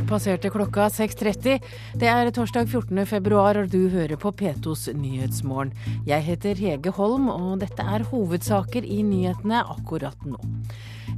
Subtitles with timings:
[0.00, 1.58] Der passerte klokka 6.30.
[2.00, 3.02] Det er torsdag 14.
[3.04, 5.74] februar, og du hører på P2s Nyhetsmorgen.
[6.08, 10.38] Jeg heter Hege Holm, og dette er hovedsaker i nyhetene akkurat nå.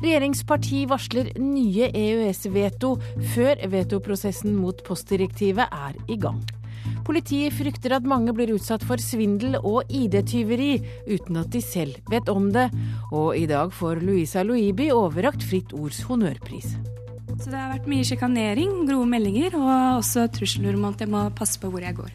[0.03, 2.97] Regjeringsparti varsler nye EØS-veto
[3.37, 6.41] før vetoprosessen mot postdirektivet er i gang.
[7.07, 10.73] Politiet frykter at mange blir utsatt for svindel og ID-tyveri
[11.07, 12.67] uten at de selv vet om det.
[13.15, 16.75] Og i dag får Louisa Loibi overrakt Fritt Ords honnørpris.
[17.43, 21.25] Så det har vært mye sjikanering, grove meldinger og også trusler om at jeg må
[21.35, 22.13] passe på hvor jeg går.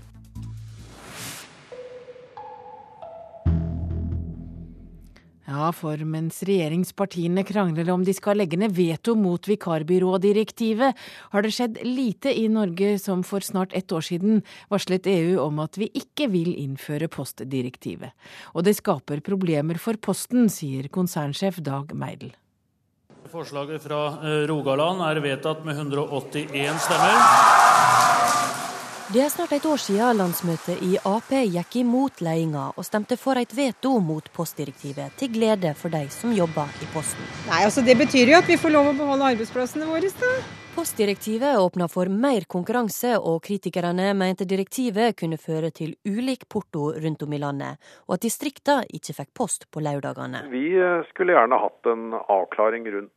[5.47, 11.03] Ja, for mens regjeringspartiene krangler om de skal legge ned veto mot vikarbyrådirektivet,
[11.35, 14.41] har det skjedd lite i Norge som for snart ett år siden
[14.71, 18.15] varslet EU om at vi ikke vil innføre postdirektivet.
[18.55, 22.35] Og det skaper problemer for Posten, sier konsernsjef Dag Meidel.
[23.37, 27.17] Forslaget fra eh, Rogaland er vedtatt med 181 stemmer.
[29.13, 33.37] Det er snart et år siden landsmøtet i Ap gikk imot ledelsen og stemte for
[33.37, 37.27] et veto mot postdirektivet, til glede for de som jobber i Posten.
[37.45, 40.09] Nei, altså Det betyr jo at vi får lov å beholde arbeidsplassene våre.
[40.17, 40.31] da.
[40.73, 47.21] Postdirektivet åpna for mer konkurranse, og kritikerne mente direktivet kunne føre til ulik porto rundt
[47.21, 50.41] om i landet, og at distrikta ikke fikk post på lørdagene.
[50.49, 50.73] Vi
[51.13, 53.13] skulle gjerne hatt en avklaring rundt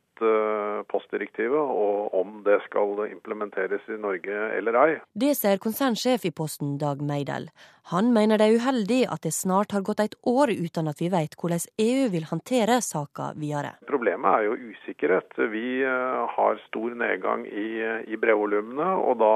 [0.91, 4.89] postdirektivet, og om det skal implementeres i Norge eller ei.
[5.13, 7.49] Det ser konsernsjef i Posten Dag Meidel.
[7.91, 11.09] Han mener det er uheldig at det snart har gått et år uten at vi
[11.11, 13.73] vet hvordan EU vil håndtere saka videre.
[13.89, 15.33] Problemet er jo usikkerhet.
[15.51, 17.69] Vi eh, har stor nedgang i,
[18.07, 19.35] i brevvolumene, og da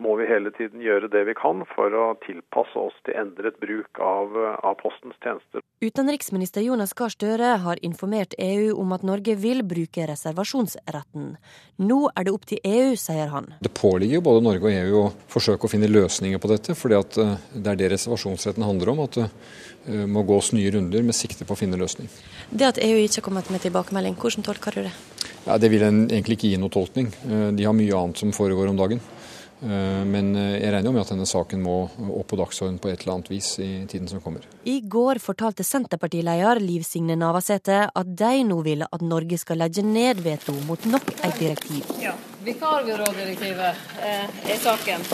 [0.00, 4.00] må vi hele tiden gjøre det vi kan for å tilpasse oss til endret bruk
[4.00, 4.32] av,
[4.64, 5.60] av Postens tjenester.
[5.82, 11.34] Utenriksminister Jonas Gahr Støre har informert EU om at Norge vil bruke reservasjonsretten.
[11.82, 13.50] Nå er det opp til EU, sier han.
[13.60, 17.34] Det påligger både Norge og EU å forsøke å finne løsninger på dette, fordi eh,
[17.52, 19.04] det er det reservasjonsretten handler om.
[19.04, 22.08] at det eh, må gås nye runder med sikte på å finne løsning.
[22.48, 24.94] Det at EU ikke har kommet med tilbakemelding, hvordan tolker du det?
[25.44, 27.10] Ja, det vil en egentlig ikke gi noe tolkning.
[27.26, 29.02] Eh, de har mye annet som foregår om dagen.
[29.62, 31.76] Eh, men eh, jeg regner jo med at denne saken må
[32.18, 34.46] opp på dagsordenen på et eller annet vis i tiden som kommer.
[34.66, 39.84] I går fortalte Senterpartileder Liv Signe Navarsete at de nå vil at Norge skal legge
[39.86, 41.86] ned veto mot nok et direktiv.
[42.02, 45.06] Ja, Vikarbyrådirektivet eh, er saken.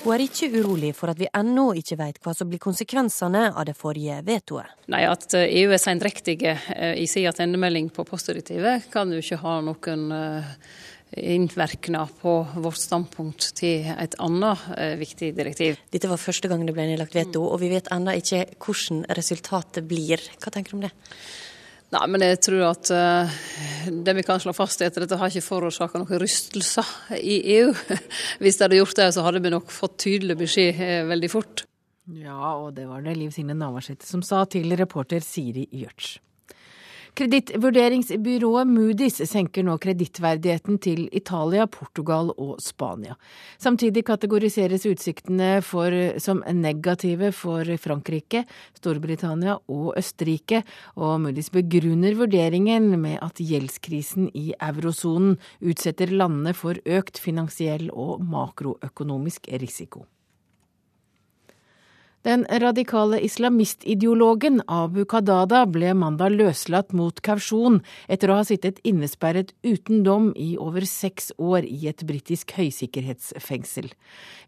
[0.00, 3.66] Hun er ikke urolig for at vi ennå ikke vet hva som blir konsekvensene av
[3.68, 4.68] det forrige vetoet.
[4.92, 6.54] Nei, At EU er sendrektige
[6.96, 10.06] i sin tilbakemelding på postdirektivet, kan jo ikke ha noen
[11.16, 15.80] innvirkning på vårt standpunkt til et annet eh, viktig direktiv.
[15.90, 19.86] Dette var første gang det ble nedlagt veto, og vi vet ennå ikke hvordan resultatet
[19.90, 20.22] blir.
[20.38, 20.92] Hva tenker du om det?
[21.90, 23.38] Nei, men jeg tror at uh,
[24.06, 26.86] det vi kan slå fast, er at dette har ikke forårsaka noen rystelser
[27.18, 27.72] i EU.
[28.42, 31.64] Hvis det hadde gjort det, så hadde vi nok fått tydelig beskjed uh, veldig fort.
[32.14, 36.18] Ja, og det var det Liv Signe Navarsete som sa til reporter Siri Gjørts.
[37.20, 43.12] Kredittvurderingsbyrået Moody's senker nå kredittverdigheten til Italia, Portugal og Spania.
[43.60, 48.46] Samtidig kategoriseres utsiktene for, som negative for Frankrike,
[48.78, 50.62] Storbritannia og Østerrike,
[50.96, 58.24] og Moody's begrunner vurderingen med at gjeldskrisen i eurosonen utsetter landene for økt finansiell og
[58.24, 60.06] makroøkonomisk risiko.
[62.22, 67.78] Den radikale islamistideologen Abu Qadada ble mandag løslatt mot kausjon
[68.12, 73.88] etter å ha sittet innesperret uten dom i over seks år i et britisk høysikkerhetsfengsel.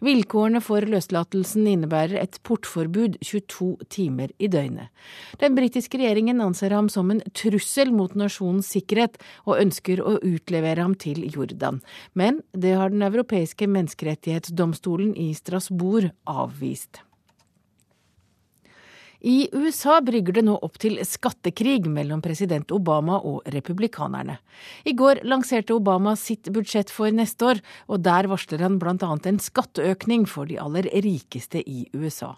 [0.05, 4.91] Vilkårene for løslatelsen innebærer et portforbud 22 timer i døgnet.
[5.41, 9.17] Den britiske regjeringen anser ham som en trussel mot nasjonens sikkerhet
[9.47, 11.81] og ønsker å utlevere ham til Jordan.
[12.13, 17.01] Men det har Den europeiske menneskerettighetsdomstolen i Strasbourg avvist.
[19.25, 24.35] I USA brygger det nå opp til skattekrig mellom president Obama og republikanerne.
[24.83, 28.97] I går lanserte Obama sitt budsjett for neste år, og der varsler han bl.a.
[28.99, 32.33] en skatteøkning for de aller rikeste i USA.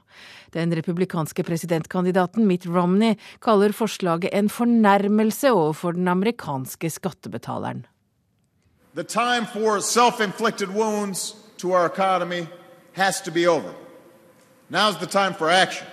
[0.53, 7.87] Den republikanske presidentkandidaten Mitt Romney kaller forslaget en fornærmelse overfor den amerikanske skattebetaleren.
[8.95, 12.45] The time for self-inflicted wounds to our economy
[12.93, 13.73] has to be over.
[14.71, 15.89] Now's the time for action.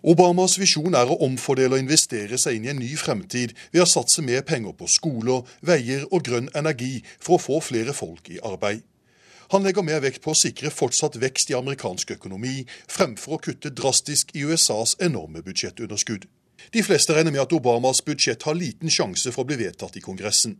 [0.00, 3.88] Obamas visjon er å omfordele og investere seg inn i en ny fremtid ved å
[3.88, 8.40] satse mer penger på skoler, veier og grønn energi for å få flere folk i
[8.40, 8.80] arbeid.
[9.50, 13.72] Han legger mer vekt på å sikre fortsatt vekst i amerikansk økonomi, fremfor å kutte
[13.74, 16.28] drastisk i USAs enorme budsjettunderskudd.
[16.70, 20.04] De fleste regner med at Obamas budsjett har liten sjanse for å bli vedtatt i
[20.04, 20.54] Kongressen.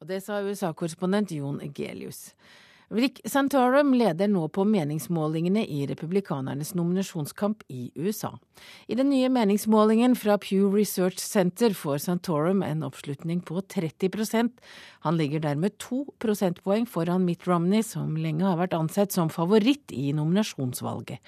[0.00, 2.30] Og det sa USA-korrespondent Jon Gelius.
[2.90, 8.32] Rick Santorum leder nå på meningsmålingene i republikanernes nominasjonskamp i USA.
[8.90, 14.50] I den nye meningsmålingen fra Pew Research Center får Santorum en oppslutning på 30%
[15.06, 19.94] Han ligger dermed to prosentpoeng foran Mitt Romney, som lenge har vært ansett som favoritt
[19.94, 21.22] i nominasjonsvalget.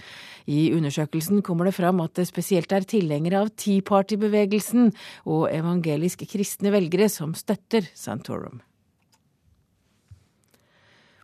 [0.51, 4.91] I undersøkelsen kommer det fram at det spesielt er tilhengere av Tea Party-bevegelsen
[5.31, 8.65] og evangelisk kristne velgere som støtter Santorum.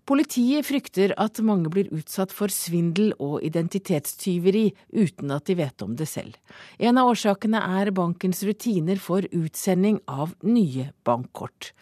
[0.08, 5.99] Politiet frykter at mange blir utsatt for svindel og identitetstyveri uten at de vet om
[5.99, 6.38] det selv.
[6.81, 11.75] En av årsakene er bankens rutiner for utsending av nye bankkort.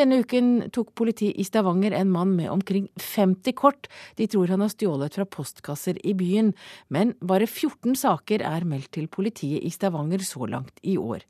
[0.00, 4.64] Denne uken tok politiet i Stavanger en mann med omkring 50 kort de tror han
[4.64, 6.54] har stjålet fra postkasser i byen,
[6.88, 11.20] men bare 14 saker er meldt til politiet i Stavanger så langt i år.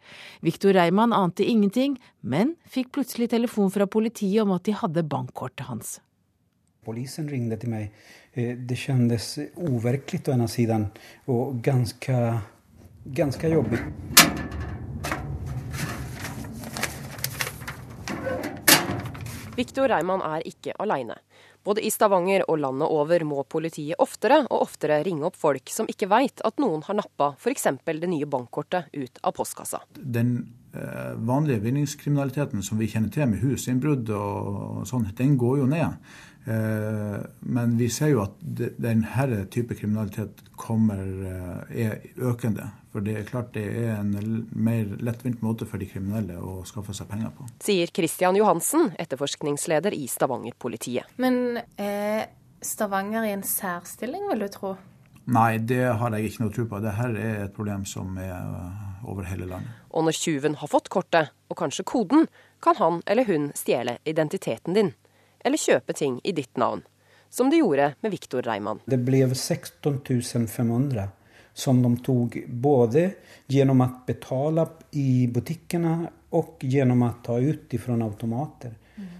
[0.46, 5.66] Viktor Reimann ante ingenting, men fikk plutselig telefon fra politiet om at de hadde bankkortet
[5.66, 5.96] hans.
[6.84, 7.92] Polisen ringde till mig.
[8.32, 10.86] Eh, det kändes overkligt å ena siden
[11.24, 12.38] og ganske,
[13.04, 13.82] ganske jobbigt.
[19.56, 21.20] Viktor Reimann er ikke aleine.
[21.64, 25.88] Både i Stavanger og landet over må politiet oftere og oftere ringe opp folk som
[25.88, 27.70] ikke veit at noen har nappa f.eks.
[27.86, 29.80] det nye bankkortet ut av postkassa.
[29.96, 30.34] Den
[30.74, 35.96] eh, vanlige vinningskriminaliteten som vi kjenner til med husinnbrudd og sånn, den går jo ned.
[36.46, 42.70] Eh, men vi ser jo at denne type kriminalitet kommer, eh, er økende.
[42.92, 46.94] For det er klart det er en mer lettvint måte for de kriminelle å skaffe
[46.94, 47.48] seg penger på.
[47.64, 51.16] Sier Kristian Johansen, etterforskningsleder i Stavanger-politiet.
[51.16, 52.28] Men er
[52.62, 54.76] Stavanger i en særstilling, vil du tro?
[55.24, 56.80] Nei, det har jeg ikke noe tro på.
[56.84, 59.72] Dette er et problem som er eh, over hele landet.
[59.90, 62.28] Og når tjuven har fått kortet, og kanskje koden,
[62.60, 64.92] kan han eller hun stjele identiteten din
[65.44, 66.82] eller kjøpe ting i ditt navn,
[67.30, 68.82] som de gjorde med Viktor Reimann.
[68.86, 70.00] Det ble 16
[70.48, 71.08] 500
[71.54, 73.10] som de tok både
[73.46, 74.66] gjennom å betale
[74.98, 75.94] i butikkene
[76.34, 78.74] og gjennom å ta ut fra automater.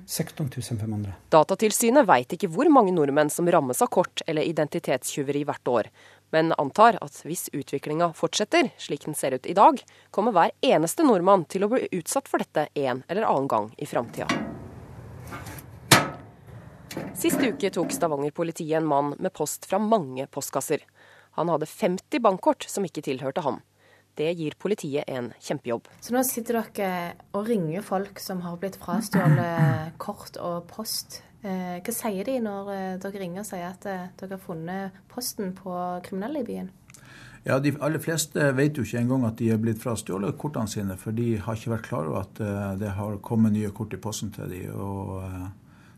[0.07, 1.13] 16 500.
[1.33, 5.91] Datatilsynet veit ikke hvor mange nordmenn som rammes av kort eller identitetstyveri hvert år,
[6.35, 9.81] men antar at hvis utviklinga fortsetter slik den ser ut i dag,
[10.11, 13.89] kommer hver eneste nordmann til å bli utsatt for dette en eller annen gang i
[13.89, 14.54] framtida.
[17.19, 20.85] Sist uke tok Stavanger-politiet en mann med post fra mange postkasser.
[21.39, 23.61] Han hadde 50 bankkort som ikke tilhørte ham.
[24.15, 25.89] Det gir politiet en kjempejobb.
[26.01, 31.19] Så nå sitter dere og ringer folk som har blitt frastjålet kort og post.
[31.43, 35.03] Eh, hva sier de når eh, dere ringer og sier at eh, dere har funnet
[35.11, 35.75] posten på
[36.07, 36.71] kriminelle i byen?
[37.45, 40.95] Ja, De aller fleste vet jo ikke engang at de er blitt frastjålet kortene sine,
[40.97, 44.31] for de har ikke vært klar over at det har kommet nye kort i posten
[44.33, 44.71] til dem.
[44.81, 45.19] Og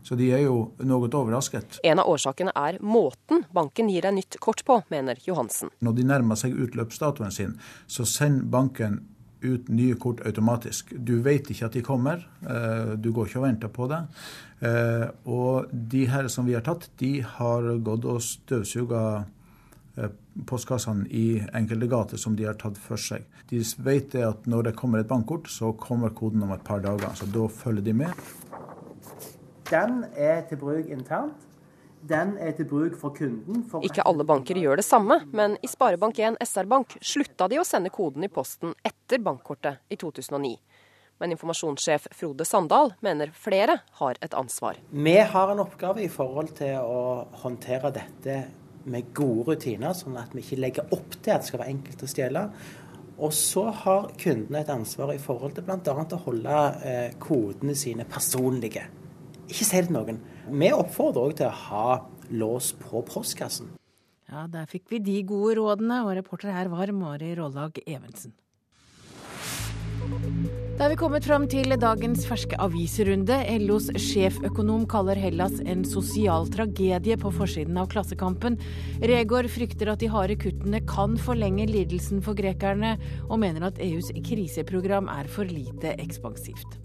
[0.07, 1.81] så de er jo noe overrasket.
[1.83, 5.73] En av årsakene er måten banken gir deg nytt kort på, mener Johansen.
[5.83, 7.57] Når de nærmer seg utløpsdatoen sin,
[7.91, 9.01] så sender banken
[9.43, 10.93] ut nye kort automatisk.
[10.97, 13.99] Du vet ikke at de kommer, eh, du går ikke og venter på det.
[14.61, 19.03] Eh, og de her som vi har tatt, de har gått og støvsuga
[19.97, 20.15] eh,
[20.47, 23.27] postkassene i enkelte gater som de har tatt for seg.
[23.49, 27.13] De vet at når det kommer et bankkort, så kommer koden om et par dager.
[27.13, 28.27] Så da følger de med.
[29.67, 31.45] Den er til bruk internt.
[32.07, 33.63] Den er til bruk for kunden.
[33.67, 37.91] For Ikke alle banker gjør det samme, men i Sparebank1 SR-Bank slutta de å sende
[37.91, 40.53] koden i posten etter bankkortet i 2009.
[41.17, 44.77] Men informasjonssjef Frode Sandal mener flere har et ansvar.
[44.91, 48.37] Vi har en oppgave i forhold til å håndtere dette
[48.87, 52.05] med gode rutiner, sånn at vi ikke legger opp til at det skal være enkelt
[52.05, 52.43] å stjele.
[53.17, 55.81] Og så har kundene et ansvar i forhold til bl.a.
[55.81, 58.85] å holde eh, kodene sine personlige.
[59.47, 60.21] Ikke si det til noen.
[60.47, 61.87] Vi oppfordrer òg til å ha
[62.35, 63.71] lås på postkassen.
[64.27, 68.35] Ja, der fikk vi de gode rådene, og reporter her var Mari Rålag Evensen.
[70.77, 73.37] Da er vi kommet fram til dagens ferske avisrunde.
[73.63, 78.59] LOs sjeføkonom kaller Hellas en sosial tragedie på forsiden av Klassekampen.
[79.01, 84.11] Regård frykter at de harde kuttene kan forlenge lidelsen for grekerne, og mener at EUs
[84.27, 86.77] kriseprogram er for lite ekspansivt.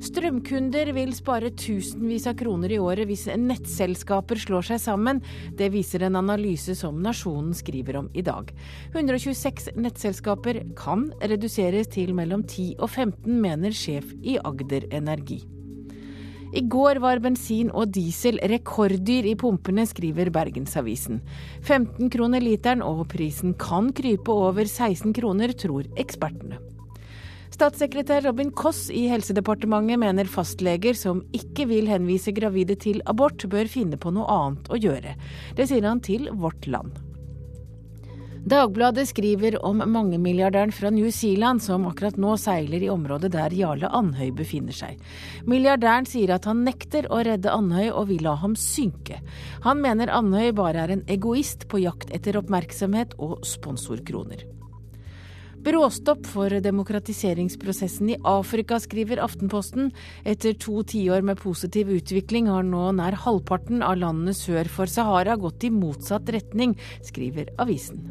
[0.00, 5.20] Strømkunder vil spare tusenvis av kroner i året hvis nettselskaper slår seg sammen.
[5.58, 8.48] Det viser en analyse som Nasjonen skriver om i dag.
[8.94, 15.42] 126 nettselskaper kan reduseres til mellom 10 og 15, mener sjef i Agder Energi.
[16.50, 21.20] I går var bensin og diesel rekorddyr i pumpene, skriver Bergensavisen.
[21.60, 26.58] 15 kroner literen, og prisen kan krype over 16 kroner, tror ekspertene.
[27.50, 33.68] Statssekretær Robin Koss i Helsedepartementet mener fastleger som ikke vil henvise gravide til abort, bør
[33.68, 35.16] finne på noe annet å gjøre.
[35.58, 36.94] Det sier han til Vårt Land.
[38.40, 43.90] Dagbladet skriver om mangemilliardæren fra New Zealand som akkurat nå seiler i området der Jarle
[43.92, 45.02] Andhøy befinner seg.
[45.44, 49.20] Milliardæren sier at han nekter å redde Andhøy og vil la ham synke.
[49.66, 54.46] Han mener Andhøy bare er en egoist på jakt etter oppmerksomhet og sponsorkroner.
[55.60, 59.90] Bråstopp for demokratiseringsprosessen i Afrika, skriver Aftenposten.
[60.24, 65.36] Etter to tiår med positiv utvikling har nå nær halvparten av landene sør for Sahara
[65.36, 66.72] gått i motsatt retning,
[67.04, 68.08] skriver avisen.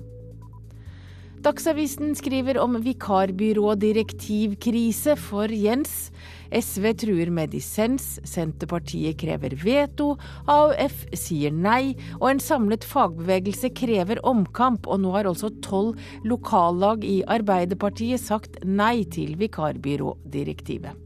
[1.42, 6.12] Dagsavisen skriver om vikarbyrådirektivkrise for Jens.
[6.56, 10.14] SV truer med dissens, Senterpartiet krever veto,
[10.50, 14.88] AUF sier nei, og en samlet fagbevegelse krever omkamp.
[14.90, 21.06] Og nå har også tolv lokallag i Arbeiderpartiet sagt nei til vikarbyrådirektivet.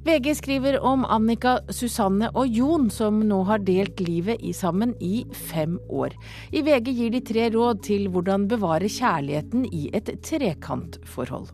[0.00, 5.26] VG skriver om Annika, Susanne og Jon, som nå har delt livet i sammen i
[5.36, 6.16] fem år.
[6.56, 11.50] I VG gir de tre råd til hvordan bevare kjærligheten i et trekantforhold.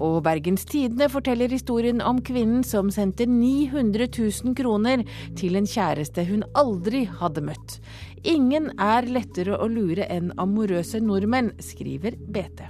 [0.00, 5.04] Og Bergens Tidende forteller historien om kvinnen som sendte 900 000 kroner
[5.36, 7.78] til en kjæreste hun aldri hadde møtt.
[8.24, 12.68] Ingen er lettere å lure enn amorøse nordmenn, skriver BT.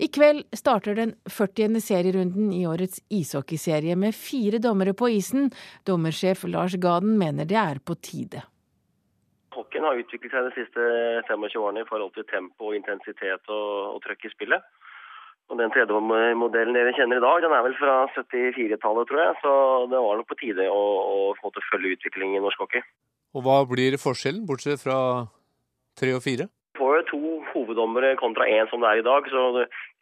[0.00, 1.76] I kveld starter den 40.
[1.84, 5.50] serierunden i årets ishockeyserie med fire dommere på isen.
[5.84, 8.40] Dommersjef Lars Gaden mener det er på tide.
[9.54, 10.84] Hockeyen har utviklet seg de siste
[11.28, 14.62] 25 årene i forhold til tempo, intensitet og, og trøkk i spillet.
[15.50, 19.34] Og Den tredje-modellen dere kjenner i dag, den er vel fra 74-tallet, tror jeg.
[19.42, 19.54] Så
[19.90, 20.84] det var nok på tide å,
[21.34, 22.86] å følge utviklingen i norsk hockey.
[23.34, 25.00] Og Hva blir forskjellen, bortsett fra
[25.98, 26.46] tre og fire?
[26.80, 27.20] får to
[27.52, 29.26] hoveddommere kontra én som det er i dag.
[29.32, 29.42] Så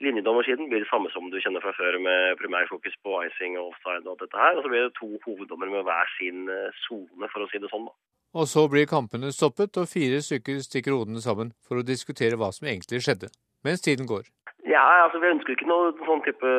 [0.04, 4.04] linjedommersiden blir det samme som du kjenner fra før, med primærfokus på icing og offside
[4.06, 4.54] og alt dette her.
[4.56, 7.72] Og så blir det to hoveddommere med hver sin eh, sone, for å si det
[7.72, 7.94] sånn, da.
[8.36, 12.50] Og så blir kampene stoppet, og fire stykker stikker hodene sammen for å diskutere hva
[12.52, 13.30] som egentlig skjedde,
[13.64, 14.28] mens tiden går.
[14.68, 16.50] Ja, altså Vi ønsker ikke noe sånn type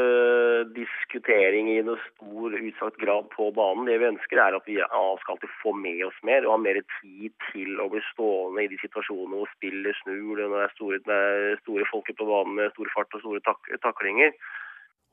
[0.73, 3.85] diskutering i noe stor utstrakt grad på banen.
[3.85, 6.79] Det vi ønsker er at vi skal alltid få med oss mer og ha mer
[6.97, 11.01] tid til å bli stående i de situasjonene hvor spillet snur, når det er store,
[11.05, 14.33] det er store folket på banen med stor fart og store tak taklinger.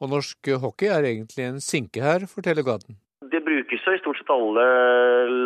[0.01, 2.97] Og norsk hockey er egentlig en sinke her, forteller Gaten.
[3.25, 4.65] Det brukes jo i stort sett alle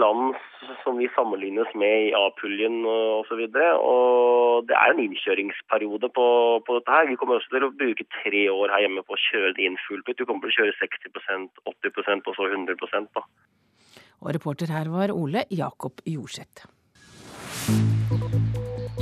[0.03, 0.35] land
[0.83, 3.45] som vi sammenlignes med i A-puljen osv.
[3.47, 6.27] Og, og det er en innkjøringsperiode på,
[6.67, 7.07] på, dette her.
[7.07, 9.79] Vi kommer også til å bruke tre år her hjemme på å kjøre det inn
[9.87, 10.19] fullt ut.
[10.19, 13.25] Du kommer til å kjøre 60% 80% og så 100 da.
[14.19, 16.67] Og reporter her var Ole Jakob Jorseth.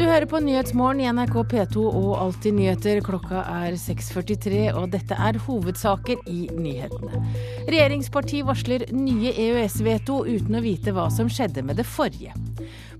[0.09, 3.03] Hører på Nyhetsmorgen i NRK P2 og Alltid nyheter.
[3.05, 7.21] Klokka er 6.43, og dette er hovedsaker i nyhetene.
[7.69, 12.33] Regjeringsparti varsler nye EØS-veto uten å vite hva som skjedde med det forrige.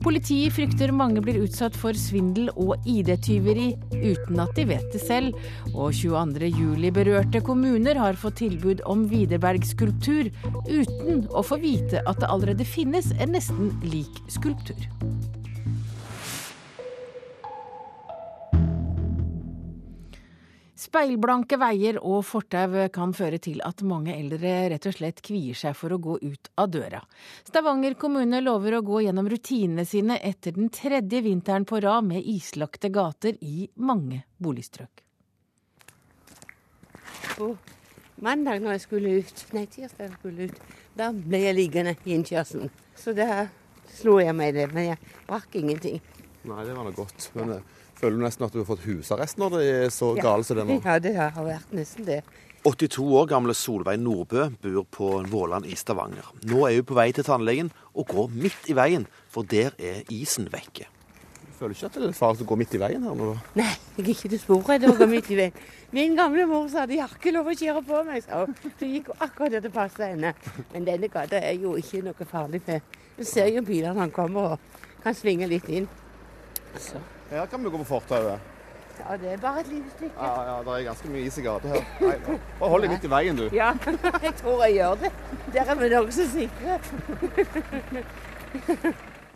[0.05, 5.41] Politiet frykter mange blir utsatt for svindel og ID-tyveri uten at de vet det selv.
[5.73, 10.29] Og 22.07-berørte kommuner har fått tilbud om Widerberg-skulptur
[10.69, 14.91] uten å få vite at det allerede finnes en nesten lik skulptur.
[20.79, 25.75] Speilblanke veier og fortau kan føre til at mange eldre rett og slett kvier seg
[25.75, 27.01] for å gå ut av døra.
[27.49, 32.23] Stavanger kommune lover å gå gjennom rutinene sine etter den tredje vinteren på rad med
[32.23, 35.03] islagte gater i mange boligstrøk.
[37.35, 37.51] På
[38.23, 40.63] mandag når jeg skulle ut, nei tirsdag jeg skulle ut,
[40.95, 42.71] da ble jeg liggende i innkjørselen.
[42.95, 43.49] Så da
[43.99, 45.99] slo jeg meg i det, men jeg brakk ingenting.
[46.47, 47.31] Nei, det var nå godt.
[47.35, 50.23] Men eh, Føler du nesten at du har fått husarrest når det er så ja.
[50.29, 50.77] galt som det er nå?
[50.85, 52.21] Ja, det har vært nesten det.
[52.67, 56.27] 82 år gamle Solveig Nordbø bor på Våland i Stavanger.
[56.47, 60.07] Nå er hun på vei til tannlegen og går midt i veien, for der er
[60.15, 60.87] isen vekke.
[61.49, 63.33] Du føler ikke at det er farlig å gå midt i veien her nå?
[63.59, 65.61] Nei, jeg er ikke til spor redd å gå midt i veien.
[65.95, 68.55] Min gamle mor sa de har ikke lov å kjøre på meg, sa hun.
[68.79, 70.35] Det gikk akkurat der det passet henne.
[70.71, 72.99] Men denne gata er jo ikke noe farlig for.
[73.19, 75.91] Du ser jo bilene han kommer og kan svinge litt inn.
[76.79, 77.03] Så.
[77.31, 78.55] Her kan vi gå på fortauet.
[78.99, 80.15] Ja, det er bare et lite stykke.
[80.17, 81.85] Ja, ja, Det er ganske mye is i gata her.
[82.01, 83.45] Nei, bare hold deg midt i veien, du.
[83.55, 83.69] Ja,
[84.27, 85.13] jeg tror jeg gjør det.
[85.55, 86.81] Der er vi nokså sikre.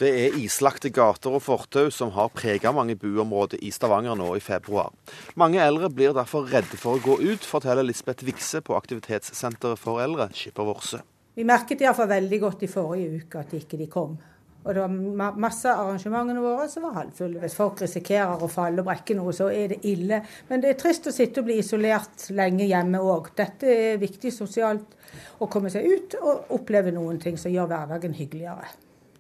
[0.02, 4.42] Det er islagte gater og fortau som har preget mange buområder i Stavanger nå i
[4.42, 4.90] februar.
[5.38, 10.02] Mange eldre blir derfor redde for å gå ut, forteller Lisbeth Vikse på aktivitetssenteret for
[10.02, 11.04] eldre, Skippervorse.
[11.36, 14.16] Vi merket iallfall veldig godt i forrige uke at ikke de kom.
[14.62, 17.40] Og det var masse av arrangementene våre som var halvfulle.
[17.42, 20.20] Hvis folk risikerer å falle og brekke noe, så er det ille.
[20.48, 23.32] Men det er trist å sitte og bli isolert lenge hjemme òg.
[23.38, 24.94] Dette er viktig sosialt
[25.42, 28.70] å komme seg ut og oppleve noen ting som gjør hverdagen hyggeligere.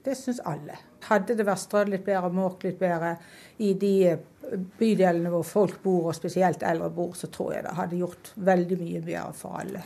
[0.02, 0.78] Det syns alle.
[1.06, 3.16] Hadde det vært strødd litt bedre, måkt litt bedre
[3.62, 4.14] i de
[4.78, 8.78] bydelene hvor folk bor, og spesielt eldre bor, så tror jeg det hadde gjort veldig
[8.80, 9.84] mye bedre for alle.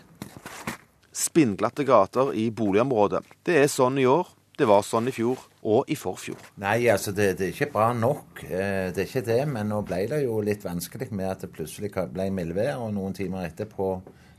[1.16, 3.22] Spinnglatte gater i boligområdet.
[3.44, 6.40] Det er sånn i år, det var sånn i fjor og i forfjor.
[6.62, 8.44] Nei, altså det, det, er ikke bra nok.
[8.46, 9.40] Eh, det er ikke det.
[9.52, 13.16] Men nå ble det jo litt vanskelig med at det plutselig ble mildvær, og noen
[13.16, 13.90] timer etterpå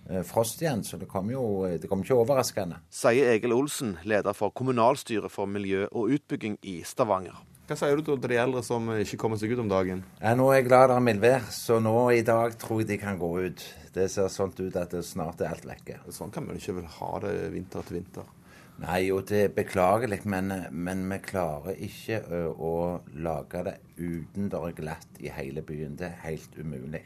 [0.09, 0.81] eh, frost igjen.
[0.88, 2.81] Så det kom jo det kom ikke overraskende.
[2.89, 7.38] Sier Egil Olsen, leder for kommunalstyret for miljø og utbygging i Stavanger.
[7.67, 10.05] Hva sier du til de eldre som ikke kommer seg ut om dagen?
[10.21, 12.97] Ja, nå er jeg glad det er mildvær, så nå i dag tror jeg de
[13.01, 13.65] kan gå ut.
[13.91, 16.00] Det ser sånn ut at det snart er alt vekke.
[16.15, 18.37] Sånn kan vi ikke vel ha det vinter til vinter?
[18.77, 22.19] Nei, jo, det er beklagelig, men, men vi klarer ikke
[22.53, 22.74] å
[23.17, 25.96] lage det uten det er glatt i hele byen.
[25.98, 27.01] Det er helt umulig.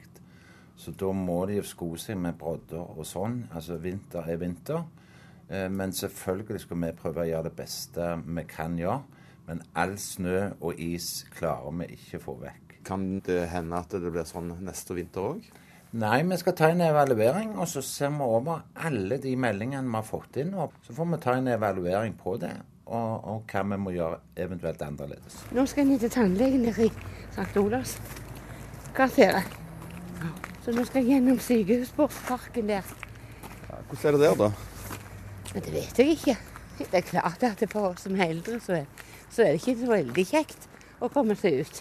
[0.82, 3.44] Så da må de jo sko seg med brodder og sånn.
[3.54, 4.84] Altså vinter er vinter.
[5.48, 9.20] Men selvfølgelig skal vi prøve å gjøre det beste vi kan gjøre.
[9.48, 12.78] Men all snø og is klarer vi ikke å få vekk.
[12.88, 15.52] Kan det hende at det blir sånn neste vinter òg?
[15.92, 19.98] Nei, vi skal ta en evaluering, og så ser vi over alle de meldingene vi
[19.98, 20.54] har fått inn.
[20.56, 22.54] Og så får vi ta en evaluering på det,
[22.86, 25.42] og, og hva vi må gjøre eventuelt annerledes.
[25.52, 26.90] Nå skal jeg ned til tannlegen der i
[27.36, 27.52] St.
[27.60, 27.98] Olavs
[28.96, 29.42] kvarter.
[30.64, 32.88] Så nå skal jeg gjennom Sykehusparken der.
[33.68, 34.52] Ja, hvordan er det der, da?
[35.52, 36.38] Det vet jeg ikke.
[36.82, 39.80] Det er klart at for oss som er eldre, så er så er det ikke
[39.80, 40.68] så veldig kjekt
[41.00, 41.78] å komme seg ut.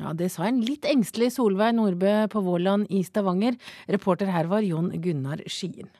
[0.00, 3.58] Ja, Det sa en litt engstelig Solveig Nordbø på Våland i Stavanger.
[3.88, 5.90] Reporter her var Jon Gunnar Skien.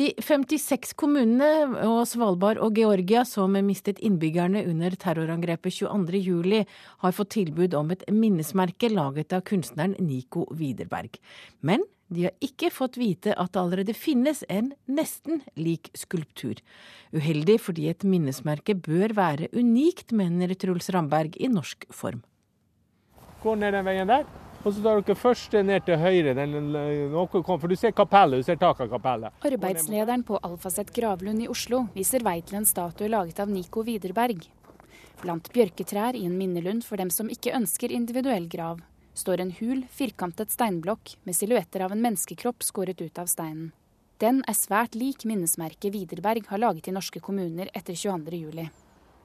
[0.00, 6.64] De 56 kommunene og Svalbard og Georgia som mistet innbyggerne under terrorangrepet 22.07,
[7.04, 11.18] har fått tilbud om et minnesmerke laget av kunstneren Nico Widerberg.
[11.60, 16.58] Men de har ikke fått vite at det allerede finnes en nesten lik skulptur.
[17.14, 22.24] Uheldig fordi et minnesmerke bør være unikt, mener Truls Ramberg i norsk form.
[23.40, 24.26] Gå ned den veien der,
[24.60, 26.34] og så tar dere først ned til høyre.
[26.36, 26.74] Den,
[27.46, 29.40] for du ser kapellet, du ser taket av kapellet.
[29.46, 34.44] Arbeidslederen på Alfaset gravlund i Oslo viser vei til en statue laget av Nico Widerberg.
[35.22, 38.80] Blant bjørketrær i en minnelund for dem som ikke ønsker individuell grav
[39.20, 43.70] står en hul, firkantet steinblokk med silhuetter av en menneskekropp skåret ut av steinen.
[44.20, 48.68] Den er svært lik minnesmerket Widerberg har laget i norske kommuner etter 22.07.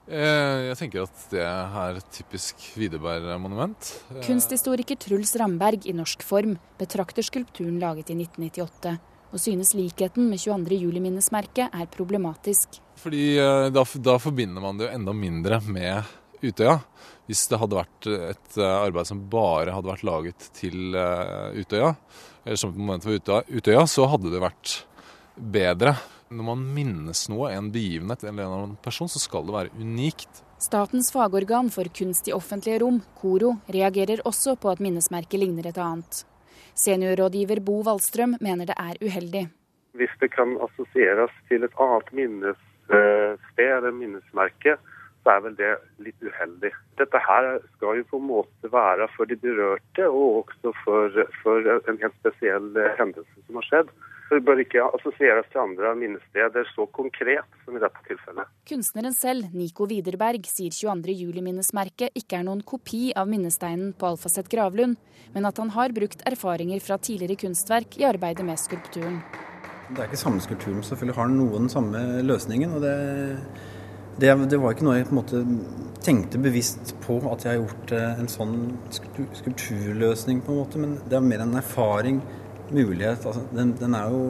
[0.06, 3.90] Eh, jeg tenker at det er et typisk Widerberg-monument.
[4.14, 8.94] Eh, Kunsthistoriker Truls Ramberg i norsk form betrakter skulpturen laget i 1998,
[9.34, 12.80] og synes likheten med 22.07-minnesmerket er problematisk.
[13.02, 16.80] Fordi eh, da, da forbinder man det jo enda mindre med Utøya.
[17.26, 21.96] Hvis det hadde vært et eh, arbeid som bare hadde vært laget til eh, Utøya,
[22.46, 24.76] eller som et moment for Utøya, så hadde det vært
[25.36, 25.96] bedre.
[26.30, 30.44] Når man minnes noe, en begivenhet eller en annen person, så skal det være unikt.
[30.62, 35.82] Statens fagorgan for kunst i offentlige rom, KORO, reagerer også på at minnesmerket ligner et
[35.82, 36.24] annet.
[36.76, 39.46] Seniorrådgiver Bo Wallstrøm mener det er uheldig.
[39.96, 44.76] Hvis det kan assosieres til et annet minnessted eller minnesmerke,
[45.26, 45.72] så er vel det
[46.06, 46.70] litt uheldig.
[47.02, 51.72] Dette her skal jo på en måte være for de berørte, og også for, for
[51.76, 53.90] en helt spesiell hendelse som har skjedd.
[54.26, 58.50] Så det bør ikke assosieres til andre minnesteder så konkret som i dette tilfellet.
[58.70, 64.98] Kunstneren selv, Nico Widerberg, sier 22.07-minnesmerket ikke er noen kopi av minnesteinen på Alfaset gravlund,
[65.36, 69.22] men at han har brukt erfaringer fra tidligere kunstverk i arbeidet med skulpturen.
[69.92, 72.74] Det er ikke samme skulpturen, men selvfølgelig har den noen samme løsningen.
[72.74, 72.96] og det
[74.20, 75.42] det, det, var ikke noe jeg på en måte
[76.06, 78.56] tenkte bevisst på at jeg har gjort eh, en sånn
[78.94, 82.22] skulpturløsning, på en måte, men det er mer en erfaring,
[82.70, 83.26] mulighet.
[83.26, 84.22] Altså, den, den, er jo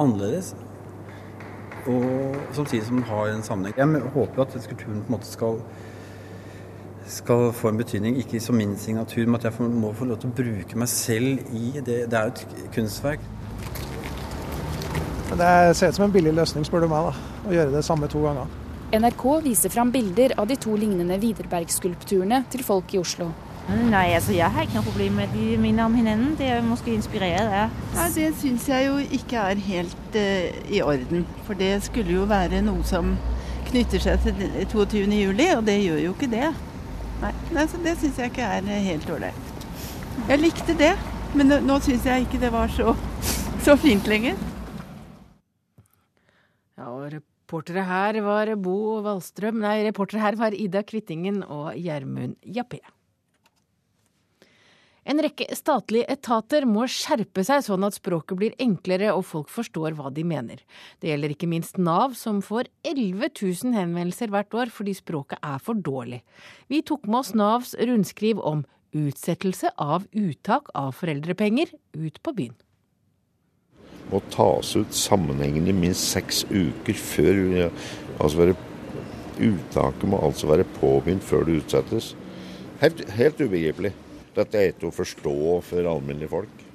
[0.00, 0.54] annerledes.
[1.86, 3.78] Og samtidig som den har en sammenheng.
[3.78, 5.60] Jeg håper at skulpturen på en måte skal,
[7.06, 10.32] skal få en betydning, ikke som min signatur, men at jeg må få lov til
[10.32, 12.00] å bruke meg selv i det.
[12.10, 13.22] Det er jo et kunstverk.
[15.30, 18.10] Det ser ut som en billig løsning, spør du meg, da, å gjøre det samme
[18.10, 18.59] to ganger.
[18.90, 23.28] NRK viser fram bilder av de to lignende Widerberg-skulpturene til folk i Oslo.
[23.70, 26.32] Nei, altså jeg har ikke noe problem med de minner om hverandre.
[26.40, 27.76] Det er måske inspirert av.
[27.94, 31.22] Ja, det syns jeg jo ikke er helt uh, i orden.
[31.46, 33.14] For det skulle jo være noe som
[33.70, 34.42] knytter seg til
[34.74, 36.50] 22.07, og det gjør jo ikke det.
[37.22, 39.66] Nei, altså, Det syns jeg ikke er helt ålreit.
[40.26, 40.94] Jeg likte det,
[41.38, 42.96] men nå, nå syns jeg ikke det var så,
[43.62, 44.34] så fint lenger.
[46.74, 52.36] Ja, og Reportere her var Bo Wallstrøm, nei, reportere her var Ida Kvittingen og Gjermund
[52.46, 52.78] Jappé.
[55.02, 59.98] En rekke statlige etater må skjerpe seg sånn at språket blir enklere og folk forstår
[59.98, 60.62] hva de mener.
[61.02, 65.58] Det gjelder ikke minst Nav, som får 11 000 henvendelser hvert år fordi språket er
[65.58, 66.22] for dårlig.
[66.70, 68.62] Vi tok med oss Navs rundskriv om
[68.94, 72.54] utsettelse av uttak av foreldrepenger ut på byen.
[74.10, 77.40] Må tas ut sammenhengende minst seks uker før
[78.20, 78.56] altså være,
[79.40, 82.14] Uttaket må altså være påbegynt før det utsettes.
[82.82, 83.94] Helt, helt ubegripelig.
[84.36, 86.66] Dette er ikke å forstå for alminnelige folk.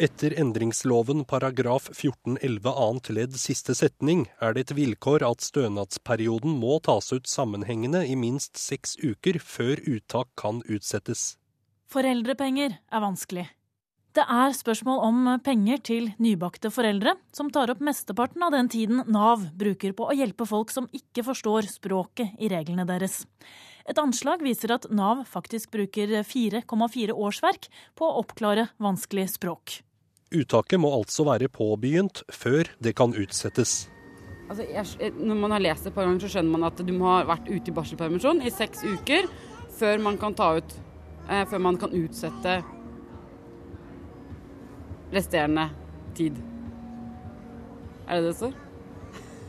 [0.00, 6.78] Etter endringsloven paragraf 14-11 annet ledd siste setning er det et vilkår at stønadsperioden må
[6.86, 11.34] tas ut sammenhengende i minst seks uker før uttak kan utsettes.
[11.92, 13.50] Foreldrepenger er vanskelig.
[14.10, 19.04] Det er spørsmål om penger til nybakte foreldre, som tar opp mesteparten av den tiden
[19.06, 23.20] Nav bruker på å hjelpe folk som ikke forstår språket i reglene deres.
[23.86, 29.78] Et anslag viser at Nav faktisk bruker 4,4 årsverk på å oppklare vanskelig språk.
[30.34, 33.84] Uttaket må altså være påbegynt før det kan utsettes.
[34.50, 36.92] Altså, jeg, når man har lest det et par ganger, så skjønner man at du
[36.96, 39.30] må ha vært ute i barselpermisjon i seks uker
[39.78, 40.74] før man kan ta ut
[41.30, 42.58] eh, Før man kan utsette
[45.12, 45.68] resterende
[46.14, 46.38] tid.
[48.08, 48.58] Er det det står?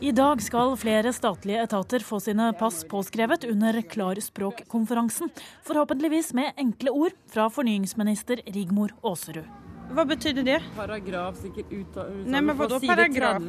[0.02, 5.30] I dag skal flere statlige etater få sine pass påskrevet under Klarspråkkonferansen.
[5.68, 9.46] Forhåpentligvis med enkle ord fra fornyingsminister Rigmor Aasrud.
[9.92, 10.58] Hva betydde det?
[10.74, 13.46] Paragraf sikkert ut, Nei, men hva da paragraf?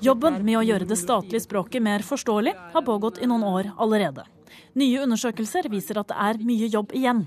[0.00, 4.24] Jobben med å gjøre det statlige språket mer forståelig har pågått i noen år allerede.
[4.78, 7.26] Nye undersøkelser viser at det er mye jobb igjen.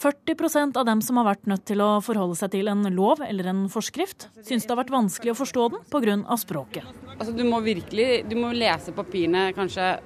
[0.00, 3.50] 40% av dem som har vært nødt til å forholde seg til en lov eller
[3.50, 6.36] en forskrift, syns det har vært vanskelig å forstå den pga.
[6.40, 6.86] språket.
[7.18, 9.98] Altså, du må virkelig du må lese papirene kanskje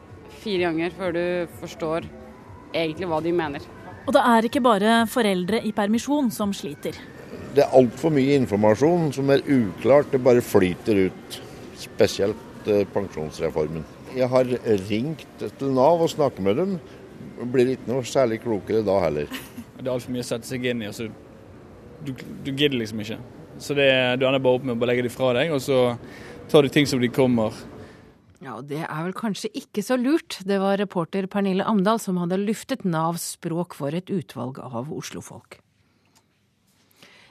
[0.42, 1.26] fire ganger før du
[1.60, 2.08] forstår
[2.74, 3.62] egentlig hva de mener.
[4.04, 6.98] Og det er ikke bare foreldre i permisjon som sliter.
[7.54, 10.10] Det er altfor mye informasjon som er uklart.
[10.10, 11.38] Det bare flyter ut.
[11.78, 13.86] Spesielt eh, pensjonsreformen.
[14.14, 14.50] Jeg har
[14.88, 16.74] ringt til Nav og snakket med dem.
[17.54, 19.30] Blir ikke noe særlig klokere da heller.
[19.78, 20.90] Det er altfor mye å sette seg inn i.
[20.90, 21.08] Altså,
[22.04, 23.18] du, du gidder liksom ikke.
[23.62, 25.94] Så det, du ender bare opp med å legge det fra deg, og så
[26.50, 27.54] tar du ting som de kommer.
[28.44, 30.40] Ja, og Det er vel kanskje ikke så lurt.
[30.44, 35.60] Det var reporter Pernille Amdal som hadde luftet Navs språk for et utvalg av oslofolk.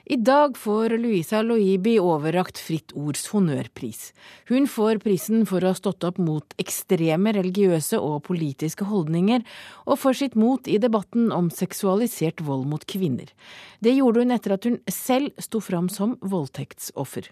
[0.06, 4.10] I dag får Louisa Loibi overrakt Fritt Ords honnørpris.
[4.50, 9.46] Hun får prisen for å ha stått opp mot ekstreme religiøse og politiske holdninger,
[9.88, 13.32] og for sitt mot i debatten om seksualisert vold mot kvinner.
[13.80, 17.32] Det gjorde hun etter at hun selv sto fram som voldtektsoffer.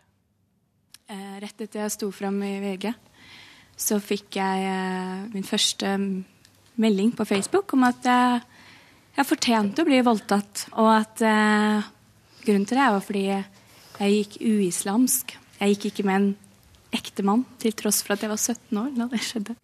[1.11, 2.91] Eh, rett etter jeg sto fram i VG,
[3.75, 5.97] så fikk jeg eh, min første
[6.79, 11.97] melding på Facebook om at jeg fortjente å bli voldtatt, og at eh,
[12.45, 13.43] Grunnen til det var fordi jeg
[13.99, 15.35] gikk uislamsk.
[15.59, 16.31] Jeg gikk ikke med en
[16.91, 19.55] ekte mann, til tross for at jeg var 17 år da det skjedde.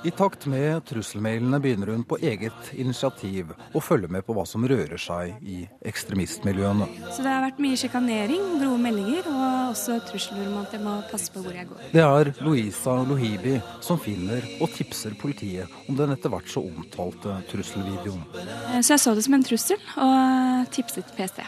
[0.00, 4.62] I takt med trusselmailene begynner hun på eget initiativ å følge med på hva som
[4.64, 5.58] rører seg i
[5.90, 6.86] ekstremistmiljøene.
[7.12, 9.42] Så det har vært mye sjikanering, grove meldinger og
[9.74, 11.82] også trusler om at jeg må passe på hvor jeg går.
[11.92, 17.36] Det er Louisa Lohibi som finner og tipser politiet om den etter hvert så omtalte
[17.50, 18.22] trusselvideoen.
[18.38, 21.42] Eh, så jeg så det som en trussel og tipset PST.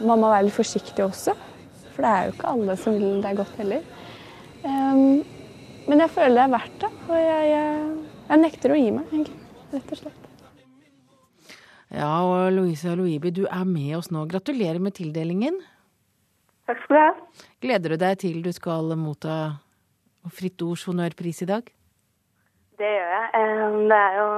[0.00, 1.36] Man må være litt forsiktig også,
[1.92, 3.84] for det er jo ikke alle som vil det godt heller.
[4.64, 5.20] Um,
[5.90, 7.94] men jeg føler det er verdt det, og jeg, jeg,
[8.28, 9.38] jeg nekter å gi meg, egentlig.
[9.70, 10.28] Rett og slett.
[11.90, 14.22] Ja, og Louisa Louibi, du er med oss nå.
[14.30, 15.58] Gratulerer med tildelingen.
[16.70, 17.42] Takk skal du ha.
[17.64, 19.36] Gleder du deg til du skal motta
[20.30, 21.66] Fritt Ords honnørpris i dag?
[22.78, 23.50] Det gjør jeg.
[23.90, 24.28] Det er jo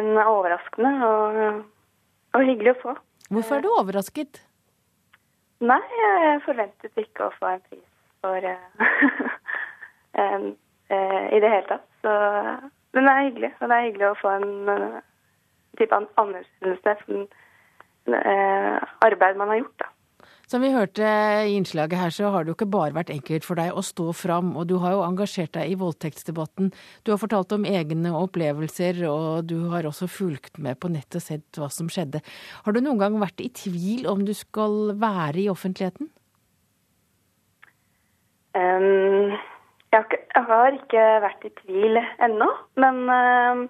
[0.00, 1.62] en overraskende og,
[2.34, 2.96] og hyggelig å få.
[3.30, 4.42] Hvorfor er du overrasket?
[5.62, 7.86] Nei, jeg forventet ikke å få en pris
[8.20, 8.50] for
[10.18, 11.88] uh, i det hele tatt.
[12.02, 12.14] Så,
[12.96, 13.52] men det er hyggelig.
[13.60, 15.02] Og det er hyggelig å få en uh,
[15.80, 17.26] type anerkjennelse for
[18.14, 19.78] uh, arbeid man har gjort.
[19.84, 19.92] da.
[20.46, 21.02] Som vi hørte
[21.42, 24.12] i innslaget her, så har det jo ikke bare vært enkelt for deg å stå
[24.14, 26.68] fram, og du har jo engasjert deg i voldtektsdebatten.
[27.02, 31.24] Du har fortalt om egne opplevelser, og du har også fulgt med på nett og
[31.24, 32.22] sett hva som skjedde.
[32.62, 36.12] Har du noen gang vært i tvil om du skal være i offentligheten?
[38.54, 39.34] Um,
[39.92, 42.48] jeg har ikke vært i tvil ennå,
[42.82, 43.62] men uh,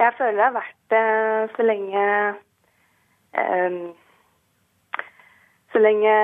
[0.00, 2.04] jeg føler jeg har vært det så lenge
[3.40, 3.82] uh,
[5.70, 6.14] Så lenge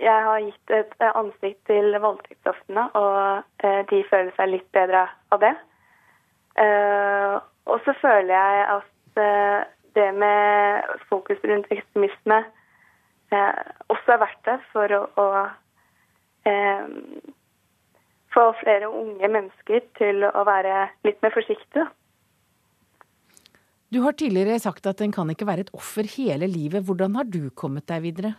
[0.00, 5.04] jeg har gitt et eh, ansikt til voldtektsofrene, og eh, de føler seg litt bedre
[5.34, 5.52] av det.
[6.58, 7.36] Eh,
[7.70, 9.60] og så føler jeg at eh,
[9.94, 12.40] det med fokus rundt ekstremisme
[13.34, 15.28] eh, også er verdt det for å, å
[16.50, 16.88] eh,
[18.34, 21.86] få flere unge mennesker til å være litt mer forsiktige.
[23.94, 26.82] Du har tidligere sagt at en kan ikke være et offer hele livet.
[26.86, 28.32] Hvordan har du kommet deg videre?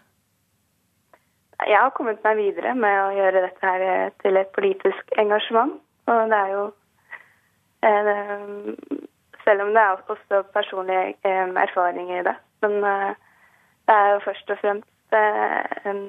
[1.64, 5.78] Jeg har kommet meg videre med å gjøre dette her eh, til et politisk engasjement.
[6.12, 6.66] Og det er jo
[7.88, 9.00] eh,
[9.46, 12.36] Selv om det er også personlige eh, erfaringer i det.
[12.66, 15.18] Men det er jo først og fremst
[15.86, 16.02] en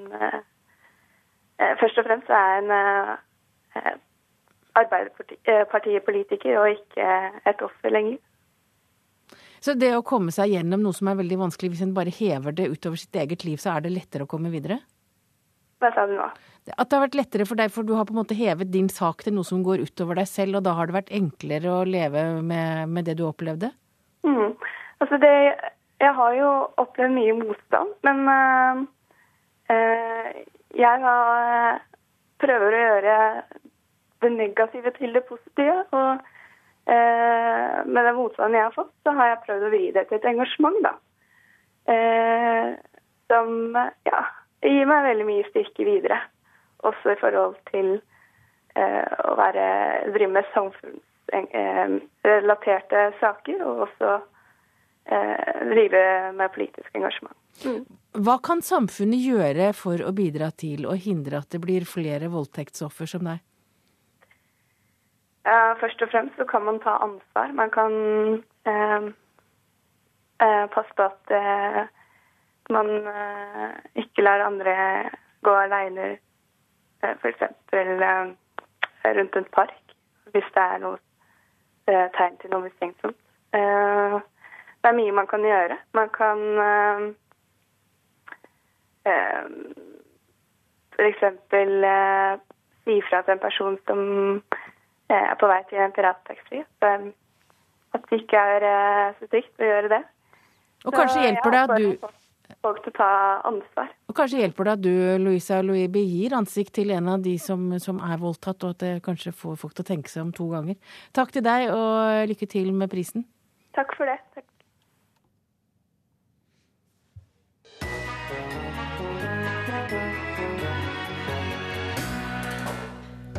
[1.81, 2.71] Først og fremst er en
[4.77, 7.07] Arbeiderpartipolitiker og ikke
[7.49, 8.19] et offer lenger.
[9.65, 12.55] Så det å komme seg gjennom noe som er veldig vanskelig, hvis en bare hever
[12.55, 14.79] det utover sitt eget liv, så er det lettere å komme videre?
[15.83, 16.27] Hva sa du nå?
[16.75, 18.89] At det har vært lettere for deg, for du har på en måte hevet din
[18.93, 21.87] sak til noe som går utover deg selv, og da har det vært enklere å
[21.87, 23.73] leve med, med det du opplevde?
[24.27, 24.57] Mm.
[25.05, 25.35] Altså det
[26.01, 26.49] Jeg har jo
[26.83, 28.19] opplevd mye motstand, men
[29.73, 30.33] øh,
[30.77, 31.79] jeg har,
[32.43, 33.15] prøver å gjøre
[34.27, 35.79] det negative til det positive.
[35.97, 36.27] og
[36.87, 40.17] Eh, med den motstanden jeg har fått, så har jeg prøvd å vri det til
[40.21, 40.93] et engasjement, da.
[41.91, 42.69] Eh,
[43.27, 43.49] som
[44.07, 44.21] ja,
[44.63, 46.19] gir meg veldig mye styrke videre.
[46.87, 47.89] Også i forhold til
[48.79, 49.65] eh, å være,
[50.15, 54.11] drive med samfunnsrelaterte saker, og også
[55.07, 56.03] drive
[56.35, 57.39] med politisk engasjement.
[57.63, 57.87] Mm.
[58.27, 63.07] Hva kan samfunnet gjøre for å bidra til å hindre at det blir flere voldtektsoffer
[63.07, 63.39] som deg?
[65.47, 67.53] Uh, først og fremst så kan man ta ansvar.
[67.53, 67.93] Man kan
[68.67, 69.03] eh,
[70.43, 71.31] eh, passe på at
[72.71, 72.89] man
[73.95, 74.75] ikke lar andre
[75.43, 76.19] gå aleine,
[77.03, 77.43] eh, f.eks.
[79.07, 79.83] rundt en park,
[80.33, 80.99] hvis det er noe
[81.87, 83.17] tegn til noe mistenksomt.
[83.53, 85.77] det er mye man kan gjøre.
[85.95, 86.39] Man kan
[90.97, 91.23] f.eks.
[92.85, 94.01] si fra til en person som
[95.15, 96.63] er på vei til en pirattaxi.
[96.83, 100.05] At det ikke er eh, så trygt å gjøre det.
[100.87, 102.09] Og kanskje hjelper det at du
[102.63, 103.11] folk til å ta
[103.49, 103.93] ansvar.
[104.11, 104.93] Og kanskje hjelper det at du,
[105.23, 108.93] Louisa Louibi, gir ansikt til en av de som, som, er voldtatt, og at det
[109.07, 110.77] kanskje får folk til å tenke seg om to ganger.
[111.17, 113.27] Takk til deg, og lykke til med prisen.
[113.77, 114.21] Takk for det.
[114.37, 114.47] Takk.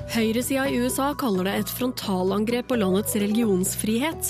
[0.07, 4.29] Høyresida i USA kaller det et frontalangrep på landets religionsfrihet,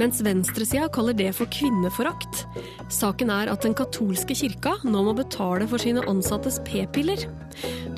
[0.00, 2.46] mens venstresida kaller det for kvinneforakt.
[2.92, 7.26] Saken er at den katolske kirka nå må betale for sine ansattes p-piller.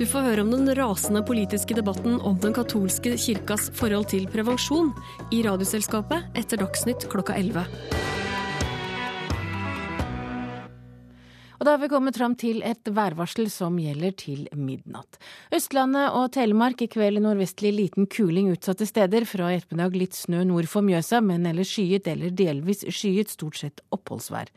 [0.01, 4.91] Du får høre om den rasende politiske debatten om den katolske kirkas forhold til prevensjon
[5.31, 8.20] i Radioselskapet etter Dagsnytt klokka 11.
[11.61, 15.19] Og da har vi kommet fram til et værvarsel som gjelder til midnatt.
[15.53, 19.27] Østlandet og Telemark i kveld nordvestlig liten kuling utsatte steder.
[19.29, 23.61] Fra i ettermiddag litt snø nord for Mjøsa, men ellers skyet eller delvis skyet, stort
[23.61, 24.49] sett oppholdsvær.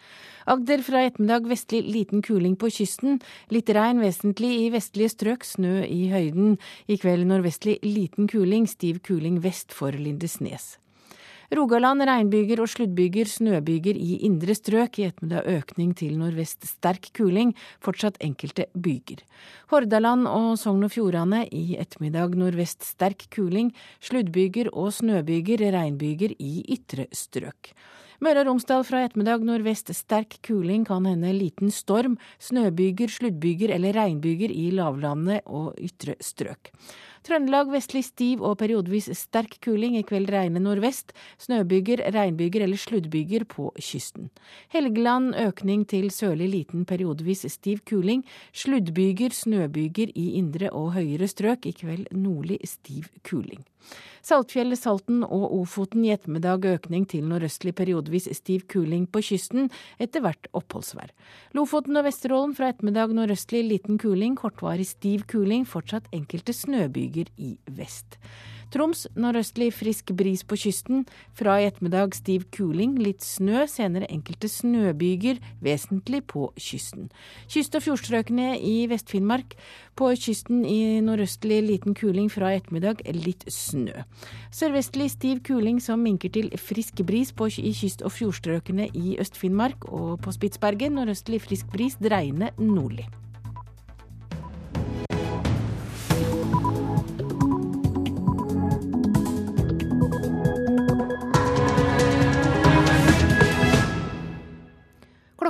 [0.48, 3.20] Agder fra i ettermiddag vestlig liten kuling på kysten.
[3.52, 6.56] Litt regn vesentlig i vestlige strøk, snø i høyden.
[6.88, 10.78] I kveld nordvestlig liten kuling, stiv kuling vest for Lindesnes.
[11.54, 14.98] Rogaland regnbyger og sluddbyger, snøbyger i indre strøk.
[14.98, 17.52] I ettermiddag økning til nordvest sterk kuling,
[17.84, 19.22] fortsatt enkelte byger.
[19.70, 23.70] Hordaland og Sogn og Fjordane i ettermiddag nordvest sterk kuling,
[24.02, 27.76] sluddbyger og snøbyger, regnbyger i ytre strøk.
[28.24, 33.94] Møre og Romsdal fra ettermiddag nordvest sterk kuling, kan hende liten storm, snøbyger, sluddbyger eller
[34.00, 36.72] regnbyger i lavlandet og ytre strøk.
[37.24, 39.96] Trøndelag vestlig stiv og periodevis sterk kuling.
[39.96, 41.14] I kveld regne nordvest.
[41.40, 44.28] Snøbyger, regnbyger eller sluddbyger på kysten.
[44.74, 48.26] Helgeland økning til sørlig liten periodevis stiv kuling.
[48.52, 51.70] Sluddbyger, snøbyger i indre og høyere strøk.
[51.72, 53.64] I kveld nordlig stiv kuling.
[54.24, 59.68] Saltfjellet, Salten og Ofoten i ettermiddag økning til nordøstlig periodevis stiv kuling på kysten,
[60.00, 61.12] etter hvert oppholdsvær.
[61.52, 67.58] Lofoten og Vesterålen fra ettermiddag nordøstlig liten kuling, kortvarig stiv kuling, fortsatt enkelte snøbyger i
[67.78, 68.18] vest.
[68.74, 71.04] Troms nordøstlig frisk bris på kysten.
[71.38, 77.12] Fra i ettermiddag stiv kuling, litt snø, senere enkelte snøbyger, vesentlig på kysten.
[77.46, 79.54] Kyst- og fjordstrøkene i Vest-Finnmark.
[79.94, 84.08] På kysten i nordøstlig liten kuling, fra i ettermiddag litt snø.
[84.50, 89.86] Sørvestlig stiv kuling som minker til frisk bris på, i kyst- og fjordstrøkene i Øst-Finnmark.
[89.94, 93.06] Og på Spitsbergen nordøstlig frisk bris, dreiende nordlig.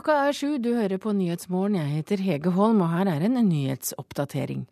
[0.04, 1.78] Klokka er sju, du hører på Nyhetsmorgen.
[1.80, 4.66] Jeg heter Hege Holm, og her er en nyhetsoppdatering.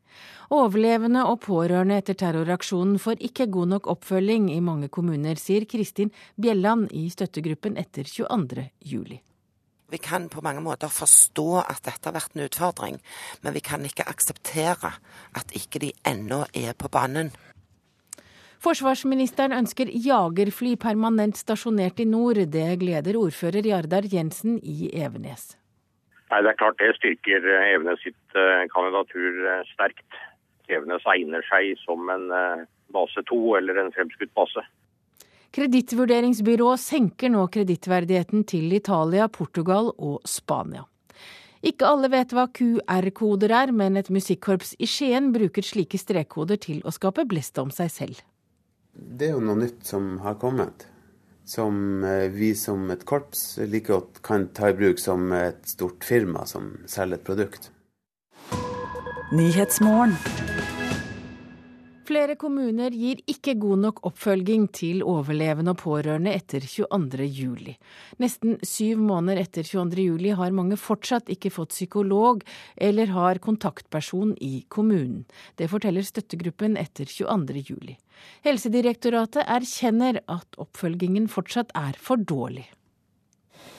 [0.51, 6.11] Overlevende og pårørende etter terroraksjonen får ikke god nok oppfølging i mange kommuner, sier Kristin
[6.35, 8.65] Bjelland i støttegruppen etter 22.
[8.83, 9.21] juli.
[9.87, 12.99] Vi kan på mange måter forstå at dette har vært en utfordring,
[13.39, 14.91] men vi kan ikke akseptere
[15.31, 17.31] at ikke de ennå er på banen.
[18.61, 22.37] Forsvarsministeren ønsker jagerfly permanent stasjonert i nord.
[22.53, 25.55] Det gleder ordfører Jardar Jensen i Evenes.
[26.29, 30.05] Nei, Det er klart det styrker eh, Evenes sitt eh, kandidatur eh, sterkt.
[30.69, 32.29] Evenes egner seg som en
[32.93, 34.63] base to eller en fremskutt base.
[35.51, 40.85] Kredittvurderingsbyrået senker nå kredittverdigheten til Italia, Portugal og Spania.
[41.65, 46.79] Ikke alle vet hva QR-koder er, men et musikkorps i Skien bruker slike strekkoder til
[46.87, 48.21] å skape blest om seg selv.
[49.01, 50.85] Det er jo noe nytt som har kommet,
[51.45, 56.05] som eh, vi som et korps like godt kan ta i bruk som et stort
[56.05, 57.71] firma som selger et produkt.
[62.01, 67.27] Flere kommuner gir ikke god nok oppfølging til overlevende og pårørende etter 22.
[67.29, 67.75] juli.
[68.21, 70.07] Nesten syv måneder etter 22.
[70.07, 72.41] juli har mange fortsatt ikke fått psykolog
[72.75, 75.27] eller har kontaktperson i kommunen.
[75.61, 77.61] Det forteller støttegruppen etter 22.
[77.69, 77.97] juli.
[78.47, 82.65] Helsedirektoratet erkjenner at oppfølgingen fortsatt er for dårlig.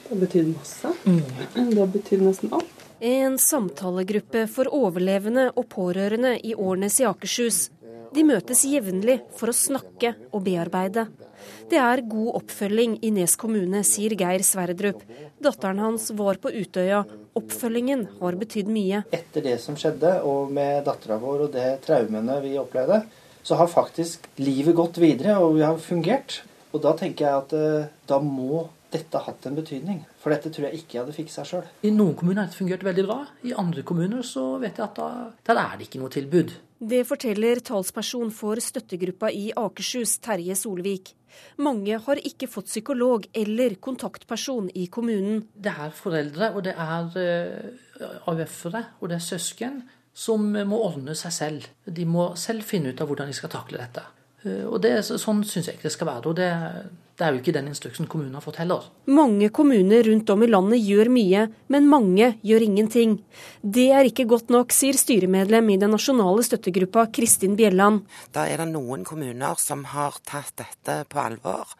[0.03, 0.95] Det har betydd masse.
[1.03, 2.83] Det har betydd nesten alt.
[3.03, 7.65] En samtalegruppe for overlevende og pårørende i Årnes i Akershus
[8.13, 11.07] de møtes jevnlig for å snakke og bearbeide.
[11.69, 15.01] Det er god oppfølging i Nes kommune, sier Geir Sverdrup.
[15.43, 17.03] Datteren hans var på Utøya.
[17.39, 19.01] Oppfølgingen har betydd mye.
[19.15, 23.01] Etter det som skjedde, og med dattera vår og det traumene vi opplevde,
[23.43, 26.43] så har faktisk livet gått videre, og vi har fungert.
[26.73, 30.03] Og da tenker jeg at eh, da må dette har hatt en betydning.
[30.21, 31.65] For dette tror jeg ikke jeg hadde fiksa sjøl.
[31.85, 33.19] I noen kommuner har det fungert veldig bra.
[33.49, 35.09] I andre kommuner så vet jeg at da,
[35.49, 36.53] der er det ikke noe tilbud.
[36.83, 41.13] Det forteller talsperson for støttegruppa i Akershus, Terje Solvik.
[41.63, 45.45] Mange har ikke fått psykolog eller kontaktperson i kommunen.
[45.55, 49.79] Det er foreldre, og det er uh, AUF-ere, og det er søsken
[50.13, 51.69] som må ordne seg selv.
[51.87, 54.03] De må selv finne ut av hvordan de skal takle dette.
[54.43, 56.27] Uh, og det, Sånn syns jeg ikke det skal være.
[56.29, 56.51] og det
[57.13, 58.87] det er jo ikke den instruksen kommunen har fått heller.
[59.13, 63.19] Mange kommuner rundt om i landet gjør mye, men mange gjør ingenting.
[63.61, 68.07] Det er ikke godt nok, sier styremedlem i den nasjonale støttegruppa Kristin Bjelland.
[68.33, 71.75] Da er det noen kommuner som har tatt dette på alvor.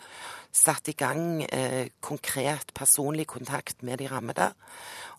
[0.54, 4.52] Satt i gang eh, konkret personlig kontakt med de rammede.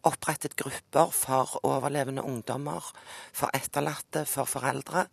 [0.07, 2.87] Opprettet grupper for overlevende ungdommer,
[3.35, 5.09] for etterlatte, for foreldre.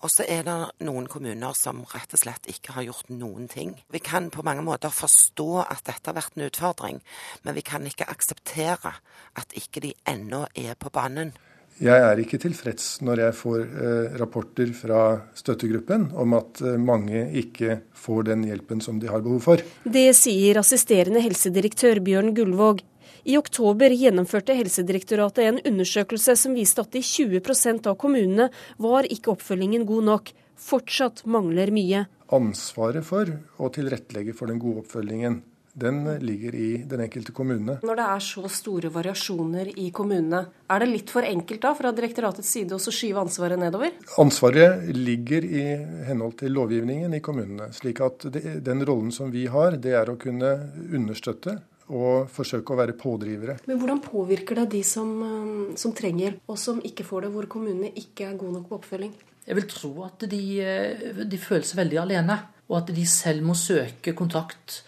[0.00, 3.74] Og så er det noen kommuner som rett og slett ikke har gjort noen ting.
[3.92, 7.02] Vi kan på mange måter forstå at dette har vært en utfordring,
[7.44, 8.94] men vi kan ikke akseptere
[9.36, 11.34] at ikke de ennå er på banen.
[11.80, 15.00] Jeg er ikke tilfreds når jeg får eh, rapporter fra
[15.36, 19.62] støttegruppen om at eh, mange ikke får den hjelpen som de har behov for.
[19.84, 22.82] Det sier assisterende helsedirektør Bjørn Gullvåg.
[23.24, 28.48] I oktober gjennomførte Helsedirektoratet en undersøkelse som viste at i 20% av kommunene
[28.80, 30.32] var ikke oppfølgingen god nok.
[30.60, 32.06] Fortsatt mangler mye.
[32.32, 33.30] Ansvaret for
[33.60, 35.40] å tilrettelegge for den gode oppfølgingen
[35.80, 37.78] den ligger i den enkelte kommune.
[37.86, 41.92] Når det er så store variasjoner i kommunene, er det litt for enkelt da fra
[41.94, 43.94] direktoratets side å skyve ansvaret nedover?
[44.20, 45.64] Ansvaret ligger i
[46.08, 47.70] henhold til lovgivningen i kommunene.
[47.72, 50.56] slik at det, den rollen som vi har, det er å kunne
[50.90, 53.58] understøtte og forsøke å være pådrivere.
[53.66, 57.50] Men Hvordan påvirker det de som, um, som trenger og som ikke får det, hvor
[57.50, 59.12] kommunene ikke er gode nok på oppfølging?
[59.46, 62.36] Jeg vil tro at de, eh, de føler seg veldig alene,
[62.70, 64.82] og at de selv må søke kontakt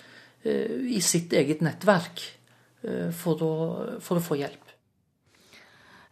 [0.44, 2.22] eh, i sitt eget nettverk
[2.86, 3.54] eh, for å,
[4.04, 4.71] for å få hjelp.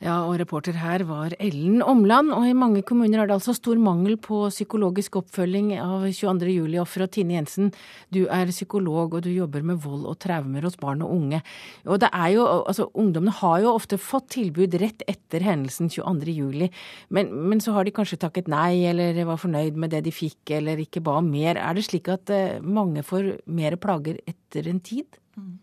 [0.01, 2.31] Ja, og reporter her var Ellen Omland.
[2.33, 6.55] Og i mange kommuner er det altså stor mangel på psykologisk oppfølging av 22.
[6.55, 7.05] juli-offer.
[7.05, 7.69] Og Tine Jensen,
[8.09, 11.43] du er psykolog og du jobber med vold og traumer hos barn og unge.
[11.85, 16.33] Og det er jo, altså Ungdommene har jo ofte fått tilbud rett etter hendelsen 22.
[16.33, 16.71] juli,
[17.13, 20.57] men, men så har de kanskje takket nei, eller var fornøyd med det de fikk,
[20.57, 21.61] eller ikke ba om mer.
[21.61, 25.21] Er det slik at eh, mange får mer plager etter en tid?
[25.37, 25.59] Mm.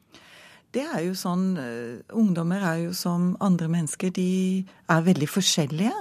[0.77, 4.11] Det er jo sånn uh, Ungdommer er jo som andre mennesker.
[4.13, 4.61] De
[4.93, 5.93] er veldig forskjellige.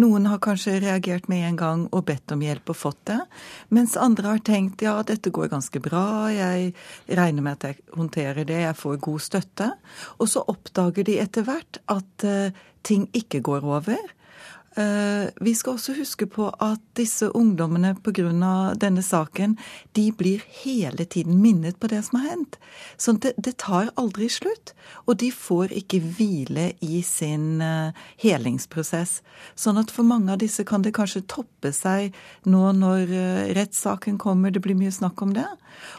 [0.00, 3.18] Noen har kanskje reagert med en gang og bedt om hjelp og fått det.
[3.74, 6.72] Mens andre har tenkt ja, dette går ganske bra, jeg
[7.20, 9.70] regner med at jeg håndterer det, jeg får god støtte.
[10.16, 14.00] Og så oppdager de etter hvert at uh, ting ikke går over.
[14.74, 18.74] Eh, vi skal også huske på at disse ungdommene pga.
[18.74, 19.56] denne saken,
[19.94, 22.58] de blir hele tiden minnet på det som har hendt.
[22.96, 24.74] Så det, det, tar aldri slutt.
[25.06, 29.22] Og de får ikke hvile i sin uh, helingsprosess.
[29.54, 32.14] Sånn at for mange av disse kan det kanskje toppe seg
[32.44, 35.46] nå når uh, rettssaken kommer, det blir mye snakk om det.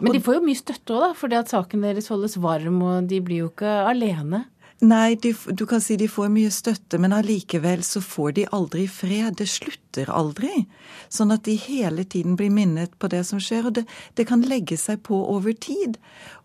[0.01, 3.07] Men de får jo mye støtte òg, da, fordi at saken deres holdes varm, og
[3.09, 4.45] de blir jo ikke alene.
[4.83, 8.89] Nei, de, du kan si de får mye støtte, men allikevel så får de aldri
[8.91, 9.37] fred.
[9.39, 10.65] Det slutter aldri.
[11.07, 13.69] Sånn at de hele tiden blir minnet på det som skjer.
[13.69, 13.85] Og det,
[14.19, 15.95] det kan legge seg på over tid.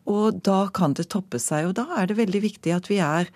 [0.07, 1.72] Og da kan det toppe seg.
[1.72, 3.33] Og da er det veldig viktig at vi er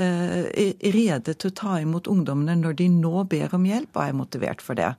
[0.00, 4.16] eh, rede til å ta imot ungdommene når de nå ber om hjelp, og er
[4.16, 4.94] motivert for det.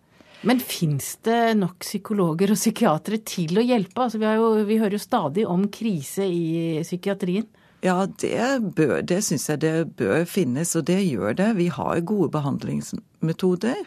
[0.45, 4.05] Men fins det nok psykologer og psykiatere til å hjelpe?
[4.05, 7.49] Altså, vi, jo, vi hører jo stadig om krise i psykiatrien.
[7.81, 11.53] Ja, det, bør, det syns jeg det bør finnes, og det gjør det.
[11.55, 13.85] Vi har gode behandlingsmetoder.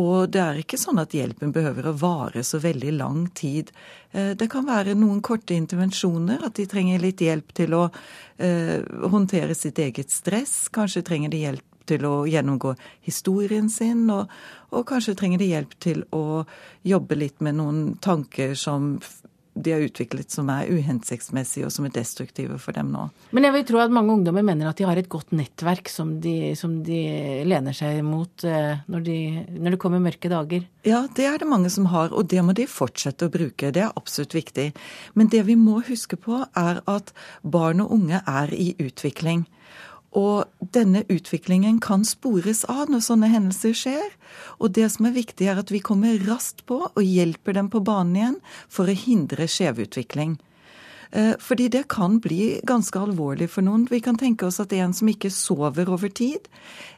[0.00, 3.72] Og det er ikke sånn at hjelpen behøver å vare så veldig lang tid.
[4.12, 7.82] Eh, det kan være noen korte intervensjoner, at de trenger litt hjelp til å
[8.36, 8.80] eh,
[9.12, 10.68] håndtere sitt eget stress.
[10.72, 12.74] Kanskje trenger de hjelp til å gjennomgå
[13.08, 14.28] historien sin, og,
[14.76, 16.44] og kanskje trenger de hjelp til å
[16.88, 18.94] jobbe litt med noen tanker som
[19.54, 23.04] de har utviklet som er uhensiktsmessige og som er destruktive for dem nå.
[23.36, 26.14] Men jeg vil tro at mange ungdommer mener at de har et godt nettverk som
[26.24, 27.00] de, som de
[27.48, 29.18] lener seg mot eh, når, de,
[29.58, 30.64] når, det kommer mørke dager?
[30.88, 33.72] Ja, det er det mange som har, og det må de fortsette å bruke.
[33.74, 34.70] Det er absolutt viktig.
[35.18, 39.44] Men det vi må huske på, er at barn og unge er i utvikling.
[40.18, 40.44] Og
[40.74, 44.14] denne utviklingen kan spores av når sånne hendelser skjer.
[44.60, 47.80] Og det som er viktig, er at vi kommer raskt på og hjelper dem på
[47.84, 50.36] banen igjen for å hindre skjevutvikling.
[51.12, 53.84] Eh, fordi det kan bli ganske alvorlig for noen.
[53.90, 56.48] Vi kan tenke oss at en som ikke sover over tid,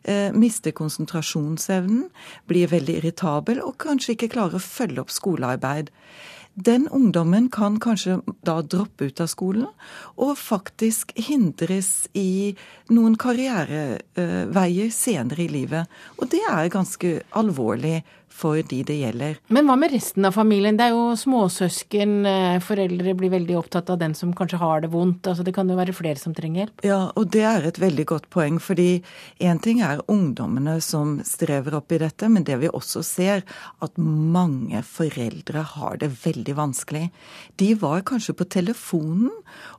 [0.05, 2.11] eh, mister konsentrasjonsevnen,
[2.47, 5.91] blir veldig irritabel og kanskje ikke klarer å følge opp skolearbeid.
[6.55, 9.67] Den ungdommen kan kanskje da droppe ut av skolen,
[10.15, 12.55] og faktisk hindres i
[12.95, 15.91] noen karriereveier senere i livet.
[16.21, 18.05] Og det er ganske alvorlig
[18.35, 19.39] for de det gjelder.
[19.55, 20.77] Men hva med resten av familien?
[20.79, 24.91] Det er jo småsøsken, eh, foreldre blir veldig opptatt av den som kanskje har det
[24.91, 25.29] vondt.
[25.31, 26.85] Altså det kan jo være flere som trenger hjelp.
[26.87, 28.59] Ja, og det er et veldig godt poeng.
[28.59, 29.03] Fordi
[29.41, 33.45] én ting er ungdommene som strever opp i dette, men det vi også ser,
[33.85, 37.11] at mange foreldre har det veldig vanskelig.
[37.57, 39.31] De var kanskje på telefonen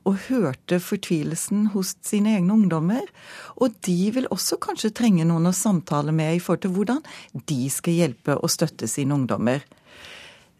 [0.06, 3.04] og hørte fortvilelsen hos sine egne ungdommer.
[3.60, 7.02] Og de vil også kanskje trenge noen å samtale med i forhold til hvordan
[7.48, 9.66] de skal hjelpe og støtte sine ungdommer.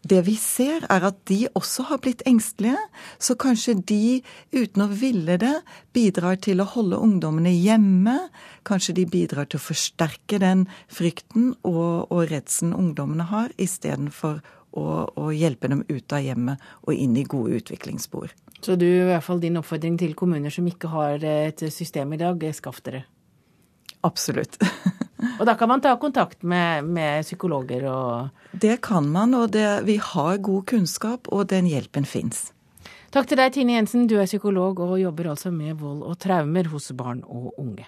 [0.07, 2.79] Det vi ser, er at de også har blitt engstelige,
[3.19, 4.21] så kanskje de,
[4.55, 5.55] uten å ville det,
[5.95, 8.15] bidrar til å holde ungdommene hjemme.
[8.67, 14.39] Kanskje de bidrar til å forsterke den frykten og, og redselen ungdommene har, istedenfor
[14.77, 18.31] å, å hjelpe dem ut av hjemmet og inn i gode utviklingsspor.
[18.61, 22.21] Så du, i hvert fall din oppfordring til kommuner som ikke har et system i
[22.21, 23.03] dag, skaff dere?
[24.07, 24.61] Absolutt.
[25.39, 29.65] og da kan man ta kontakt med, med psykologer og Det kan man, og det,
[29.87, 32.51] vi har god kunnskap, og den hjelpen fins.
[33.11, 34.07] Takk til deg, Tine Jensen.
[34.07, 37.87] Du er psykolog og jobber altså med vold og traumer hos barn og unge.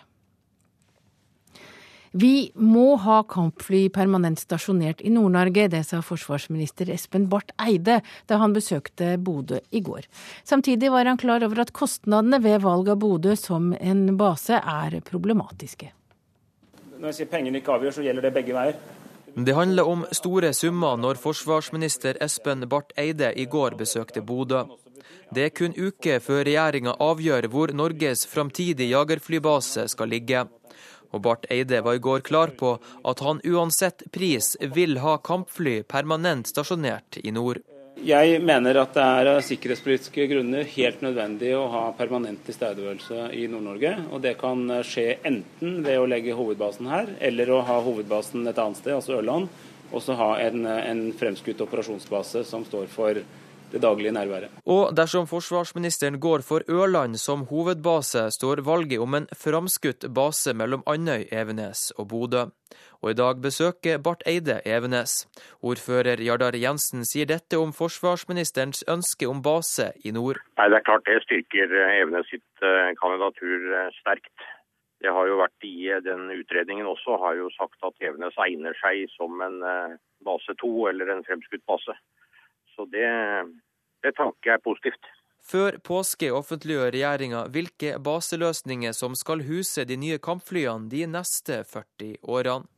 [2.12, 8.40] Vi må ha kampfly permanent stasjonert i Nord-Norge, det sa forsvarsminister Espen Barth Eide da
[8.42, 10.08] han besøkte Bodø i går.
[10.42, 14.98] Samtidig var han klar over at kostnadene ved valg av Bodø som en base er
[15.06, 15.92] problematiske.
[17.00, 18.80] Når jeg sier pengene ikke avgjør, så gjelder det begge veier.
[19.40, 24.66] Det handler om store summer når forsvarsminister Espen Barth Eide i går besøkte Bodø.
[25.32, 30.44] Det er kun uker før regjeringa avgjør hvor Norges framtidige jagerflybase skal ligge.
[31.16, 32.76] Og Barth Eide var i går klar på
[33.08, 37.64] at han uansett pris vil ha kampfly permanent stasjonert i nord.
[38.00, 43.44] Jeg mener at det er av sikkerhetspolitiske grunner helt nødvendig å ha permanent tilstedeværelse i
[43.52, 43.92] Nord-Norge.
[44.16, 48.62] Og det kan skje enten ved å legge hovedbasen her, eller å ha hovedbasen et
[48.62, 49.50] annet sted, altså Ørland.
[49.92, 53.20] Og så ha en, en fremskutt operasjonsbase som står for
[53.72, 54.50] det daglige nærværet.
[54.66, 60.84] Og dersom forsvarsministeren går for Ørland som hovedbase, står valget om en framskutt base mellom
[60.88, 62.44] Andøy, Evenes og Bodø.
[63.02, 65.14] Og i dag besøker Barth Eide Evenes.
[65.64, 70.42] Ordfører Jardar Jensen sier dette om forsvarsministerens ønske om base i nord.
[70.60, 74.48] Nei, Det er klart det styrker Evenes sitt eh, kandidatur eh, sterkt.
[75.00, 78.76] Det har jo vært i eh, den utredningen også, har jo sagt at Evenes egner
[78.84, 79.64] seg som en
[80.28, 81.96] base to eller en fremskutt base.
[82.80, 83.08] Så det,
[84.06, 85.08] det tanker jeg er positivt.
[85.44, 92.22] Før påske offentliggjør regjeringa hvilke baseløsninger som skal huse de nye kampflyene de neste 40
[92.24, 92.70] årene.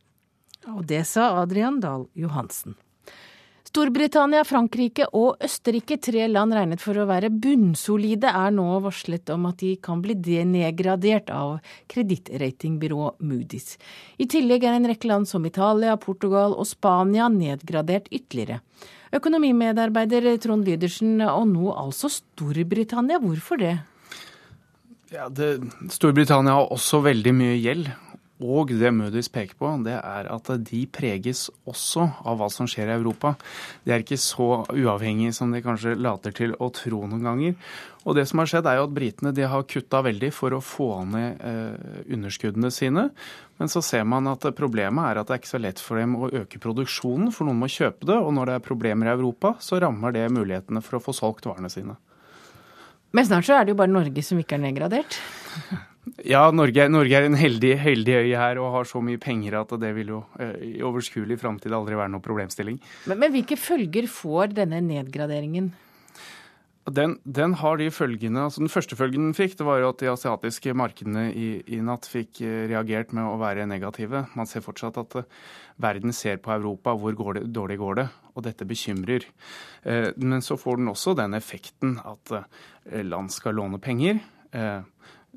[0.72, 2.74] Og det sa Adrian Dahl Johansen.
[3.72, 9.46] Storbritannia, Frankrike og Østerrike, tre land regnet for å være bunnsolide, er nå varslet om
[9.48, 11.54] at de kan bli denegradert av
[11.94, 13.78] kredittratingbyrået Moody's.
[14.18, 18.60] I tillegg er en rekke land som Italia, Portugal og Spania nedgradert ytterligere.
[19.12, 23.20] Økonomimedarbeider Trond Lydersen, og nå altså Storbritannia.
[23.20, 23.74] Hvorfor det?
[25.12, 25.58] Ja, det,
[25.92, 27.90] Storbritannia har også veldig mye gjeld.
[28.42, 32.90] Og det Moody's peker på, det er at de preges også av hva som skjer
[32.90, 33.36] i Europa.
[33.86, 37.54] De er ikke så uavhengige som de kanskje later til å tro noen ganger.
[38.02, 40.62] Og det som har skjedd, er jo at britene de har kutta veldig for å
[40.64, 43.06] få ned eh, underskuddene sine.
[43.62, 46.16] Men så ser man at problemet er at det er ikke så lett for dem
[46.18, 48.18] å øke produksjonen, for noen må kjøpe det.
[48.18, 51.46] Og når det er problemer i Europa, så rammer det mulighetene for å få solgt
[51.46, 51.94] varene sine.
[53.12, 55.20] Men snart så er det jo bare Norge som ikke er nedgradert.
[56.26, 59.70] Ja, Norge, Norge, er en heldig, heldig øy her og har så mye penger at
[59.78, 62.80] det vil jo eh, i overskuelig framtid aldri være noe problemstilling.
[63.06, 65.70] Men, men, hvilke følger får denne nedgraderingen?
[66.90, 70.02] Den, den, har de følgene, altså Den første følgen den fikk, det var jo at
[70.02, 74.24] de asiatiske markedene i, i, natt fikk eh, reagert med å være negative.
[74.34, 75.28] Man ser fortsatt at uh,
[75.78, 79.28] verden ser på Europa, hvor går det, dårlig går det, og dette bekymrer.
[80.16, 82.30] Men så får den også den effekten at
[83.04, 84.22] land skal låne penger.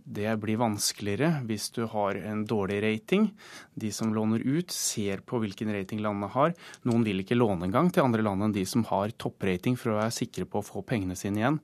[0.06, 3.32] Det blir vanskeligere hvis du har en dårlig rating.
[3.74, 6.54] De som låner ut, ser på hvilken rating landene har.
[6.86, 10.00] Noen vil ikke låne engang til andre land enn de som har topprating, for å
[10.04, 11.58] være sikre på å få pengene sine igjen.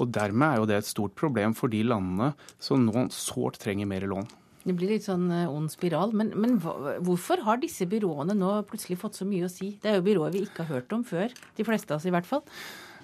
[0.00, 3.90] Og Dermed er jo det et stort problem for de landene som nå sårt trenger
[3.90, 4.30] mer lån.
[4.62, 6.14] Det blir litt sånn eh, ond spiral.
[6.16, 9.74] Men, men hvorfor har disse byråene nå plutselig fått så mye å si?
[9.82, 11.34] Det er jo byråer vi ikke har hørt om før.
[11.58, 12.44] De fleste av oss i hvert fall.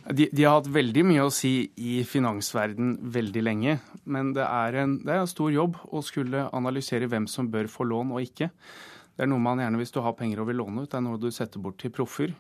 [0.08, 3.74] De, de, har hatt veldig mye å si i finansverden veldig lenge.
[4.08, 7.68] Men det er, en, det er en stor jobb å skulle analysere hvem som bør
[7.68, 8.48] få lån og ikke.
[9.18, 11.04] Det er noe man gjerne, hvis du har penger og vil låne ut, det er
[11.04, 12.32] noe du setter bort til proffer.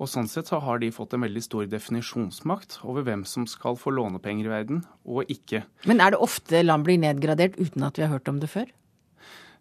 [0.00, 3.76] Og sånn sett så har de fått en veldig stor definisjonsmakt over hvem som skal
[3.78, 5.64] få lånepenger i verden, og ikke.
[5.90, 8.70] Men er det ofte land blir nedgradert uten at vi har hørt om det før?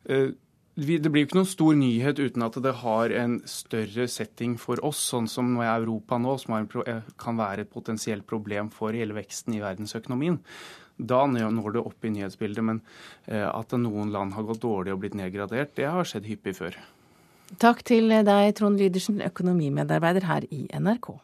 [0.08, 0.38] Uh,
[0.76, 4.80] det blir jo ikke noen stor nyhet uten at det har en større setting for
[4.88, 6.56] oss, sånn som nå Europa nå, som
[6.88, 10.40] eh, kan være et potensielt problem for hele veksten i verdensøkonomien.
[10.96, 12.64] Da når det opp i nyhetsbildet.
[12.64, 12.80] Men
[13.28, 16.80] eh, at noen land har gått dårlig og blitt nedgradert, det har skjedd hyppig før.
[17.60, 21.18] Takk til deg, Trond Lydersen, økonomimedarbeider her i NRK.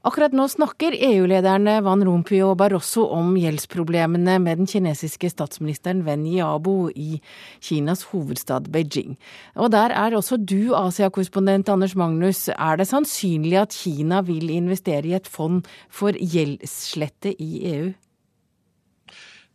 [0.00, 6.22] Akkurat nå snakker EU-lederne Van Rompuy og Barroso om gjeldsproblemene med den kinesiske statsministeren Wen
[6.24, 7.18] Jiabo i
[7.60, 9.18] Kinas hovedstad Beijing.
[9.60, 12.46] Og der er også du Asia-korrespondent Anders Magnus.
[12.48, 17.90] Er det sannsynlig at Kina vil investere i et fond for gjeldsslette i EU?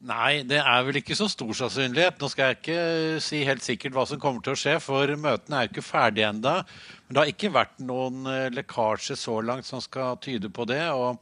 [0.05, 2.19] Nei, det er vel ikke så stor sannsynlighet.
[2.21, 5.57] Nå skal jeg ikke si helt sikkert hva som kommer til å skje, for møtene
[5.57, 6.59] er jo ikke ferdige enda.
[7.07, 10.83] Men det har ikke vært noen eh, lekkasje så langt som skal tyde på det.
[10.93, 11.17] og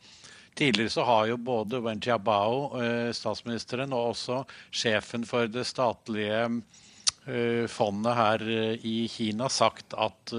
[0.60, 6.44] Tidligere så har jo både Wen Jiabao, eh, statsministeren, og også sjefen for det statlige
[6.44, 8.46] eh, fondet her
[8.84, 10.36] i Kina sagt at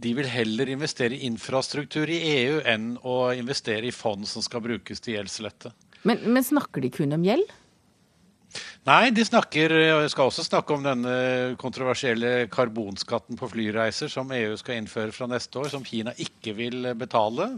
[0.00, 4.64] de vil heller investere i infrastruktur i EU enn å investere i fond som skal
[4.64, 5.76] brukes til gjeldslette.
[6.08, 7.48] Men, men snakker de kun om gjeld?
[8.86, 9.72] Nei, de snakker,
[10.06, 11.14] skal også snakke om denne
[11.58, 16.92] kontroversielle karbonskatten på flyreiser som EU skal innføre fra neste år, som Kina ikke vil
[16.94, 17.48] betale.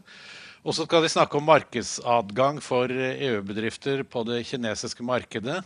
[0.65, 5.61] Og så skal de snakke om markedsadgang for EU-bedrifter på det kinesiske markedet.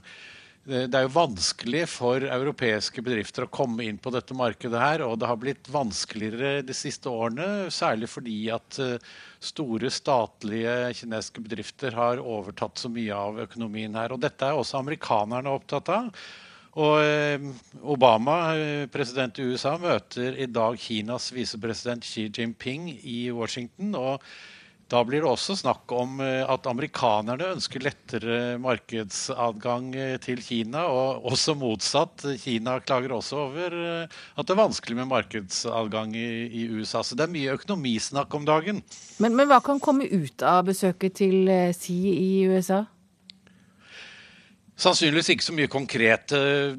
[0.62, 5.16] Det er jo vanskelig for europeiske bedrifter å komme inn på dette markedet her, og
[5.18, 9.08] det har blitt vanskeligere de siste årene, særlig fordi at eh,
[9.42, 14.14] store statlige kinesiske bedrifter har overtatt så mye av økonomien her.
[14.14, 16.14] Og dette er også amerikanerne opptatt av.
[16.78, 17.50] Og eh,
[17.82, 23.96] Obama, eh, president i USA, møter i dag Kinas visepresident Xi Jinping i Washington.
[23.98, 24.22] og
[24.92, 30.84] da blir det også snakk om eh, at amerikanerne ønsker lettere markedsadgang eh, til Kina,
[30.92, 32.26] og også motsatt.
[32.42, 37.00] Kina klager også over eh, at det er vanskelig med markedsadgang i, USA.
[37.02, 38.82] Så det er mye økonomisnakk om dagen.
[39.22, 42.84] Men, men hva kan komme ut av besøket til Xi i USA?
[44.82, 46.32] Sannsynligvis ikke så mye konkret.
[46.34, 46.74] Eh,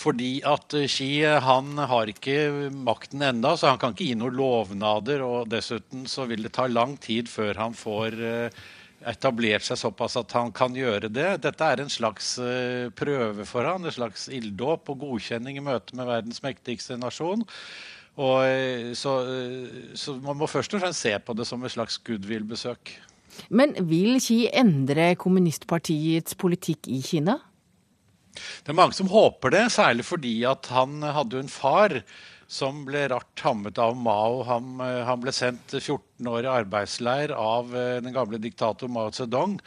[0.00, 5.24] fordi at Xi han har ikke makten enda, så han kan ikke gi noen lovnader.
[5.24, 8.60] Og dessuten så vil det ta lang tid før han får eh,
[9.08, 11.30] etablert seg såpass at han kan gjøre det.
[11.46, 15.96] Dette er en slags eh, prøve for han, en slags ilddåp og godkjenning i møte
[15.96, 17.46] med verdens mektigste nasjon.
[18.20, 19.12] Og så,
[19.96, 22.90] så man må først og fremst se på det som et slags goodwill-besøk.
[23.48, 27.38] Men vil Xi endre kommunistpartiets politikk i Kina?
[28.34, 32.00] Det er mange som håper det, særlig fordi at han hadde en far
[32.50, 34.42] som ble rart hammet av Mao.
[34.48, 39.12] Han, eh, han ble sendt 14 år i arbeidsleir av eh, den gamle diktator Mao
[39.14, 39.58] Zedong.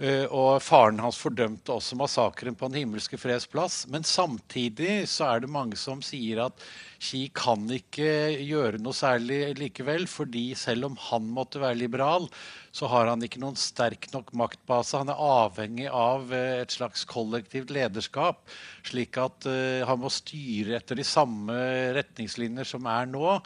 [0.00, 3.82] Eh, og faren hans fordømte også massakren på Den himmelske freds plass.
[3.92, 6.64] Men samtidig så er det mange som sier at
[7.02, 8.06] Xi kan ikke
[8.46, 12.28] gjøre noe særlig likevel, fordi selv om han måtte være liberal,
[12.72, 15.02] så har han ikke noen sterk nok maktbase.
[15.02, 18.40] Han er avhengig av eh, et slags kollektivt lederskap,
[18.86, 21.54] slik at uh, han må styre etter de samme
[21.98, 23.36] retningslinjer som er nå.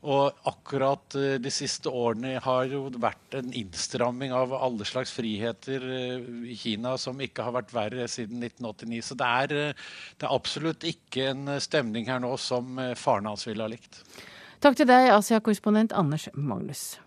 [0.00, 5.84] Og akkurat uh, de siste årene har jo vært en innstramming av alle slags friheter
[5.84, 9.02] uh, i Kina som ikke har vært verre siden 1989.
[9.10, 9.54] Så det er,
[10.16, 14.02] det er absolutt ikke en stemning her nå som faren hans ville ha likt.
[14.60, 16.98] Takk til deg, Asia-korrespondent Anders Magnus.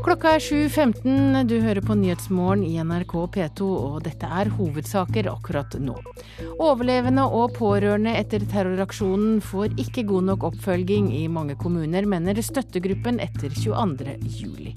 [0.00, 1.42] Klokka er 7.15.
[1.44, 5.92] Du hører på Nyhetsmorgen i NRK P2, og dette er hovedsaker akkurat nå.
[6.56, 13.20] Overlevende og pårørende etter terroraksjonen får ikke god nok oppfølging i mange kommuner, mener støttegruppen
[13.20, 14.72] etter 22.07.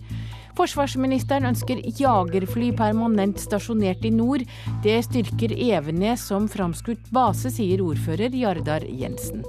[0.60, 4.44] Forsvarsministeren ønsker jagerfly permanent stasjonert i nord.
[4.84, 9.48] Det styrker Evenes som framskutt base, sier ordfører Jardar Jensen.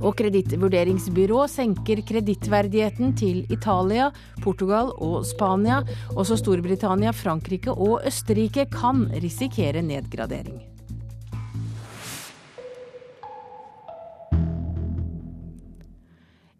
[0.00, 4.08] Og kredittvurderingsbyrå senker kredittverdigheten til Italia,
[4.40, 5.82] Portugal og Spania.
[6.16, 10.60] Også Storbritannia, Frankrike og Østerrike kan risikere nedgradering.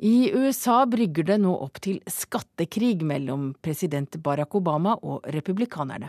[0.01, 6.09] I USA brygger det nå opp til skattekrig mellom president Barack Obama og republikanerne.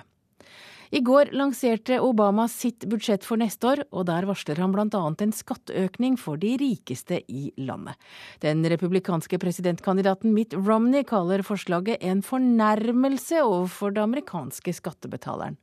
[0.91, 5.03] I går lanserte Obama sitt budsjett for neste år, og der varsler han bl.a.
[5.23, 7.95] en skatteøkning for de rikeste i landet.
[8.43, 15.55] Den republikanske presidentkandidaten Mitt Romney kaller forslaget en fornærmelse overfor det amerikanske skattebetaleren.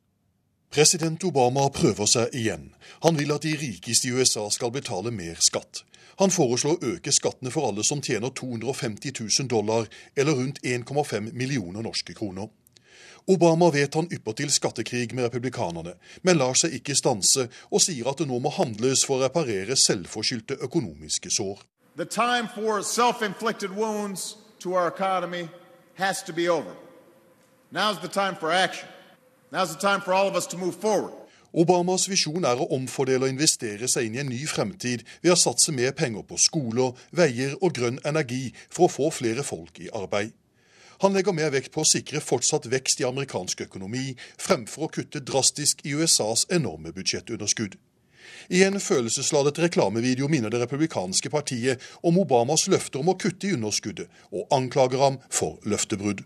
[0.73, 2.71] President Obama prøver seg igjen.
[3.05, 5.83] Han vil at de rikeste i USA skal betale mer skatt.
[6.17, 9.85] Han foreslår å øke skattene for alle som tjener 250 000 dollar,
[10.17, 12.49] eller rundt 1,5 millioner norske kroner.
[13.29, 15.91] Obama vet han ypper til skattekrig med republikanerne,
[16.25, 19.77] men lar seg ikke stanse og sier at det nå må handles for å reparere
[19.77, 21.61] selvforskyldte økonomiske sår.
[21.95, 25.47] The time for self-inflicted wounds to our economy
[25.95, 26.73] has to be over.
[27.71, 28.89] Now's the time for action.
[29.51, 31.13] Now's the time for all of us to move forward.
[31.53, 35.37] Obamas visjon er å omfordele og investere seg inn i en ny fremtid ved å
[35.37, 39.89] satse mer penger på skoler, veier og grønn energi for å få flere folk i
[39.93, 40.33] arbeid.
[41.01, 45.21] Han legger mer vekt på å sikre fortsatt vekst i amerikansk økonomi, fremfor å kutte
[45.23, 47.77] drastisk i USAs enorme budsjettunderskudd.
[48.49, 53.53] I en følelsesladet reklamevideo minner det republikanske partiet om Obamas løfter om å kutte i
[53.55, 56.25] underskuddet, og anklager ham for løftebrudd.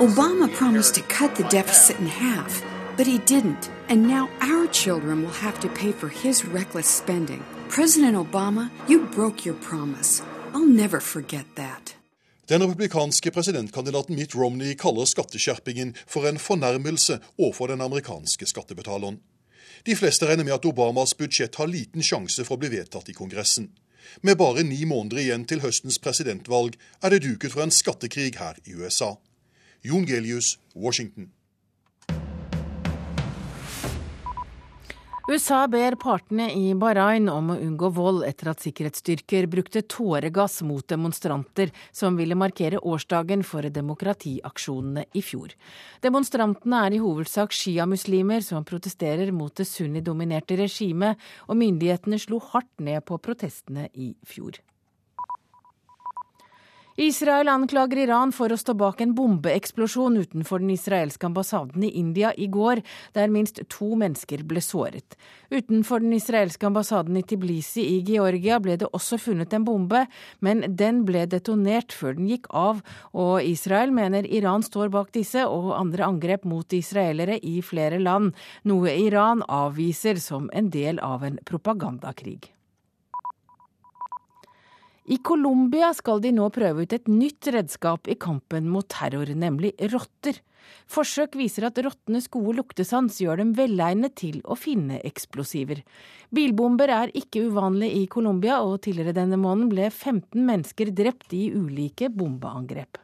[0.00, 2.62] Obama promised to cut the deficit in half,
[2.96, 3.68] but he didn't.
[3.90, 7.44] And now our children will have to pay for his reckless spending.
[7.68, 10.22] President Obama, you broke your promise.
[10.54, 11.97] I'll never forget that.
[12.48, 19.18] Den republikanske presidentkandidaten Mitt Romney kaller skatteskjerpingen for en fornærmelse overfor den amerikanske skattebetaleren.
[19.84, 23.16] De fleste regner med at Obamas budsjett har liten sjanse for å bli vedtatt i
[23.18, 23.68] Kongressen.
[24.24, 28.56] Med bare ni måneder igjen til høstens presidentvalg er det duket for en skattekrig her
[28.64, 29.18] i USA.
[29.84, 31.28] Jon Gelius, Washington.
[35.28, 40.86] USA ber partene i Bahrain om å unngå vold etter at sikkerhetsstyrker brukte tåregass mot
[40.88, 45.52] demonstranter som ville markere årsdagen for demokratiaksjonene i fjor.
[46.00, 52.72] Demonstrantene er i hovedsak sjiamuslimer som protesterer mot det sunnidominerte regimet, og myndighetene slo hardt
[52.80, 54.56] ned på protestene i fjor.
[57.00, 62.32] Israel anklager Iran for å stå bak en bombeeksplosjon utenfor den israelske ambassaden i India
[62.34, 62.80] i går,
[63.14, 65.14] der minst to mennesker ble såret.
[65.46, 70.02] Utenfor den israelske ambassaden i Tiblisi i Georgia ble det også funnet en bombe,
[70.42, 72.82] men den ble detonert før den gikk av,
[73.14, 78.34] og Israel mener Iran står bak disse og andre angrep mot israelere i flere land,
[78.66, 82.57] noe Iran avviser som en del av en propagandakrig.
[85.08, 89.70] I Colombia skal de nå prøve ut et nytt redskap i kampen mot terror, nemlig
[89.94, 90.42] rotter.
[90.84, 95.80] Forsøk viser at rottenes gode luktesans gjør dem velegnet til å finne eksplosiver.
[96.28, 101.46] Bilbomber er ikke uvanlig i Colombia, og tidligere denne måneden ble 15 mennesker drept i
[101.56, 103.00] ulike bombeangrep.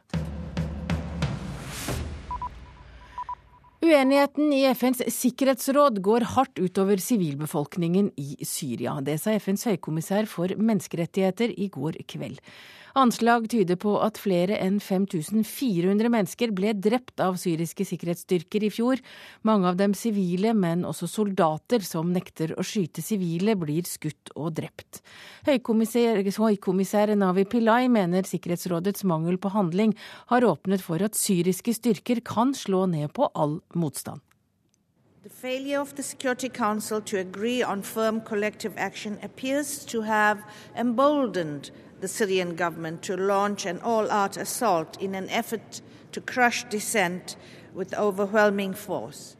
[3.85, 8.95] Uenigheten i FNs sikkerhetsråd går hardt utover sivilbefolkningen i Syria.
[9.05, 12.39] Det sa FNs høykommissær for menneskerettigheter i går kveld.
[12.95, 19.01] Anslag tyder på at flere enn 5400 mennesker ble drept av syriske sikkerhetsstyrker i fjor.
[19.43, 24.53] Mange av dem sivile, men også soldater som nekter å skyte sivile, blir skutt og
[24.61, 25.01] drept.
[25.43, 29.91] Høykommissær, Navi Pillai mener Sikkerhetsrådets mangel på handling
[30.31, 34.23] har åpnet for at syriske styrker kan slå ned på all motstand.
[35.25, 40.43] The failure of the Security Council to agree on firm collective action appears to have
[40.77, 41.71] emboldened
[42.05, 45.81] the Syrian government to launch an all out assault in an effort
[46.11, 47.35] to crush dissent
[47.73, 49.35] with overwhelming force.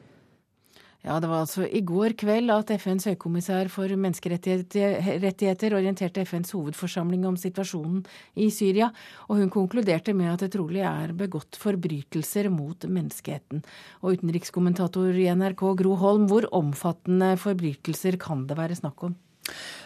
[1.06, 7.28] Ja, Det var altså i går kveld at FNs høykommissær for menneskerettigheter orienterte FNs hovedforsamling
[7.30, 8.00] om situasjonen
[8.34, 8.90] i Syria,
[9.30, 13.62] og hun konkluderte med at det trolig er begått forbrytelser mot menneskeheten.
[14.02, 19.14] Og utenrikskommentator i NRK Gro Holm, hvor omfattende forbrytelser kan det være snakk om?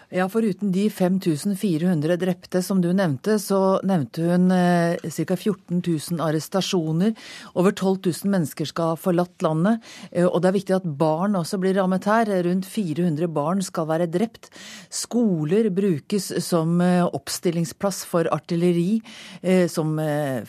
[0.09, 5.35] Ja, Foruten de 5400 drepte som du nevnte, så nevnte hun ca.
[5.35, 7.11] 14 000 arrestasjoner.
[7.53, 9.85] Over 12 000 mennesker skal ha forlatt landet.
[10.09, 12.31] Eh, og det er viktig at barn også blir rammet her.
[12.47, 14.49] Rundt 400 barn skal være drept.
[14.89, 19.03] Skoler brukes som eh, oppstillingsplass for artilleri,
[19.43, 19.93] eh, som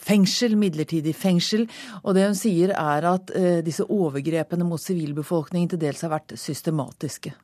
[0.01, 1.69] fengsel, midlertidig fengsel.
[2.01, 3.29] Og det hun sier er at
[3.67, 7.37] disse overgrepene mot sivilbefolkningen til dels har vært systematiske.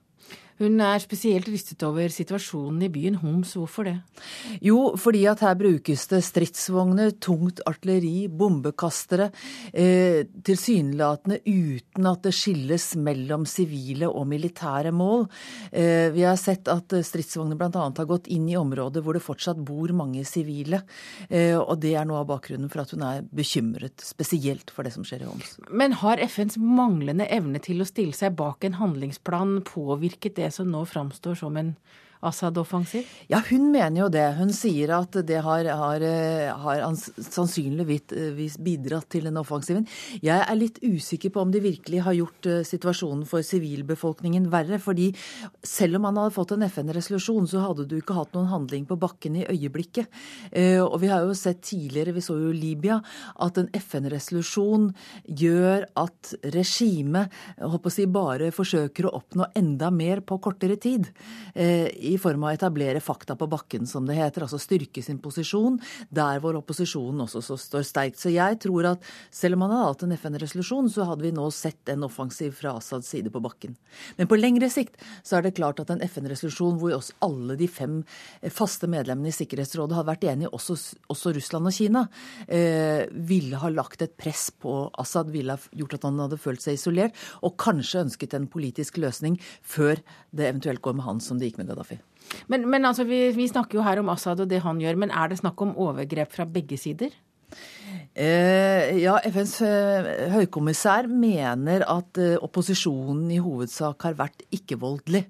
[0.56, 3.52] Hun er spesielt rystet over situasjonen i byen Homs.
[3.58, 3.96] Hvorfor det?
[4.64, 9.28] Jo, fordi at her brukes det stridsvogner, tungt artilleri, bombekastere.
[9.72, 15.26] Eh, Tilsynelatende uten at det skilles mellom sivile og militære mål.
[15.70, 17.84] Eh, vi har sett at stridsvogner bl.a.
[17.90, 20.82] har gått inn i områder hvor det fortsatt bor mange sivile.
[21.28, 24.94] Eh, og det er noe av bakgrunnen for at hun er bekymret, spesielt for det
[24.96, 25.58] som skjer i Homs.
[25.68, 30.54] Men har FNs manglende evne til å stille seg bak en handlingsplan påvirket det det
[30.54, 31.74] som nå framstår som en
[32.28, 33.06] Assad-offensiv?
[33.30, 34.24] Ja, hun mener jo det.
[34.38, 36.04] Hun sier at det har, har,
[36.62, 39.86] har sannsynligvis bidratt til den offensiven.
[40.22, 44.78] Jeg er litt usikker på om de virkelig har gjort eh, situasjonen for sivilbefolkningen verre.
[44.82, 45.12] fordi
[45.62, 48.98] selv om man hadde fått en FN-resolusjon, så hadde du ikke hatt noen handling på
[49.00, 50.10] bakken i øyeblikket.
[50.50, 53.00] Eh, og vi har jo sett tidligere, vi så jo Libya,
[53.42, 54.90] at en FN-resolusjon
[55.26, 57.32] gjør at regimet
[57.92, 61.08] si, bare forsøker å oppnå enda mer på kortere tid.
[61.54, 64.46] Eh, I form av å etablere fakta på bakken, som det heter.
[64.46, 65.78] Altså styrke sin posisjon
[66.14, 68.20] der hvor opposisjonen også står sterkt.
[68.20, 69.04] Så jeg tror at
[69.34, 72.76] selv om man hadde hatt en FN-resolusjon, så hadde vi nå sett en offensiv fra
[72.80, 73.76] Assads side på bakken.
[74.16, 77.68] Men på lengre sikt så er det klart at en FN-resolusjon hvor oss alle de
[77.70, 78.00] fem
[78.52, 80.76] faste medlemmene i Sikkerhetsrådet har vært enige, også,
[81.12, 82.06] også Russland og Kina,
[82.48, 86.64] eh, ville ha lagt et press på Assad, ville ha gjort at han hadde følt
[86.64, 90.00] seg isolert, og kanskje ønsket en politisk løsning før
[90.38, 91.98] det eventuelt går med han som det gikk med Gaddafi.
[92.52, 95.14] Men, men altså, vi, vi, snakker jo her om Assad og det han gjør, men
[95.14, 97.14] er det snakk om overgrep fra begge sider?
[98.16, 105.26] Eh, ja, FNs eh, høykommissær mener at eh, opposisjonen i hovedsak har vært ikke-voldelig.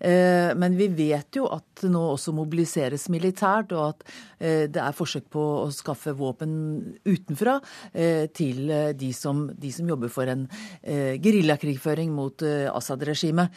[0.00, 4.04] Eh, men vi vet jo at det nå også mobiliseres militært, og at
[4.38, 6.52] eh, det er forsøk på å skaffe våpen
[7.06, 7.58] utenfra
[7.92, 10.46] eh, til de som, de som jobber for en
[10.88, 13.54] geriljakrigføring mot Assad-regimet.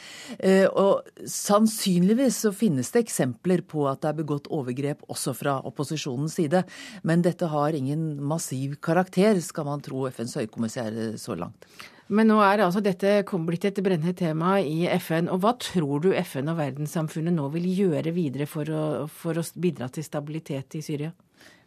[0.78, 6.36] Og sannsynligvis så finnes det eksempler på at det er begått overgrep også fra opposisjonens
[6.40, 6.64] side.
[7.08, 11.68] Men dette har ingen massiv karakter, skal man tro FNs høykommissær så langt.
[12.12, 15.30] Men nå er altså dette blitt et brennende tema i FN.
[15.32, 19.46] Og hva tror du FN og verdenssamfunnet nå vil gjøre videre for å, for å
[19.56, 21.14] bidra til stabilitet i Syria?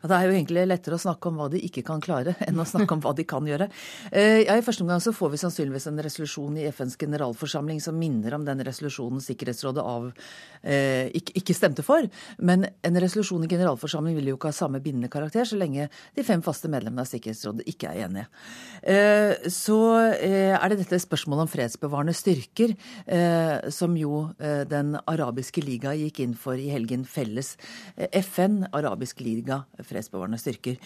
[0.04, 2.60] Ja, det er jo egentlig lettere å snakke om hva de ikke kan klare, enn
[2.60, 3.70] å snakke om hva de kan gjøre.
[4.12, 7.96] Eh, ja, I første omgang så får vi sannsynligvis en resolusjon i FNs generalforsamling som
[7.96, 10.10] minner om den resolusjonen Sikkerhetsrådet av,
[10.60, 12.04] eh, ikke, ikke, stemte for.
[12.36, 16.26] Men en resolusjon i generalforsamling vil jo ikke ha samme bindende karakter så lenge de
[16.26, 18.26] fem faste medlemmene av Sikkerhetsrådet ikke er enige.
[18.82, 22.76] Eh, så er det dette spørsmålet om fredsbevarende styrker,
[23.72, 27.54] som jo Den arabiske liga gikk inn for i helgen felles.
[27.96, 30.76] FN, arabisk liga, fredsbevarende styrker.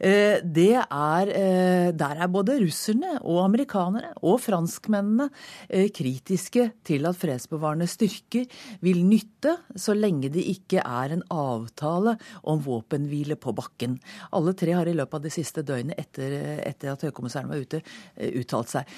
[0.00, 5.30] Eh, det er, eh, der er både russerne og amerikanere og franskmennene
[5.68, 8.46] eh, kritiske til at fredsbevarende styrker
[8.80, 13.98] vil nytte så lenge det ikke er en avtale om våpenhvile på bakken.
[14.32, 17.82] Alle tre har i løpet av det siste døgnet etter, etter at høykommissæren var ute,
[18.16, 18.90] uttalt seg.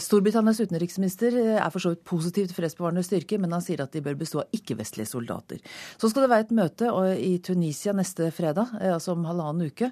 [0.00, 4.02] Storbritannias utenriksminister er for så vidt positiv til fredsbevarende styrker, men han sier at de
[4.04, 5.60] bør bestå av ikke-vestlige soldater.
[6.00, 9.90] Så skal det være et møte i Tunisia neste fredag, altså om halvannen uke.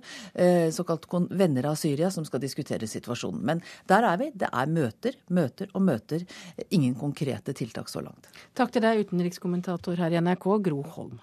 [0.74, 3.44] Såkalt venner av Syria som skal diskutere situasjonen.
[3.44, 4.30] Men der er vi.
[4.34, 6.24] Det er møter, møter og møter.
[6.70, 8.30] Ingen konkrete tiltak så langt.
[8.58, 11.16] Takk til deg, utenrikskommentator her i NRK, Gro Holm.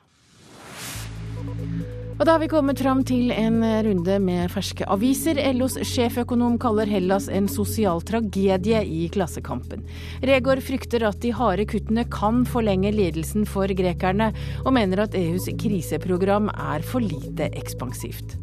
[2.15, 5.35] Og da har vi kommet fram til en runde med ferske aviser.
[5.57, 9.83] LOs sjeføkonom kaller Hellas en sosial tragedie i Klassekampen.
[10.23, 14.29] Regård frykter at de harde kuttene kan forlenge lidelsen for grekerne,
[14.63, 18.37] og mener at EUs kriseprogram er for lite ekspansivt.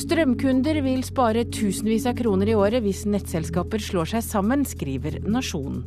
[0.00, 5.84] Strømkunder vil spare tusenvis av kroner i året hvis nettselskaper slår seg sammen, skriver Nasjonen.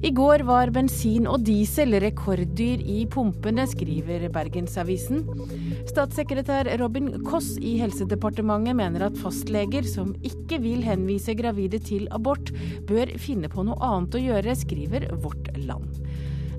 [0.00, 5.26] I går var bensin og diesel rekorddyr i pumpene, skriver Bergensavisen.
[5.90, 12.48] Statssekretær Robin Koss i Helsedepartementet mener at fastleger som ikke vil henvise gravide til abort,
[12.88, 16.00] bør finne på noe annet å gjøre, skriver Vårt Land.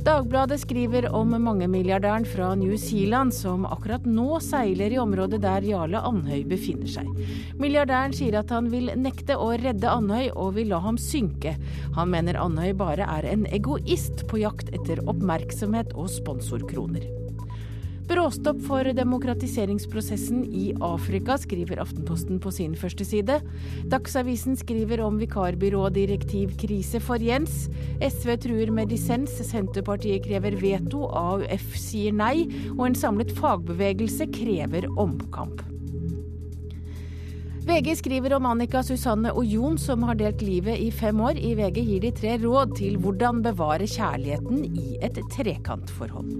[0.01, 6.01] Dagbladet skriver om mangemilliardæren fra New Zealand som akkurat nå seiler i området der Jarle
[6.09, 7.11] Andhøy befinner seg.
[7.61, 11.53] Milliardæren sier at han vil nekte å redde Andhøy og vil la ham synke.
[11.93, 17.20] Han mener Andhøy bare er en egoist på jakt etter oppmerksomhet og sponsorkroner.
[18.11, 23.37] Bråstopp for demokratiseringsprosessen i Afrika, skriver Aftenposten på sin første side.
[23.87, 27.69] Dagsavisen skriver om vikarbyrådirektivkrise for Jens.
[28.03, 34.89] SV truer med dissens, Senterpartiet krever veto, AUF sier nei, og en samlet fagbevegelse krever
[34.99, 35.63] omkamp.
[37.63, 41.39] VG skriver om Annika, Susanne og Jon som har delt livet i fem år.
[41.39, 46.35] I VG gir de tre råd til hvordan bevare kjærligheten i et trekantforhold.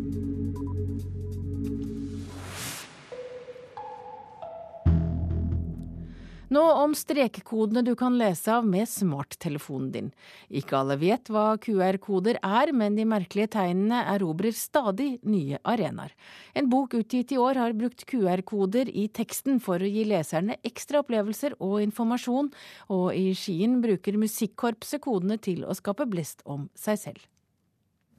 [6.52, 10.08] Nå om strekkodene du kan lese av med smarttelefonen din.
[10.52, 16.12] Ikke alle vet hva QR-koder er, men de merkelige tegnene erobrer stadig nye arenaer.
[16.52, 21.06] En bok utgitt i år har brukt QR-koder i teksten for å gi leserne ekstra
[21.06, 22.52] opplevelser og informasjon,
[22.92, 27.24] og i Skien bruker musikkorpset kodene til å skape blest om seg selv.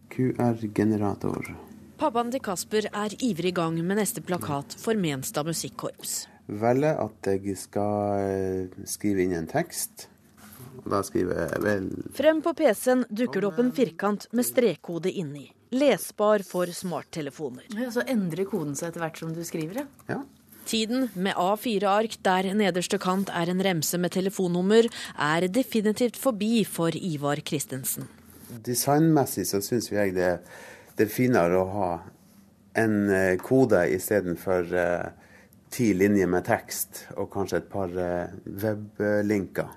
[0.09, 1.53] QR-generator.
[2.03, 6.25] Pappaen til Kasper er ivrig i gang med neste plakat for Menstad musikkorps
[6.61, 10.09] velger at jeg skal eh, skrive inn en tekst.
[10.83, 15.13] Og da skriver jeg vel Frem på PC-en dukker det opp en firkant med strekkode
[15.13, 15.47] inni.
[15.73, 17.69] Lesbar for smarttelefoner.
[17.79, 20.23] Ja, så endrer koden seg etter hvert som du skriver, ja?
[20.69, 24.87] Tiden med A4-ark der nederste kant er en remse med telefonnummer,
[25.19, 28.07] er definitivt forbi for Ivar Christensen.
[28.63, 30.37] Designmessig så syns jeg det,
[31.03, 31.91] det, er finere å ha
[32.79, 35.11] en eh, kode istedenfor uh,
[35.73, 39.69] ti linjer med tekst og kanskje et par uh, weblinker.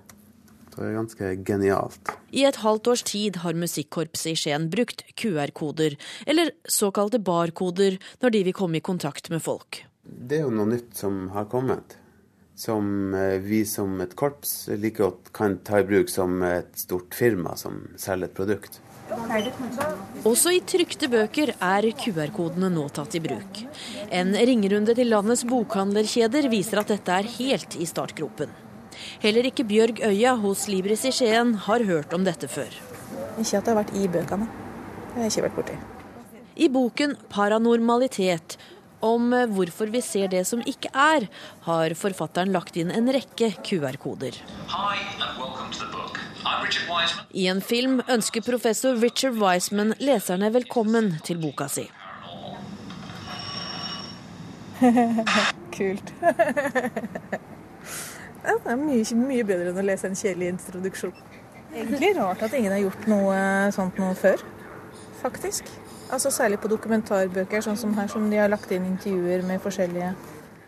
[0.75, 2.11] Det er ganske genialt.
[2.35, 5.95] I et halvt års tid har musikkorpset i Skien brukt QR-koder,
[6.27, 9.85] eller såkalte barkoder, når de vil komme i kontakt med folk.
[10.03, 11.95] Det er jo noe nytt som har kommet,
[12.59, 17.15] som eh, vi som et korps like godt kan ta i bruk som et stort
[17.15, 18.81] firma som selger et produkt.
[20.25, 23.59] Også i trykte bøker er QR-kodene nå tatt i bruk.
[24.09, 28.49] En ringerunde til landets bokhandlerkjeder viser at dette er helt i startgropen.
[29.21, 32.71] Heller ikke Bjørg Øya hos Libris i Skien har hørt om dette før.
[33.37, 34.49] Ikke at det har vært i bøkene.
[34.49, 35.77] Det har jeg ikke vært borti.
[36.55, 38.57] I boken 'Paranormalitet'
[39.05, 41.27] om hvorfor vi ser det som ikke er,
[41.67, 44.39] har forfatteren lagt inn en rekke QR-koder.
[44.71, 46.24] Hi and welcome to the book.
[47.33, 51.85] I en film ønsker professor Richard Wiseman leserne velkommen til boka si.
[55.75, 56.13] Kult.
[58.45, 61.15] det er mye, mye, bedre enn å lese en kjedelig introduksjon.
[61.73, 63.37] Egentlig rart at ingen har gjort noe
[63.75, 64.43] sånt noe før,
[65.23, 65.67] faktisk.
[66.13, 70.13] Altså Særlig på dokumentarbøker, sånn som her, som de har lagt inn intervjuer med forskjellige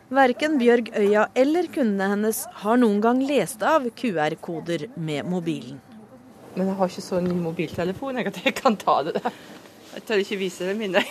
[0.08, 5.82] Verken Bjørg Øya eller kundene hennes har noen gang lest av QR-koder med mobilen.
[6.56, 9.36] Men jeg har ikke sånn mobiltelefon jeg at jeg kan ta det der.
[9.98, 11.04] Jeg tør ikke vise det mine.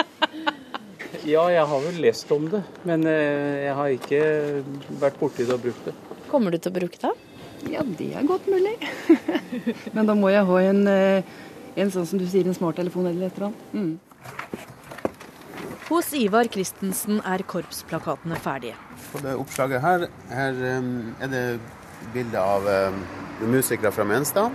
[1.34, 4.22] ja, jeg har vel lest om det, men eh, jeg har ikke
[5.04, 5.94] vært borti det og brukt det.
[6.32, 7.12] Kommer du til å bruke det?
[7.74, 8.78] Ja, det er godt mulig.
[9.94, 11.36] men da må jeg ha en, eh,
[11.76, 13.68] en sånn som du sier, en smarttelefon eller et eller annet.
[13.76, 14.72] Mm.
[15.84, 18.78] Hos Ivar Christensen er korpsplakatene ferdige.
[19.12, 21.44] På det oppslaget her, her er det
[22.14, 22.64] bilde av
[23.44, 24.54] musikere fra Menstad.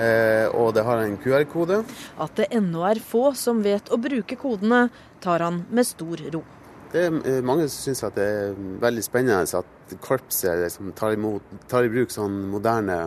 [0.00, 1.82] Eh, og det har en QR-kode.
[2.20, 4.88] At det ennå er få som vet å bruke kodene,
[5.20, 6.44] tar han med stor ro.
[6.92, 11.44] Det er eh, mange som syns det er veldig spennende at korpset liksom tar, imot,
[11.68, 13.02] tar, i bruk sånn moderne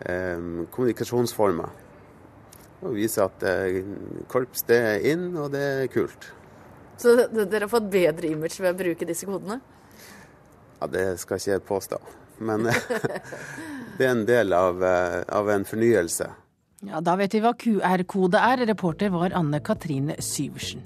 [0.00, 1.89] eh, kommunikasjonsformer
[2.80, 3.80] og vise at eh,
[4.30, 6.30] korps det er inn, og det er kult.
[7.00, 9.60] Så dere har fått bedre image ved å bruke disse kodene?
[10.80, 12.00] Ja, Det skal ikke jeg påstå.
[12.40, 12.64] Men
[13.98, 16.28] det er en del av, eh, av en fornyelse.
[16.88, 18.64] Ja, Da vet vi hva QR-kode er.
[18.70, 20.84] Reporter var Anne Katrine Syversen.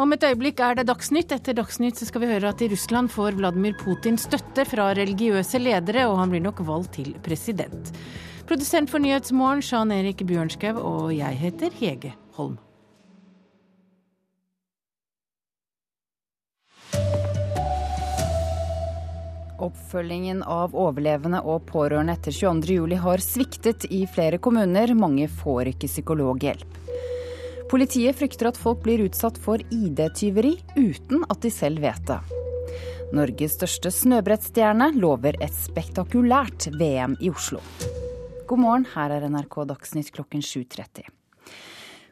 [0.00, 1.34] Om et øyeblikk er det Dagsnytt.
[1.36, 6.06] Etter Dagsnytt skal vi høre at i Russland får Vladimir Putin støtte fra religiøse ledere,
[6.08, 7.92] og han blir nok valgt til president.
[8.50, 12.56] Produsent for Nyhetsmorgen, Jan Erik Bjørnskaug, og jeg heter Hege Holm.
[19.62, 24.96] Oppfølgingen av overlevende og pårørende etter 22.07 har sviktet i flere kommuner.
[24.98, 26.82] Mange får ikke psykologhjelp.
[27.70, 32.18] Politiet frykter at folk blir utsatt for ID-tyveri uten at de selv vet det.
[33.14, 37.62] Norges største snøbrettstjerne lover et spektakulært VM i Oslo.
[38.50, 41.04] God morgen, her er NRK Dagsnytt klokken 7.30.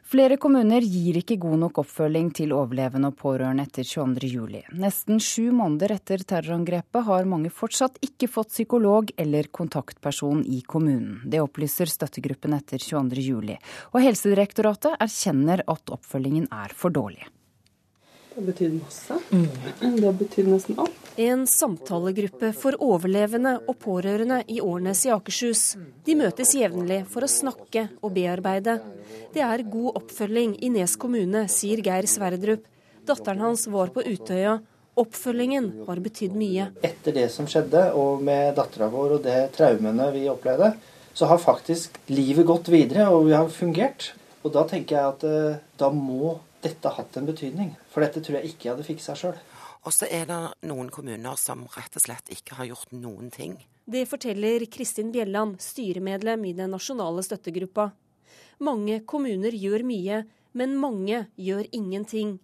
[0.07, 4.69] Flere kommuner gir ikke god nok oppfølging til overlevende og pårørende etter 22.07.
[4.79, 11.19] Nesten sju måneder etter terrorangrepet har mange fortsatt ikke fått psykolog eller kontaktperson i kommunen.
[11.27, 13.59] Det opplyser støttegruppen etter 22.07.
[13.91, 17.27] Og Helsedirektoratet erkjenner at oppfølgingen er for dårlig.
[18.39, 19.15] Har betydd masse.
[19.81, 21.07] Det har betydd nesten alt.
[21.19, 25.63] En samtalegruppe for overlevende og pårørende i Årnes i Akershus.
[26.07, 28.77] De møtes jevnlig for å snakke og bearbeide.
[29.35, 32.63] Det er god oppfølging i Nes kommune, sier Geir Sverdrup.
[33.03, 34.61] Datteren hans var på Utøya.
[34.95, 36.71] Oppfølgingen har betydd mye.
[36.79, 40.77] Etter det som skjedde, og med dattera vår og det traumene vi opplevde,
[41.11, 44.13] så har faktisk livet gått videre, og vi har fungert.
[44.45, 47.73] Og da tenker jeg at eh, da må dette hatt en betydning.
[47.91, 49.37] For dette tror jeg ikke jeg hadde fiksa sjøl.
[49.87, 53.55] Og så er det noen kommuner som rett og slett ikke har gjort noen ting.
[53.89, 57.89] Det forteller Kristin Bjelland, styremedlem i den nasjonale støttegruppa.
[58.59, 62.37] Mange kommuner gjør mye, men mange gjør ingenting.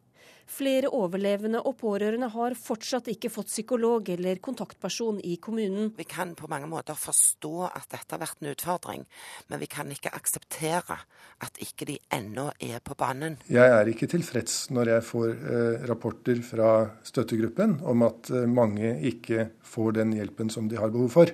[0.46, 5.90] Flere overlevende og pårørende har fortsatt ikke fått psykolog eller kontaktperson i kommunen.
[5.98, 9.06] Vi kan på mange måter forstå at dette har vært en utfordring,
[9.50, 11.00] men vi kan ikke akseptere
[11.42, 13.40] at ikke de ennå er på banen.
[13.50, 16.72] Jeg er ikke tilfreds når jeg får eh, rapporter fra
[17.06, 21.34] støttegruppen om at eh, mange ikke får den hjelpen som de har behov for.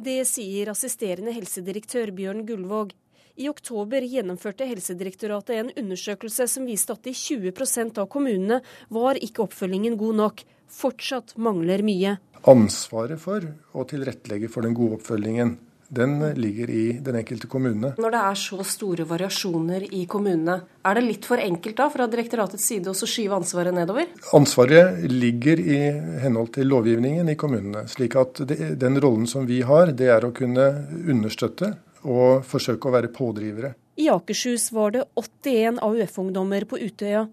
[0.00, 2.92] Det sier assisterende helsedirektør Bjørn Gullvåg.
[3.36, 8.60] I oktober gjennomførte Helsedirektoratet en undersøkelse som viste at i 20% av kommunene
[8.90, 10.44] var ikke oppfølgingen god nok.
[10.70, 12.18] Fortsatt mangler mye.
[12.50, 13.44] Ansvaret for
[13.76, 15.58] å tilrettelegge for den gode oppfølgingen,
[15.90, 17.92] den ligger i den enkelte kommune.
[17.98, 22.06] Når det er så store variasjoner i kommunene, er det litt for enkelt da fra
[22.10, 24.06] direktoratets side å skyve ansvaret nedover?
[24.38, 25.80] Ansvaret ligger i
[26.22, 27.88] henhold til lovgivningen i kommunene.
[27.90, 30.70] slik at det, den rollen som vi har, det er å kunne
[31.10, 31.74] understøtte
[32.06, 33.74] og forsøke å være pådrivere.
[34.00, 37.26] I Akershus var det 81 AUF-ungdommer på Utøya.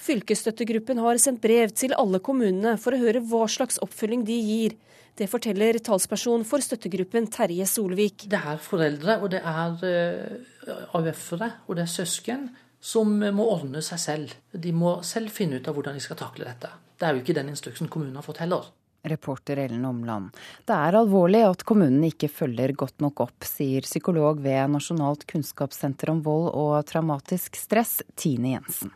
[0.00, 4.74] Fylkesstøttegruppen har sendt brev til alle kommunene for å høre hva slags oppfølging de gir.
[5.18, 8.24] Det forteller talsperson for støttegruppen Terje Solvik.
[8.30, 12.48] Det er foreldre, og det er uh, AUF-ere, og det er søsken
[12.80, 14.36] som må ordne seg selv.
[14.50, 16.70] De må selv finne ut av hvordan de skal takle dette.
[16.96, 18.70] Det er jo ikke den instruksen kommunen har fått heller.
[19.02, 20.36] Reporter Ellen Omland.
[20.68, 26.12] Det er alvorlig at kommunen ikke følger godt nok opp, sier psykolog ved Nasjonalt kunnskapssenter
[26.12, 28.92] om vold og traumatisk stress, Tine Jensen.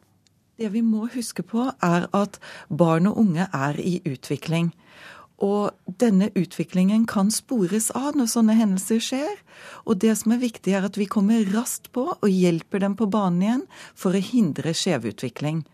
[0.54, 2.38] Det vi må huske på, er at
[2.70, 4.70] barn og unge er i utvikling.
[5.42, 9.34] Og denne utviklingen kan spores av når sånne hendelser skjer.
[9.82, 13.10] Og det som er viktig, er at vi kommer raskt på og hjelper dem på
[13.10, 13.64] banen igjen
[13.98, 15.64] for å hindre skjevutvikling.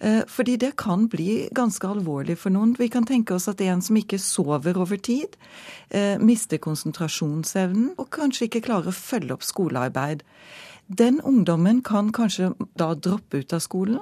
[0.00, 2.74] Eh, fordi det kan bli ganske alvorlig for noen.
[2.78, 5.36] Vi kan tenke oss at en som ikke sover over tid,
[5.90, 10.22] eh, mister konsentrasjonsevnen og kanskje ikke klarer å følge opp skolearbeid.
[10.88, 13.98] Den ungdommen kan kanskje da droppe ut av skolen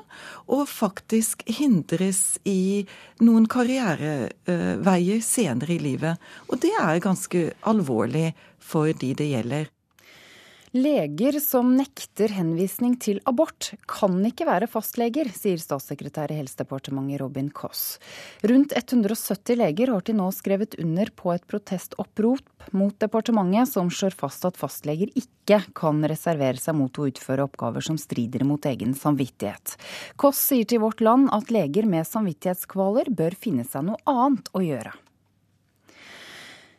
[0.52, 2.84] og faktisk hindres i
[3.24, 6.20] noen karriereveier senere i livet.
[6.50, 9.70] Og det er ganske alvorlig for de det gjelder.
[10.74, 17.46] Leger som nekter henvisning til abort, kan ikke være fastleger, sier statssekretær i Helsedepartementet Robin
[17.54, 18.00] Koss.
[18.42, 24.18] Rundt 170 leger har til nå skrevet under på et protestopprop mot departementet, som slår
[24.18, 28.98] fast at fastleger ikke kan reservere seg mot å utføre oppgaver som strider mot egen
[28.98, 29.76] samvittighet.
[30.18, 34.66] Koss sier til Vårt Land at leger med samvittighetskvaler bør finne seg noe annet å
[34.66, 34.98] gjøre.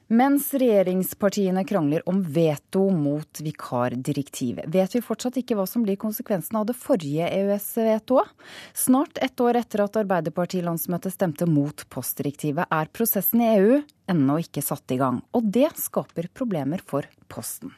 [0.07, 6.59] Mens regjeringspartiene krangler om veto mot vikardirektivet, vet vi fortsatt ikke hva som blir konsekvensen
[6.59, 8.29] av det forrige EØS-vetoet.
[8.77, 13.81] Snart ett år etter at Arbeiderpartilandsmøtet stemte mot postdirektivet, er prosessen i EU
[14.13, 15.23] ennå ikke satt i gang.
[15.33, 17.73] Og det skaper problemer for Posten.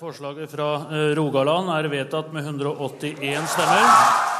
[0.00, 4.39] Forslaget fra eh, Rogaland er vedtatt med 181 stemmer.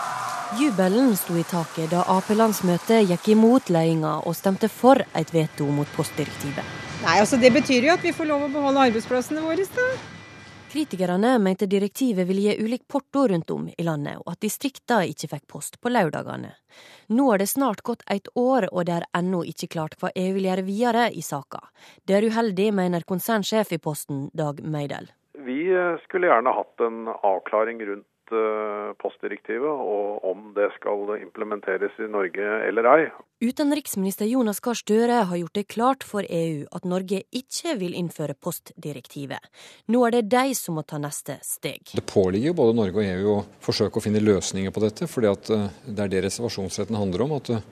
[0.59, 5.87] Jubelen sto i taket da Ap-landsmøtet gikk imot ledelsen og stemte for et veto mot
[5.95, 6.67] postdirektivet.
[7.05, 9.63] Nei, altså Det betyr jo at vi får lov å beholde arbeidsplassene våre.
[9.77, 9.87] da.
[10.73, 15.31] Kritikerne mente direktivet ville gi ulik porto rundt om i landet, og at distriktene ikke
[15.37, 16.53] fikk post på lørdagene.
[17.15, 20.35] Nå har det snart gått et år, og det er ennå ikke klart hva EU
[20.35, 21.63] vil gjøre videre i saka.
[22.07, 25.11] Det er uheldig, mener konsernsjef i Posten, Dag Meidel.
[25.47, 25.71] Vi
[26.05, 32.47] skulle gjerne hatt en avklaring rundt Eh, postdirektivet, og om det skal implementeres i Norge
[32.67, 33.03] eller ei.
[33.41, 38.37] Utenriksminister Jonas Gahr Støre har gjort det klart for EU at Norge ikke vil innføre
[38.37, 39.41] postdirektivet.
[39.91, 41.95] Nå er det de som må ta neste steg.
[41.97, 45.67] Det påligger både Norge og EU å forsøke å finne løsninger på dette, fordi eh,
[45.89, 47.39] det er det reservasjonsretten handler om.
[47.41, 47.63] at det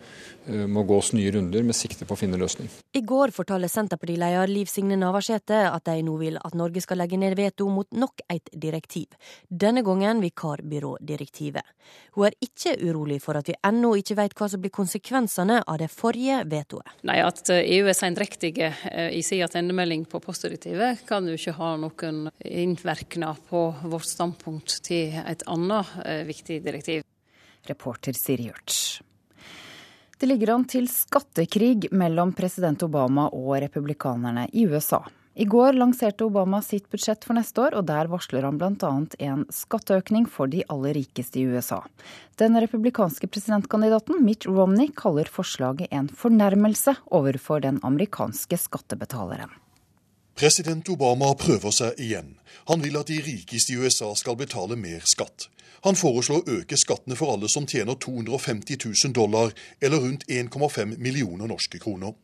[0.48, 2.70] må gås nye runder med sikte på å finne løsning.
[2.96, 7.18] I går fortalte Senterpartileder Liv Signe Navarsete at de nå vil at Norge skal legge
[7.20, 9.12] ned veto mot nok et direktiv,
[9.48, 11.62] denne gangen vikarbyrådirektivet.
[12.12, 15.78] Hun er ikke urolig for at vi ennå ikke vet hva som blir konsekvensene av
[15.78, 16.88] det forrige vetoet.
[17.02, 21.76] Nei, At EU er sendrektige eh, i sin attendemelding på postdirektivet, kan jo ikke ha
[21.76, 27.04] noen innvirkning på vårt standpunkt til et annet eh, viktig direktiv.
[27.68, 29.02] Reporter Siri Hjørts.
[30.18, 35.04] Det ligger an til skattekrig mellom president Obama og republikanerne i USA.
[35.38, 38.88] I går lanserte Obama sitt budsjett for neste år, og der varsler han bl.a.
[39.22, 41.78] en skatteøkning for de aller rikeste i USA.
[42.42, 49.54] Den republikanske presidentkandidaten Mitt Romney kaller forslaget en fornærmelse overfor den amerikanske skattebetaleren.
[50.34, 52.34] President Obama prøver seg igjen.
[52.66, 55.46] Han vil at de rikeste i USA skal betale mer skatt.
[55.86, 60.98] Han foreslår å øke skattene for alle som tjener 250 000 dollar, eller rundt 1,5
[60.98, 62.18] millioner norske kroner.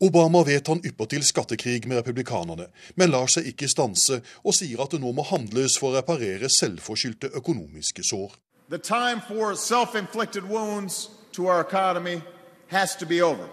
[0.00, 2.66] Obama vet han ypper til skattekrig med republikanerne,
[2.96, 6.50] men lar seg ikke stanse og sier at det nå må handles for å reparere
[6.52, 8.34] selvforskyldte økonomiske sår.
[8.68, 12.20] The time for self-inflicted wounds to our economy
[12.68, 13.48] has to be over.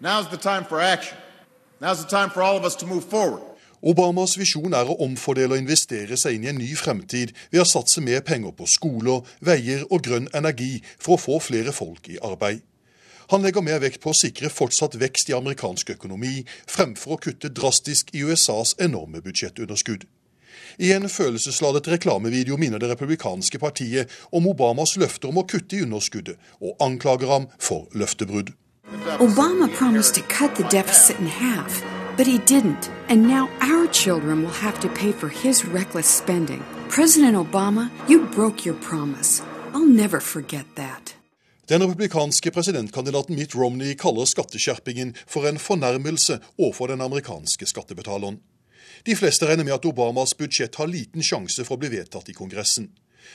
[0.00, 1.18] Now's the time for action.
[1.80, 3.42] Now's the time for all of us to move forward.
[3.82, 7.66] Obamas visjon er å omfordele og investere seg inn i en ny fremtid ved å
[7.66, 12.20] satse mer penger på skoler, veier og grønn energi for å få flere folk i
[12.22, 12.62] arbeid.
[13.32, 17.48] Han legger mer vekt på å sikre fortsatt vekst i amerikansk økonomi, fremfor å kutte
[17.48, 20.04] drastisk i USAs enorme budsjettunderskudd.
[20.76, 25.86] I en følelsesladet reklamevideo minner det republikanske partiet om Obamas løfter om å kutte i
[25.86, 28.52] underskuddet, og anklager ham for løftebrudd.
[29.16, 31.80] Obama promised to cut the deficit in half.
[32.18, 36.62] But he didn't, and now our children will have to pay for his reckless spending.
[36.90, 39.40] President Obama, you broke your promise.
[39.72, 41.14] I'll never forget that.
[41.72, 48.36] Den republikanske presidentkandidaten Mitt Romney kaller skatteskjerpingen for en fornærmelse overfor den amerikanske skattebetaleren.
[49.06, 52.36] De fleste regner med at Obamas budsjett har liten sjanse for å bli vedtatt i
[52.36, 52.90] Kongressen.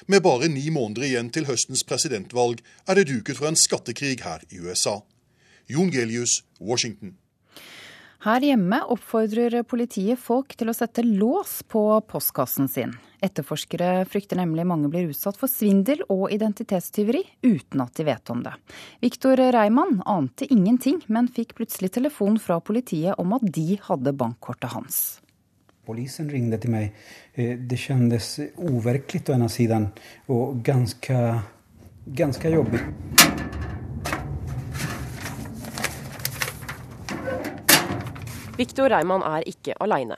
[0.06, 4.46] Med bare ni måneder igjen til høstens presidentvalg er det duket for en skattekrig her
[4.54, 5.00] i USA.
[5.66, 7.18] Jon Gelius, Washington.
[8.26, 12.96] Her hjemme oppfordrer politiet folk til å sette lås på postkassen sin.
[13.22, 18.42] Etterforskere frykter nemlig mange blir utsatt for svindel og identitetstyveri uten at de vet om
[18.46, 18.56] det.
[19.06, 24.74] Viktor Reimann ante ingenting, men fikk plutselig telefon fra politiet om at de hadde bankkortet
[24.74, 25.00] hans.
[25.86, 26.98] Polisen ringte til meg.
[27.38, 29.92] Eh, det kjentes uvirkelig på ene siden
[30.34, 31.22] og ganske,
[32.18, 32.82] ganske jobbig.
[38.58, 40.16] Viktor Reimann er ikke aleine.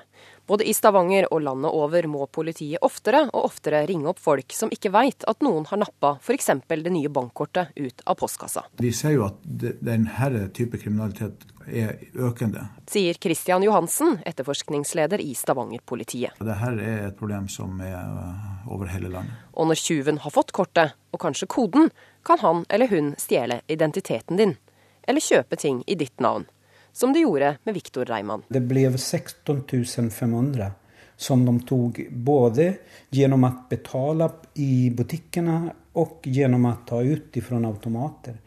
[0.48, 4.72] Både i Stavanger og landet over må politiet oftere og oftere ringe opp folk som
[4.72, 6.48] ikke veit at noen har nappa f.eks.
[6.70, 8.64] det nye bankkortet ut av postkassa.
[8.80, 12.64] Vi ser jo at denne type kriminalitet er økende.
[12.90, 16.40] Sier Kristian Johansen, etterforskningsleder i Stavanger-politiet.
[16.40, 19.36] Dette er et problem som er øh, over hele landet.
[19.52, 21.92] Og når tjuven har fått kortet, og kanskje koden,
[22.24, 24.56] kan han eller hun stjele identiteten din.
[25.04, 26.48] Eller kjøpe ting i ditt navn
[26.94, 28.44] som de gjorde med Viktor Reimann.
[28.50, 29.64] Det ble 16
[30.12, 30.72] 500
[31.20, 32.74] som de tok både
[33.12, 35.58] gjennom å betale i butikkene
[36.00, 38.38] og gjennom å ta ut fra automater.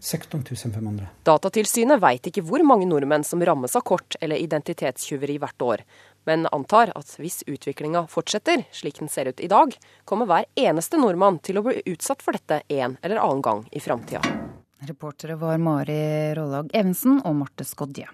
[0.00, 1.06] 16 500.
[1.26, 5.82] Datatilsynet veit ikke hvor mange nordmenn som rammes av kort- eller identitetstyveri hvert år,
[6.26, 9.74] men antar at hvis utviklinga fortsetter slik den ser ut i dag,
[10.04, 13.82] kommer hver eneste nordmann til å bli utsatt for dette en eller annen gang i
[13.82, 14.49] framtida.
[14.80, 18.06] Reportere var Mari Rollag Evensen og Marte Skodje.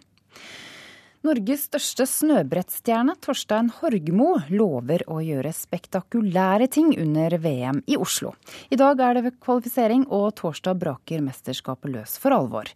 [1.26, 8.34] Norges største snøbrettstjerne, Torstein Horgmo, lover å gjøre spektakulære ting under VM i Oslo.
[8.70, 12.70] I dag er det kvalifisering, og torsdag braker mesterskapet løs for alvor.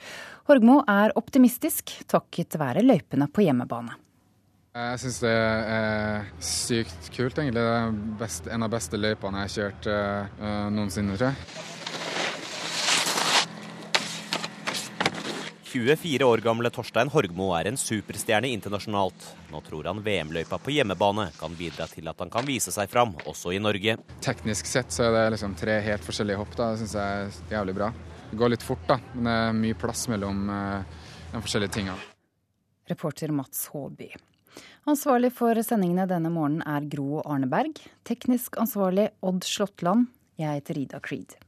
[0.50, 3.98] Horgmo er optimistisk, takket være løypene på hjemmebane.
[4.70, 7.62] Jeg syns det er sykt kult, egentlig.
[7.62, 12.19] Det er en av de beste løypene jeg har kjørt uh, noensinne, tror jeg.
[15.70, 19.26] 24 år gamle Torstein Horgmo er en superstjerne internasjonalt.
[19.52, 23.12] Nå tror han VM-løypa på hjemmebane kan bidra til at han kan vise seg fram,
[23.30, 23.94] også i Norge.
[24.24, 26.56] Teknisk sett så er det liksom tre helt forskjellige hopp.
[26.58, 27.90] da, Det syns jeg er jævlig bra.
[28.32, 32.08] Det går litt fort, da, men det er mye plass mellom uh, de forskjellige tingene.
[32.90, 34.10] Reporter Mats Håby.
[34.90, 37.78] Ansvarlig for sendingene denne morgenen er Gro Arneberg.
[38.02, 40.10] Teknisk ansvarlig Odd Slåttland.
[40.40, 41.38] Jeg heter Rida Creed.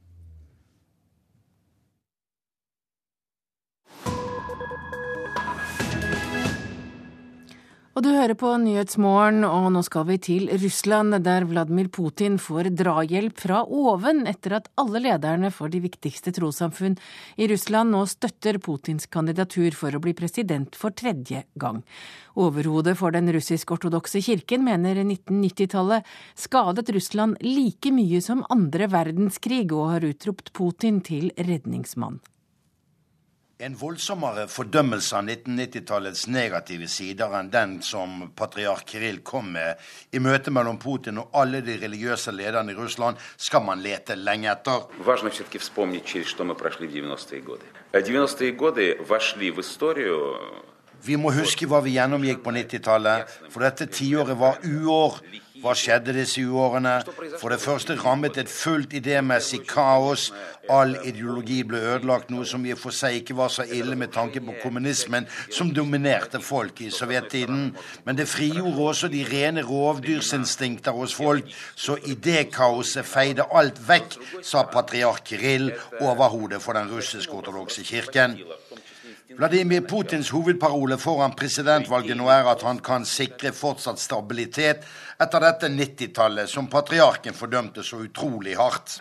[7.93, 12.71] Og du hører på Nyhetsmorgen, og nå skal vi til Russland, der Vladimir Putin får
[12.73, 16.97] drahjelp fra oven etter at alle lederne for de viktigste trossamfunn
[17.37, 21.83] i Russland nå støtter Putins kandidatur for å bli president for tredje gang.
[22.33, 29.93] Overhodet for den russisk-ortodokse kirken mener 1990-tallet skadet Russland like mye som andre verdenskrig, og
[29.93, 32.23] har utropt Putin til redningsmann.
[33.63, 39.79] En voldsommere fordømmelse av 1990-tallets negative sider enn den som patriark Kirill kom med
[40.11, 44.51] i møtet mellom Putin og alle de religiøse lederne i Russland, skal man lete lenge
[44.51, 44.83] etter.
[51.07, 55.21] Vi må huske hva vi gjennomgikk på 90-tallet, for dette tiåret var uår
[55.63, 56.97] hva skjedde disse uårene?
[57.39, 60.31] For det første rammet et fullt idémessig kaos.
[60.71, 64.11] All ideologi ble ødelagt, noe som i og for seg ikke var så ille med
[64.15, 67.65] tanke på kommunismen, som dominerte folk i sovjettiden.
[68.03, 74.65] Men det frigjorde også de rene rovdyrsinstinkter hos folk, så idékaoset feide alt vekk, sa
[74.71, 75.71] patriark Kirill,
[76.01, 78.39] overhodet for den russisk-ortodokse kirken.
[79.37, 84.85] Vladimir Putins hovedparole foran presidentvalget nå er at han kan sikre fortsatt stabilitet
[85.23, 88.99] etter dette 90-tallet, som patriarken fordømte så utrolig hardt.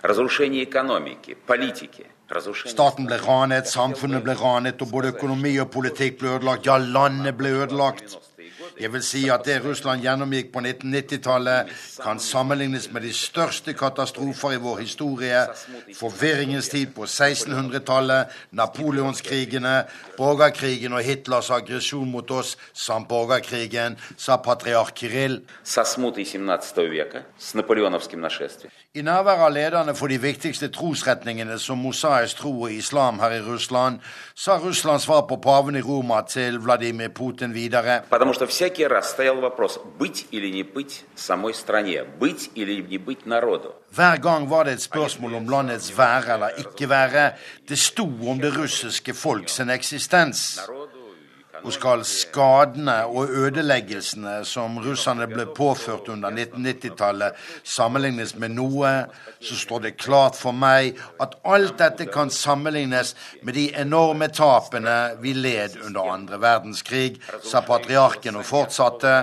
[2.73, 6.69] Staten ble ranet, samfunnet ble ranet, og både økonomi og politikk ble ødelagt.
[6.69, 8.17] Ja, landet ble ødelagt.
[8.83, 11.71] Jeg vil si at det Russland gjennomgikk på 1990-tallet,
[12.03, 15.45] kan sammenlignes med de største katastrofer i vår historie.
[15.95, 19.77] Forvirringens tid på 1600-tallet, napoleonskrigene,
[20.19, 25.39] borgerkrigen og Hitlers aggresjon mot oss samt borgerkrigen, sa patriark Kirill.
[28.93, 33.41] I nærvær av lederne for de viktigste trosretningene som mosaisk tro og islam her i
[33.41, 34.03] Russland,
[34.37, 38.03] sa Russlands svar på paven i Roma til Vladimir Putin videre.
[43.97, 47.31] Hver gang var det et spørsmål om landets være eller ikke være.
[47.69, 50.61] Det sto om det russiske folks eksistens
[51.63, 58.93] og skal skadene og ødeleggelsene som russerne ble påført under 1990-tallet, sammenlignes med noe,
[59.43, 64.97] så står det klart for meg at alt dette kan sammenlignes med de enorme tapene
[65.23, 69.15] vi led under andre verdenskrig, sa patriarken og fortsatte.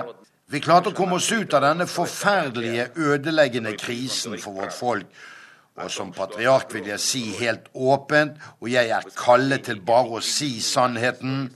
[0.50, 5.06] Vi klarte å komme oss ut av denne forferdelige, ødeleggende krisen for vårt folk.
[5.80, 10.24] Og som patriark vil jeg si helt åpent, og jeg er kallet til bare å
[10.24, 11.46] si sannheten,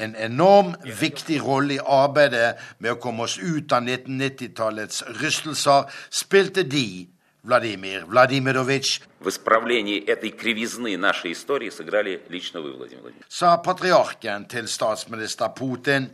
[0.00, 6.66] en enorm viktig rolle i arbeidet med å komme oss ut av 1990-tallets rystelser spilte
[6.66, 7.06] de,
[7.46, 9.02] Vladimir Vladimirovitsj,
[13.28, 16.08] sa patriarken til statsminister Putin.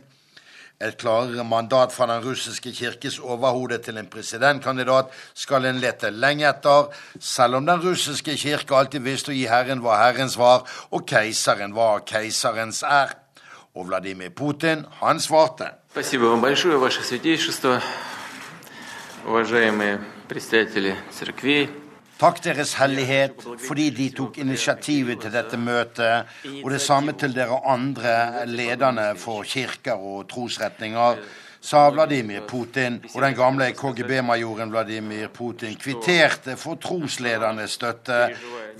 [0.83, 6.47] Et klarere mandat fra den russiske kirkes overhode til en presidentkandidat skal en lete lenge
[6.49, 6.89] etter,
[7.19, 11.75] selv om den russiske kirke alltid visste å gi Herren hva Herrens var, og keiseren
[11.77, 13.22] hva keiserens er.
[13.73, 15.71] Og Vladimir Putin, han svarte.
[22.19, 26.29] Takk Deres Hellighet fordi De tok initiativet til dette møtet,
[26.61, 31.17] og det samme til dere andre lederne for kirker og trosretninger
[31.63, 38.17] sa Vladimir Putin, og den gamle KGB-majoren Vladimir Putin kvitterte for trosledernes støtte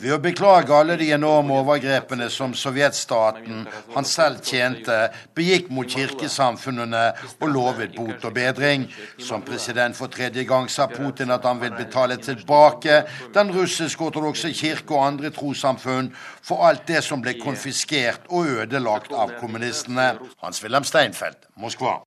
[0.01, 4.97] ved å beklage alle de enorme overgrepene som sovjetstaten han selv tjente,
[5.38, 7.05] begikk mot kirkesamfunnene
[7.39, 8.88] og lovet bot og bedring.
[9.22, 13.03] Som president for tredje gang sa Putin at han vil betale tilbake
[13.35, 16.11] den russisk-ortodokse kirke og andre trossamfunn
[16.43, 20.15] for alt det som ble konfiskert og ødelagt av kommunistene.
[20.43, 22.01] Hans-Wilhelm Steinfeld, Moskva.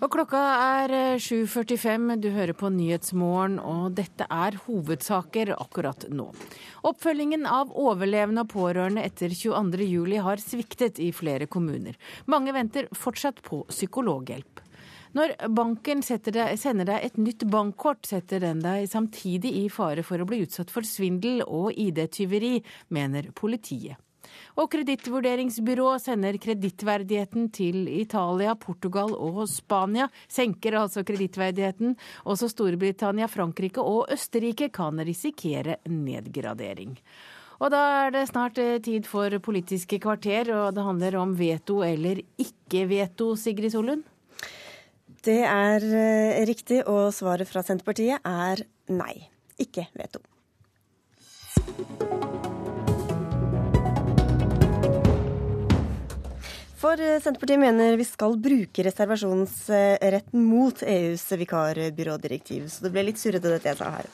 [0.00, 0.38] Og klokka
[0.80, 6.30] er 7.45, eh, du hører på Nyhetsmorgen, og dette er hovedsaker akkurat nå.
[6.88, 12.00] Oppfølgingen av overlevende og pårørende etter 22.07 har sviktet i flere kommuner.
[12.24, 14.64] Mange venter fortsatt på psykologhjelp.
[15.12, 20.22] Når banken deg, sender deg et nytt bankkort, setter den deg samtidig i fare for
[20.22, 24.00] å bli utsatt for svindel og ID-tyveri, mener politiet.
[24.58, 30.08] Og kredittvurderingsbyrået sender kredittverdigheten til Italia, Portugal og Spania.
[30.28, 31.96] Senker altså kredittverdigheten.
[32.24, 36.96] Også Storbritannia, Frankrike og Østerrike kan risikere nedgradering.
[37.60, 41.82] Og da er det snart eh, tid for Politiske kvarter, og det handler om veto
[41.84, 44.06] eller ikke veto, Sigrid Solund?
[45.20, 49.28] Det er eh, riktig, og svaret fra Senterpartiet er nei.
[49.60, 50.24] Ikke veto.
[56.80, 62.70] For eh, Senterpartiet mener vi skal bruke reservasjonsretten mot EUs vikarbyrådirektiv.
[62.72, 64.08] Så det ble litt surrete dette jeg sa her.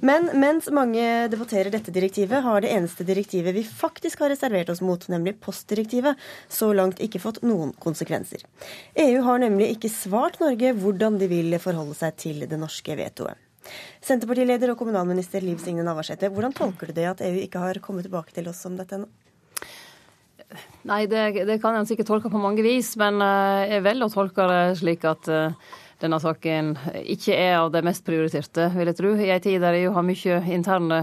[0.00, 4.80] Men mens mange debatterer dette direktivet, har det eneste direktivet vi faktisk har reservert oss
[4.80, 6.16] mot, nemlig postdirektivet,
[6.48, 8.46] så langt ikke fått noen konsekvenser.
[9.04, 13.36] EU har nemlig ikke svart Norge hvordan de vil forholde seg til det norske vetoet.
[14.00, 18.06] Senterpartileder og kommunalminister Liv Signe Navarsete, hvordan tolker du det at EU ikke har kommet
[18.08, 19.12] tilbake til oss om dette ennå?
[20.86, 24.12] Nei, det, det kan en sikkert tolke på mange vis, men eh, jeg velger å
[24.12, 26.74] tolke det slik at eh, denne saken
[27.08, 29.14] ikke er av det mest prioriterte, vil jeg tro.
[29.16, 31.00] I en tid der EU har mye interne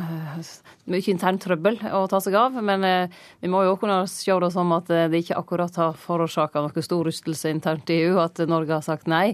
[0.91, 2.55] mye intern trøbbel å ta seg av.
[2.63, 6.63] Men eh, vi må jo kunne se det som at det ikke akkurat har forårsaka
[6.63, 9.33] noe stor rystelse internt i EU at Norge har sagt nei.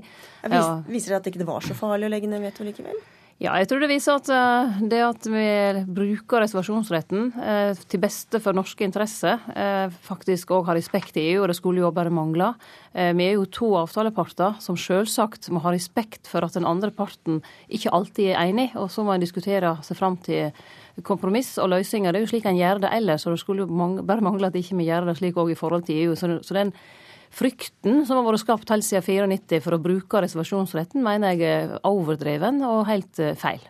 [0.90, 2.98] Viser det at det ikke var så farlig å legge ned veto likevel?
[3.40, 5.44] Ja, jeg tror det viser at eh, det at vi
[5.96, 11.46] bruker reservasjonsretten eh, til beste for norske interesser, eh, faktisk òg har respekt i EU,
[11.46, 12.52] og det skulle jo bare mangle.
[12.92, 17.40] Vi er jo to avtaleparter som selvsagt må ha respekt for at den andre parten
[17.72, 20.50] ikke alltid er enig, og så må en diskutere seg fram til
[21.08, 22.12] kompromiss og løsninger.
[22.12, 24.58] Det er jo slik en gjør det ellers, og det skulle jo bare mangle at
[24.58, 26.18] ikke vi gjør det slik òg i forhold til EU.
[26.18, 26.74] Så den
[27.30, 31.74] Frykten som har vært skapt helt siden 94 for å bruke reservasjonsretten, mener jeg er
[31.88, 33.62] overdreven og helt eh, feil.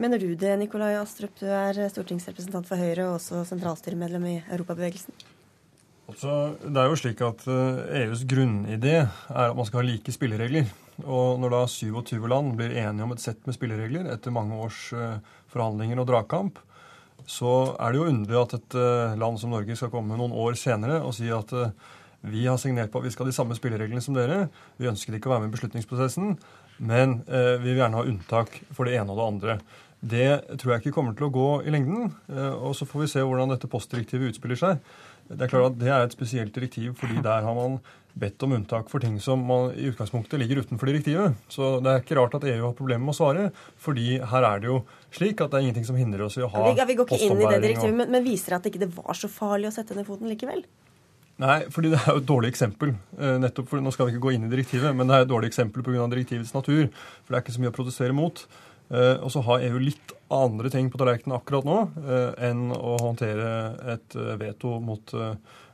[0.00, 1.34] Mener du det, Nikolai Astrup?
[1.40, 5.16] Du er stortingsrepresentant for Høyre og også sentralstyremedlem i Europabevegelsen.
[6.12, 9.88] Altså, det er jo slik at EUs eh, e grunnidé er at man skal ha
[9.90, 10.70] like spilleregler.
[11.02, 14.84] Og når da 27 land blir enige om et sett med spilleregler etter mange års
[14.94, 15.18] eh,
[15.50, 16.62] forhandlinger og dragkamp,
[17.26, 18.76] så er det jo underlig at et
[19.20, 21.52] land som Norge skal komme noen år senere og si at
[22.22, 24.46] vi har signert på at vi skal ha de samme spillereglene som dere.
[24.78, 26.36] Vi ønsker ikke å være med i beslutningsprosessen,
[26.78, 29.56] men eh, vi vil gjerne ha unntak for det ene og det andre.
[30.02, 30.28] Det
[30.58, 32.12] tror jeg ikke kommer til å gå i lengden.
[32.30, 34.86] Eh, og så får vi se hvordan dette postdirektivet utspiller seg.
[35.32, 37.78] Det er klart at det er et spesielt direktiv, fordi der har man
[38.18, 41.38] bedt om unntak for ting som man i utgangspunktet ligger utenfor direktivet.
[41.50, 43.46] Så det er ikke rart at EU har problemer med å svare,
[43.80, 44.82] fordi her er det jo
[45.14, 47.22] slik at det er ingenting som hindrer oss i å ha ja, vi, går ikke
[47.24, 49.74] inn i det direktivet, men, men viser det at det ikke var så farlig å
[49.78, 50.66] sette ned foten likevel?
[51.40, 52.92] Nei, fordi det er jo et dårlig eksempel.
[53.16, 55.30] Eh, nettopp for, Nå skal vi ikke gå inn i direktivet, men det er et
[55.30, 56.04] dårlig eksempel pga.
[56.12, 56.90] direktivets natur.
[57.24, 58.44] For det er ikke så mye å protestere mot.
[58.92, 62.96] Eh, og så har EU litt andre ting på tallerkenen akkurat nå eh, enn å
[63.00, 63.50] håndtere
[63.94, 65.14] et veto mot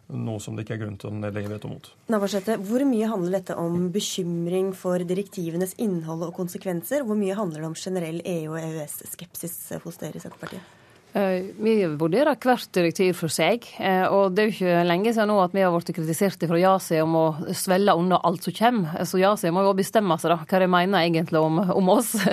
[0.08, 1.90] noe som det ikke er grunn til å nedlegge veto mot.
[2.08, 7.04] Navarsete, hvor mye handler dette om bekymring for direktivenes innhold og konsekvenser?
[7.04, 10.77] Hvor mye handler det om generell EU- og EØS-skepsis hos dere i Senterpartiet?
[11.18, 13.64] Eh, vi vurderer hvert direktiv for seg.
[13.82, 16.60] Eh, og det er jo ikke lenge siden nå at vi har blitt kritisert fra
[16.60, 17.24] Yasi om å
[17.56, 19.02] svelle unna alt som kommer.
[19.08, 22.14] Så Yasi må jo bestemme seg da, hva de mener egentlig om, om oss.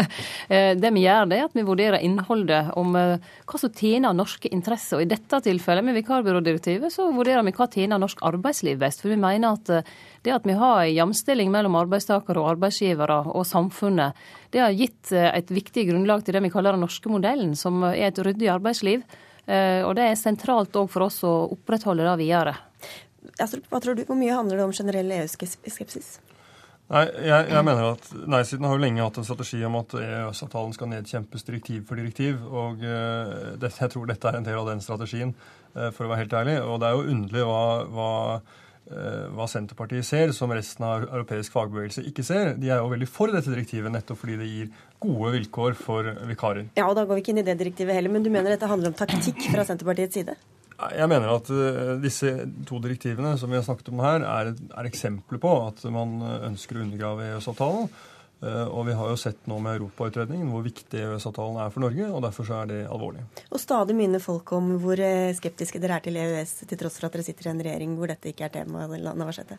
[0.45, 4.49] Eh, det vi gjør, det er at vi vurderer innholdet om hva som tjener norske
[4.53, 4.99] interesser.
[4.99, 9.02] Og i dette tilfellet med vikarbyrådirektivet så vurderer vi hva tjener norsk arbeidsliv best.
[9.02, 9.90] For vi mener at
[10.26, 14.18] det at vi har en jamstilling mellom arbeidstakere og arbeidsgivere og samfunnet,
[14.53, 17.84] det har gitt eh, et viktig grunnlag til det vi kaller den norske modellen, som
[17.91, 19.06] er et ryddig arbeidsliv.
[19.45, 22.56] Eh, og det er sentralt òg for oss å opprettholde det videre.
[23.35, 26.18] Hva tror du, Hvor mye handler det om generell EU-skepsis?
[26.85, 30.76] Nei, jeg, jeg, mener at Nei-siden har jo lenge hatt en strategi om at EØS-avtalen
[30.76, 32.43] skal nedkjempes direktiv for direktiv.
[32.45, 35.34] og uh, det, Jeg tror dette er en del av den strategien,
[35.73, 36.60] for å være helt ærlig.
[36.61, 41.56] Og det er jo underlig hva, hva Eh, hva Senterpartiet ser, som resten av europeisk
[41.56, 42.52] fagbevegelse ikke ser.
[42.62, 44.68] De er jo veldig for dette direktivet, nettopp fordi det gir
[45.02, 46.68] gode vilkår for vikarer.
[46.78, 48.70] Ja, og Da går vi ikke inn i det direktivet heller, men du mener dette
[48.70, 50.38] handler om taktikk fra Senterpartiets side?
[50.76, 52.30] Jeg mener at uh, disse
[52.68, 56.20] to direktivene som vi har snakket om her, er, er eksempler på at man
[56.52, 57.88] ønsker å undergrave EØS-avtalen.
[58.46, 62.10] Eh, og vi har jo sett nå med Europautredningen hvor viktig EØS-avtalen er for Norge,
[62.12, 63.26] og derfor så er det alvorlig.
[63.50, 67.10] Og stadig minner folk om hvor eh, skeptiske dere er til EØS, til tross for
[67.10, 68.86] at dere sitter i en regjering hvor dette ikke er tema.
[68.86, 69.58] Navarsete.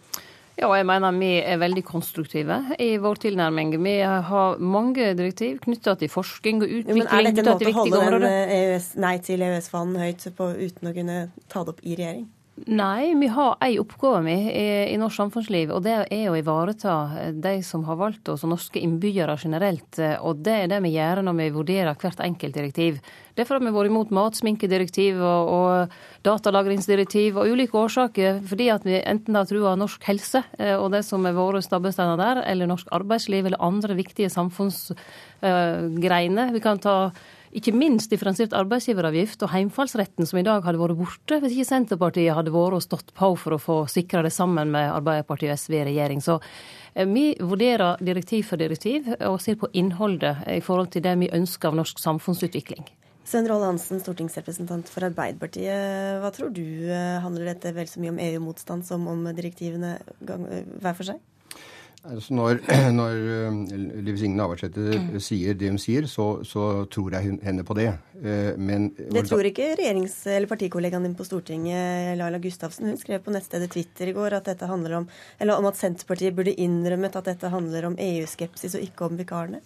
[0.56, 3.74] Ja, og jeg mener vi er veldig konstruktive i vår tilnærming.
[3.84, 6.94] Vi har mange direktiv knytta til forskning og utvikling.
[6.94, 10.48] Jo, men Er dette en måte å holde den EØS, nei til EØS-fanen høyt på
[10.62, 11.18] uten å kunne
[11.52, 12.24] ta det opp i regjering?
[12.56, 16.94] Nei, vi har ei oppgave vi i, i, norsk samfunnsliv, og det er å ivareta
[17.36, 19.98] de som har valgt oss, og norske innbyggere generelt.
[20.24, 22.96] Og det er det vi gjør når vi vurderer hvert enkelt direktiv.
[23.36, 25.92] Derfor har vi vært imot matsminkedirektiv og, og
[26.24, 31.04] datalagringsdirektiv og ulike årsaker, fordi at vi enten har trua norsk helse eh, og det
[31.04, 36.48] som er våre stabbesteiner der, eller norsk arbeidsliv eller andre viktige samfunnsgreiner.
[36.48, 37.12] Uh, vi kan ta
[37.56, 42.36] ikke minst differensiert arbeidsgiveravgift og heimfallsretten, som i dag hadde vært borte hvis ikke Senterpartiet
[42.36, 45.78] hadde vært og stått på for å få sikra det sammen med Arbeiderpartiet og SV
[45.78, 46.20] i regjering.
[46.24, 46.36] Så
[46.94, 51.32] eh, vi vurderer direktiv for direktiv og ser på innholdet i forhold til det vi
[51.32, 52.84] ønsker av norsk samfunnsutvikling.
[53.26, 56.20] Svein Roald Hansen, stortingsrepresentant for Arbeiderpartiet.
[56.22, 60.92] Hva tror du, eh, handler dette vel så mye om EU-motstand som om direktivene hver
[60.92, 61.24] for seg?
[62.06, 62.60] Altså når,
[63.00, 63.56] når eh,
[64.06, 65.08] Liv Signe Navarsete mm.
[65.22, 67.88] sier det hun sier, så, så, tror jeg henne på det.
[68.20, 72.90] Eh, men Det tror ikke regjerings- eller partikollegaen din på Stortinget, Laila Gustavsen.
[72.92, 75.08] Hun skrev på nettstedet Twitter i går at dette handler om,
[75.40, 79.62] eller om at Senterpartiet burde innrømmet at dette handler om EU-skepsis og ikke om vikarene.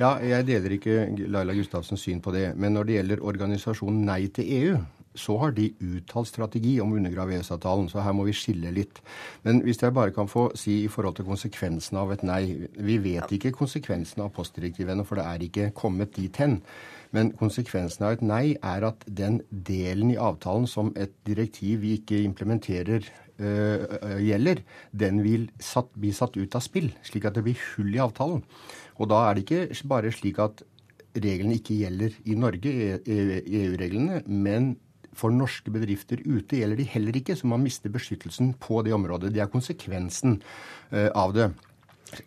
[0.00, 0.96] Ja, jeg deler ikke
[1.28, 2.52] Laila Gustavsens syn på det.
[2.56, 4.80] Men når det gjelder organisasjonen Nei til EU,
[5.14, 7.88] så har de uttalt strategi om å undergrave EØS-avtalen.
[7.92, 9.02] Så her må vi skille litt.
[9.44, 12.96] Men hvis jeg bare kan få si i forhold til konsekvensene av et nei Vi
[13.02, 16.60] vet ikke konsekvensene av postdirektivet ennå, for det er ikke kommet dit hen.
[17.12, 21.98] Men konsekvensen av et nei er at den delen i avtalen som et direktiv vi
[21.98, 23.04] ikke implementerer,
[23.36, 23.84] øh,
[24.22, 24.62] gjelder,
[24.96, 26.88] den vil satt, bli satt ut av spill.
[27.04, 28.44] Slik at det blir hull i avtalen.
[28.96, 30.64] Og da er det ikke bare slik at
[31.12, 32.72] reglene ikke gjelder i Norge,
[33.04, 34.72] EU-reglene, men
[35.18, 39.32] for norske bedrifter ute gjelder de heller ikke, så man mister beskyttelsen på det området.
[39.34, 40.40] Det er konsekvensen
[40.90, 41.50] eh, av det.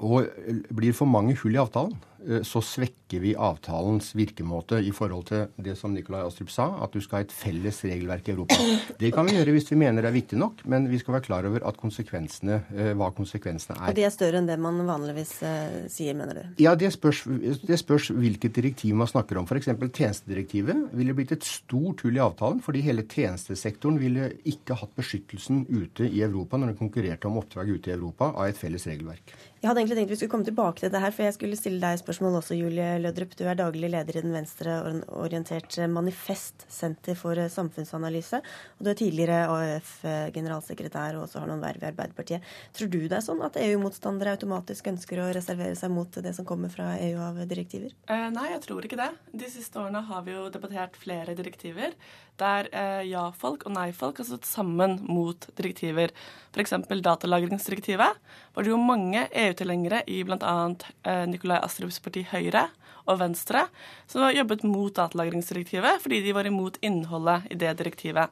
[0.02, 0.26] Og
[0.74, 2.15] blir for mange hull i avtalen, Eh,
[2.46, 7.02] så svekker vi avtalens virkemåte i forhold til det som Nikolai Astrup sa, at du
[7.04, 8.58] skal ha et felles regelverk i Europa.
[9.02, 11.26] Det kan vi gjøre hvis vi mener det er viktig nok, men vi skal være
[11.28, 13.92] klar over at konsekvensene, eh, hva konsekvensene er.
[13.92, 16.44] Og de er større enn det man vanligvis uh, sier, mener du?
[16.64, 17.24] Ja, det spørs,
[17.66, 19.48] det spørs hvilket direktiv man snakker om.
[19.50, 19.70] F.eks.
[19.86, 25.66] tjenestedirektivet ville blitt et stort hull i avtalen, fordi hele tjenestesektoren ville ikke hatt beskyttelsen
[25.70, 29.36] ute i Europa når den konkurrerte om oppdrag ute i Europa av et felles regelverk.
[29.66, 31.82] Jeg hadde egentlig tenkt vi skulle komme tilbake til dette her, for jeg skulle stille
[31.82, 33.32] deg spørsmål også, Julie Lødrup.
[33.34, 38.44] Du er daglig leder i den venstreorienterte Manifest senter for samfunnsanalyse.
[38.78, 42.46] Og du er tidligere AUF-generalsekretær og også har noen verv i Arbeiderpartiet.
[42.78, 46.46] Tror du det er sånn at EU-motstandere automatisk ønsker å reservere seg mot det som
[46.46, 47.98] kommer fra EU av direktiver?
[48.06, 49.10] Eh, nei, jeg tror ikke det.
[49.34, 51.98] De siste årene har vi jo debattert flere direktiver
[52.40, 56.12] der eh, ja-folk og nei-folk har stått sammen mot direktiver.
[56.56, 56.74] F.eks.
[56.92, 58.20] datalagringsdirektivet
[58.56, 59.26] var det jo mange
[59.56, 60.76] EU-tilhengere i bl.a.
[61.04, 62.68] Eh, Nikolai Astrups parti Høyre
[63.06, 63.68] og Venstre
[64.08, 68.30] som har jobbet mot datalagringsdirektivet fordi de var imot innholdet i det direktivet.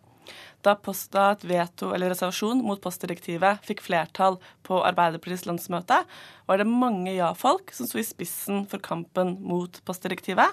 [0.63, 5.97] Da, post, da et veto eller reservasjon mot postdirektivet fikk flertall på Arbeiderpartiets landsmøte,
[6.47, 10.47] var det mange ja-folk som sto i spissen for kampen mot postdirektivet.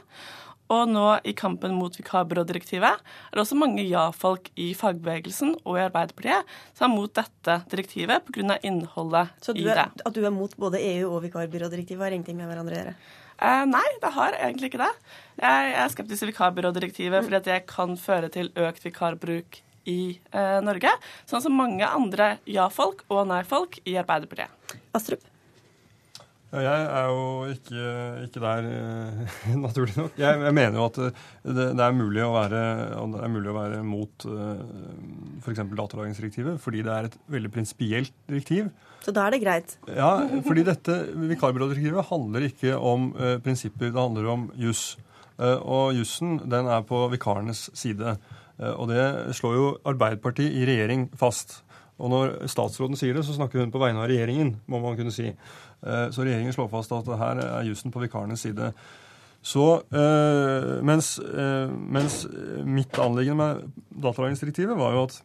[0.71, 5.87] Og nå i kampen mot vikarbyrådirektivet er det også mange ja-folk i fagbevegelsen og i
[5.89, 8.59] Arbeiderpartiet som er mot dette direktivet pga.
[8.63, 9.75] innholdet Så i det.
[9.75, 12.95] Så At du er mot både EU og vikarbyrådirektivet har ingenting med hverandre å gjøre?
[13.41, 14.93] Eh, nei, det har egentlig ikke det.
[15.41, 17.27] Jeg er skeptisk til vikarbyrådirektivet mm.
[17.27, 20.93] fordi det kan føre til økt vikarbruk i eh, Norge.
[21.29, 24.79] Sånn som mange andre ja-folk og nei-folk i Arbeiderpartiet.
[24.95, 25.30] Astrup?
[26.51, 27.83] Ja, jeg er jo ikke,
[28.27, 30.17] ikke der, eh, naturlig nok.
[30.19, 31.13] Jeg, jeg, mener jo at det,
[31.79, 32.63] det, er mulig å være,
[33.13, 34.65] det er mulig å være mot uh,
[35.39, 35.61] f.eks.
[35.61, 38.73] For datalagringsdirektivet, fordi det er et veldig prinsipielt direktiv.
[39.05, 39.77] Så da er det greit?
[39.95, 40.11] Ja,
[40.49, 40.99] fordi dette
[41.31, 44.97] vikarbyrådirektivet handler ikke om uh, prinsipper, det handler om juss.
[45.39, 48.19] Uh, og jussen den er på vikarenes side.
[48.75, 49.05] Og det
[49.39, 51.63] slår jo Arbeiderpartiet i regjering fast.
[52.01, 55.13] Og når statsråden sier det, så snakker hun på vegne av regjeringen, må man kunne
[55.13, 55.31] si.
[55.87, 58.73] Eh, så regjeringen slår fast at her er jussen på vikarenes side.
[59.41, 62.27] Så, eh, mens, eh, mens
[62.65, 65.23] mitt anliggende med datalagringsdirektivet var jo at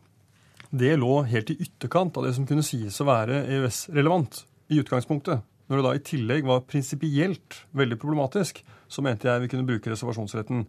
[0.72, 5.44] det lå helt i ytterkant av det som kunne sies å være EØS-relevant i utgangspunktet.
[5.68, 9.90] Når det da i tillegg var prinsipielt veldig problematisk, så mente jeg vi kunne bruke
[9.90, 10.66] reservasjonsretten.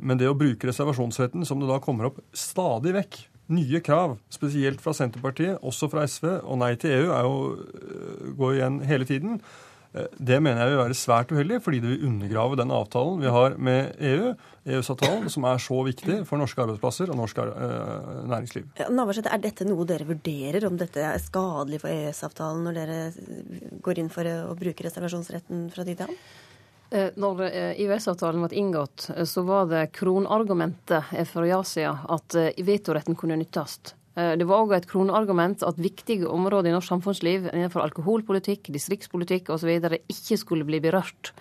[0.00, 3.18] Men det å bruke reservasjonsretten, som det da kommer opp stadig vekk
[3.52, 8.32] nye krav, spesielt fra Senterpartiet, også fra SV, og nei til EU er jo, øh,
[8.38, 9.38] går igjen hele tiden.
[9.94, 13.32] Øh, det mener jeg vil være svært uheldig, fordi det vil undergrave den avtalen vi
[13.36, 18.68] har med EU, EØS-avtalen, som er så viktig for norske arbeidsplasser og norsk øh, næringsliv.
[18.78, 23.00] Ja, Navarsete, er dette noe dere vurderer, om dette er skadelig for EØS-avtalen, når dere
[23.82, 26.24] går inn for å bruke reservasjonsretten fra tid til annen?
[26.92, 33.16] Eh, når EØS-avtalen eh, ble inngått, eh, så var det kronargumentet fra ja-sida at vetoretten
[33.16, 33.78] kunne nyttes.
[34.14, 39.48] Eh, det var òg et kronargument at viktige områder i norsk samfunnsliv innenfor alkoholpolitikk, distriktspolitikk
[39.54, 39.72] osv.
[39.72, 41.32] ikke skulle bli berørt.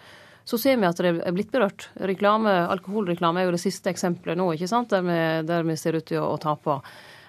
[0.47, 1.89] Så ser vi at det er blitt berørt.
[1.99, 4.89] Reklame, alkoholreklame er jo det siste eksempelet nå, ikke sant?
[4.89, 5.17] Der vi,
[5.47, 6.79] der vi ser ut til å, å tape.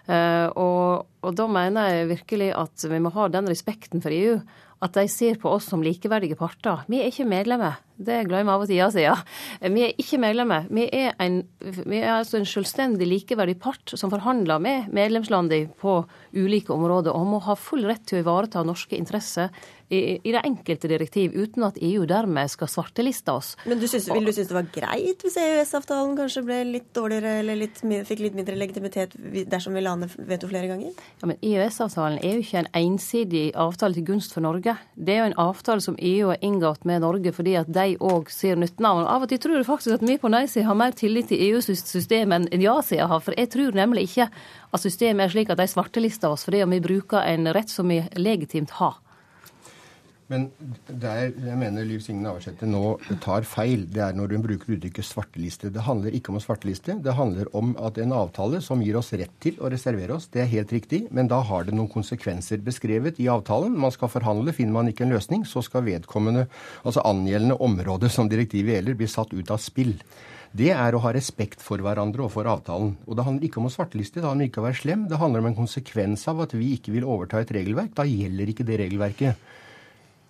[0.02, 4.40] Uh, og, og da mener jeg virkelig at vi må ha den respekten for EU
[4.82, 6.82] at de ser på oss som likeverdige parter.
[6.90, 7.78] Vi er ikke medlemmer.
[7.96, 9.16] Det glemmer av og til ja-sida.
[9.62, 10.66] Vi er ikke medlemmer.
[10.72, 16.00] Vi er, en, vi er altså en selvstendig likeverdig part som forhandler med medlemslandene på
[16.32, 19.52] ulike områder, og må ha full rett til å ivareta norske interesser
[19.92, 23.52] i, i det enkelte direktiv, uten at EU dermed skal svarteliste oss.
[23.68, 27.34] Men du synes, Vil du synes det var greit hvis EØS-avtalen kanskje ble litt dårligere,
[27.42, 29.14] eller litt, fikk litt mindre legitimitet
[29.52, 30.96] dersom vi la ned veto flere ganger?
[31.20, 34.78] Ja, men EØS-avtalen er jo ikke en ensidig avtale til gunst for Norge.
[34.96, 38.30] Det er jo en avtale som EU har inngått med Norge fordi at de òg
[38.32, 39.02] ser nytten av.
[39.10, 42.50] Av og til tror jeg faktisk at vi på nei-sida har mer tillit til EU-systemet
[42.52, 43.22] enn ja-sida har.
[43.24, 46.82] For jeg tror nemlig ikke at systemet er slik at de svartelister oss fordi vi
[46.84, 48.98] bruker en rett som vi legitimt har.
[50.30, 50.46] Men
[50.86, 52.94] der jeg mener Liv Signe Navarsete nå
[53.24, 55.70] tar feil, det er når hun bruker uttrykket svarteliste.
[55.74, 56.96] Det handler ikke om svarteliste.
[57.02, 60.44] Det handler om at en avtale som gir oss rett til å reservere oss, det
[60.44, 63.76] er helt riktig, men da har det noen konsekvenser beskrevet i avtalen.
[63.78, 64.54] Man skal forhandle.
[64.56, 66.46] Finner man ikke en løsning, så skal vedkommende,
[66.86, 69.96] altså angjeldende område som direktivet gjelder, bli satt ut av spill.
[70.52, 72.92] Det er å ha respekt for hverandre og for avtalen.
[73.08, 75.06] Og det handler ikke om å svarteliste, det handler ikke om å være slem.
[75.08, 77.94] Det handler om en konsekvens av at vi ikke vil overta et regelverk.
[77.96, 79.52] Da gjelder ikke det regelverket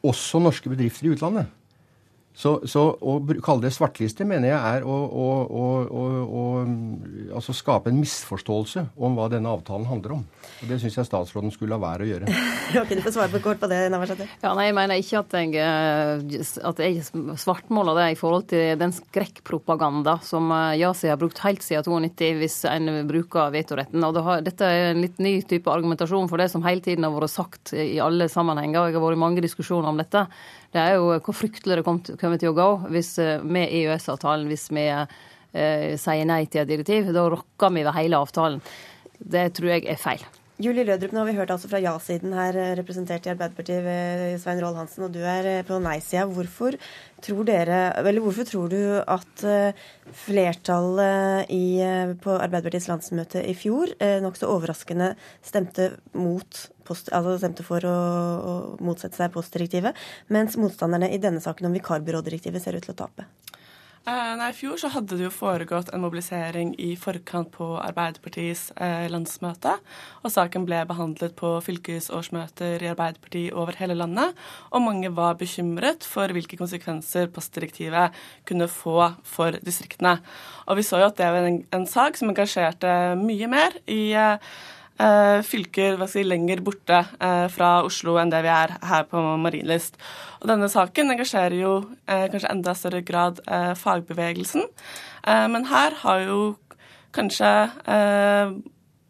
[0.03, 1.47] også norske bedrifter i utlandet.
[2.33, 6.45] Så, så, å kalle det svartliste mener jeg er å, å, å, å
[7.37, 10.23] altså skape en misforståelse om hva denne avtalen handler om.
[10.63, 12.37] Og Det syns jeg statsråden skulle la være å gjøre.
[12.83, 14.29] ok, Du får svare på kort på det, Navarsete.
[14.41, 17.05] Ja, nei, Jeg mener ikke at jeg, eh, at jeg
[17.45, 22.33] svartmåler det i forhold til den skrekkpropaganda som eh, Yasi har brukt helt siden 92
[22.41, 24.09] hvis en bruker vetoretten.
[24.09, 27.05] Og det har, Dette er en litt ny type argumentasjon for det som hele tiden
[27.05, 28.89] har vært sagt i alle sammenhenger.
[28.89, 30.25] Jeg har vært i mange diskusjoner om dette.
[30.73, 34.71] Det er jo hvor fryktelig det kommer til å gå hvis, eh, med EØS-avtalen hvis
[34.73, 37.13] vi eh, sier nei til et direktiv.
[37.13, 38.63] Da rokker vi ved hele avtalen.
[39.19, 40.25] Det tror jeg er feil.
[40.61, 44.39] Julie Lødrup, nå har vi hørt altså fra ja-siden her, eh, representert i Arbeiderpartiet ved
[44.43, 46.27] Svein Roald Hansen, og du er eh, på nei-sida.
[46.29, 46.77] Hvorfor
[47.23, 49.43] hvorfor tror du at
[50.25, 51.79] flertallet i,
[52.19, 55.13] på Arbeiderpartiets landsmøte i fjor nokså overraskende
[55.47, 57.95] stemte mot post, altså stemte for å,
[58.43, 59.95] å motsette seg postdirektivet,
[60.35, 63.29] mens motstanderne i denne saken om vikarbyrådirektivet ser ut til å tape.
[64.03, 68.73] Uh, nei, I fjor så hadde det jo foregått en mobilisering i forkant på Arbeiderpartiets
[68.75, 69.77] uh, landsmøte.
[70.27, 74.35] Og saken ble behandlet på fylkesårsmøter i Arbeiderpartiet over hele landet.
[74.75, 78.19] Og mange var bekymret for hvilke konsekvenser postdirektivet
[78.49, 80.17] kunne få for distriktene.
[80.67, 84.03] Og vi så jo at det var en, en sak som engasjerte mye mer i
[84.15, 84.39] Eh,
[85.47, 89.99] fylker hva si, lenger borte eh, fra Oslo enn det vi er her på Marienlyst.
[90.43, 91.75] Og denne saken engasjerer jo
[92.07, 93.41] eh, kanskje enda større grad
[93.79, 94.69] fagbevegelsen.
[95.25, 96.39] men her har jo
[97.15, 97.51] kanskje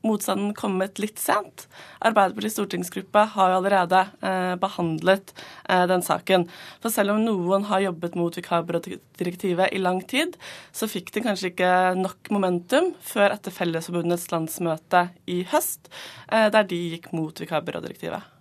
[0.06, 1.66] motstanden kommet litt sent.
[2.02, 5.32] Arbeiderpartiets stortingsgruppe har jo allerede eh, behandlet
[5.68, 6.48] eh, den saken.
[6.82, 10.36] For selv om noen har jobbet mot vikarbyrådirektivet i lang tid,
[10.74, 15.90] så fikk det kanskje ikke nok momentum før etter Fellesforbundets landsmøte i høst,
[16.28, 18.32] eh, der de gikk mot vikarbyrådirektivet.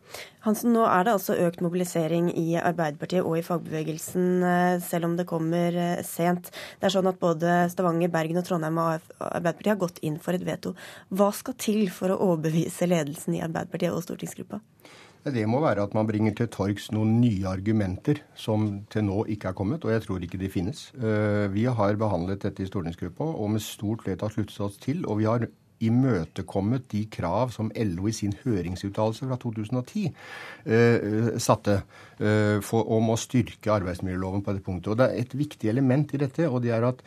[0.41, 5.17] Hansen, nå er det altså økt mobilisering i Arbeiderpartiet og i fagbevegelsen, eh, selv om
[5.19, 6.49] det kommer eh, sent.
[6.81, 10.37] Det er sånn at både Stavanger, Bergen og Trondheim og Arbeiderpartiet har gått inn for
[10.37, 10.73] et veto.
[11.13, 14.63] Hva skal til for å overbevise ledelsen i Arbeiderpartiet og stortingsgruppa?
[15.21, 19.51] Det må være at man bringer til torgs noen nye argumenter som til nå ikke
[19.51, 20.87] er kommet, og jeg tror ikke de finnes.
[20.97, 25.21] Eh, vi har behandlet dette i stortingsgruppa og med stort flertall sluttet oss til, og
[25.21, 25.45] vi har
[25.87, 33.13] imøtekommet de krav som LO i sin høringsuttalelse fra 2010 eh, satte eh, for, om
[33.13, 34.93] å styrke arbeidsmiljøloven på dette punktet.
[34.93, 37.05] Og Det er et viktig element i dette, og det er at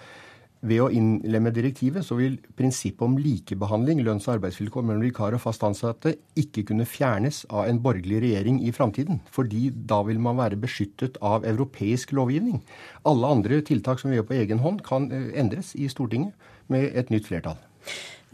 [0.64, 5.42] ved å innlemme direktivet så vil prinsippet om likebehandling, lønns- og arbeidsvilkår mellom vikar og
[5.42, 9.20] fast ansatte ikke kunne fjernes av en borgerlig regjering i framtiden.
[9.34, 12.62] Fordi da vil man være beskyttet av europeisk lovgivning.
[13.04, 16.32] Alle andre tiltak som vi gjør på egen hånd, kan eh, endres i Stortinget
[16.72, 17.60] med et nytt flertall.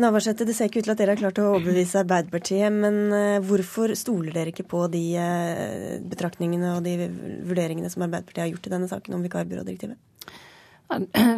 [0.01, 3.43] Navarsete, det ser ikke ut til at dere har klart å overbevise Arbeiderpartiet, men eh,
[3.45, 7.11] hvorfor stoler dere ikke på de eh, betraktningene og de
[7.45, 10.01] vurderingene som Arbeiderpartiet har gjort i denne saken om vikarbyrådirektivet?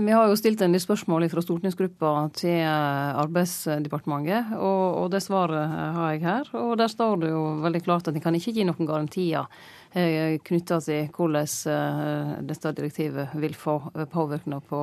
[0.06, 5.24] Vi har jo stilt en del spørsmål fra stortingsgruppa til eh, Arbeidsdepartementet, og, og, det
[5.26, 6.54] svaret har jeg her.
[6.62, 9.50] Og der står det jo veldig klart at de kan ikke gi noen garantier
[9.92, 13.74] knytta til hvordan dette direktivet vil få
[14.08, 14.78] påvirkning på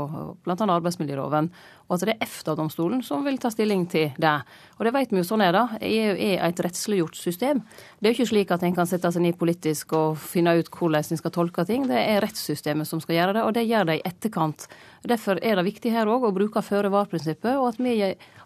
[0.46, 0.68] bl.a.
[0.68, 1.50] arbeidsmiljøloven.
[1.90, 4.36] Og at det er EFTA-domstolen som vil ta stilling til det.
[4.78, 5.64] Og det vet vi jo sånn er det.
[5.90, 7.64] EU er et rettsliggjort system.
[8.00, 10.70] Det er jo ikke slik at en kan sette seg ned politisk og finne ut
[10.70, 11.90] hvordan en skal tolke ting.
[11.90, 14.68] Det er rettssystemet som skal gjøre det, og det gjør det i etterkant.
[15.10, 17.98] Derfor er det viktig her òg å bruke føre-var-prinsippet, og at vi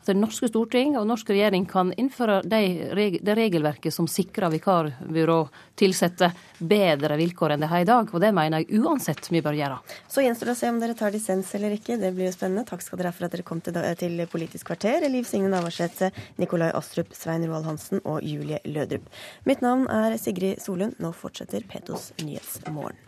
[0.03, 5.37] at det norske storting og norsk regjering kan innføre de, det regelverket som sikrer vikarbyrå
[5.79, 6.27] tilsette
[6.59, 8.11] bedre vilkår enn det har i dag.
[8.11, 9.77] Og det mener jeg uansett vi bør gjøre.
[10.11, 11.95] Så gjenstår det å se om dere tar dissens eller ikke.
[12.01, 12.65] Det blir jo spennende.
[12.67, 15.05] Takk skal dere ha for dere kom til, til Politisk kvarter.
[15.09, 16.11] Liv Signe Navarsete,
[16.41, 19.09] Nikolai Astrup, Svein Roald Hansen og Julie Lødrup.
[19.49, 20.99] Mitt navn er Sigrid Solund.
[21.03, 22.99] Nå fortsetter Petos Nyhetsmorgen.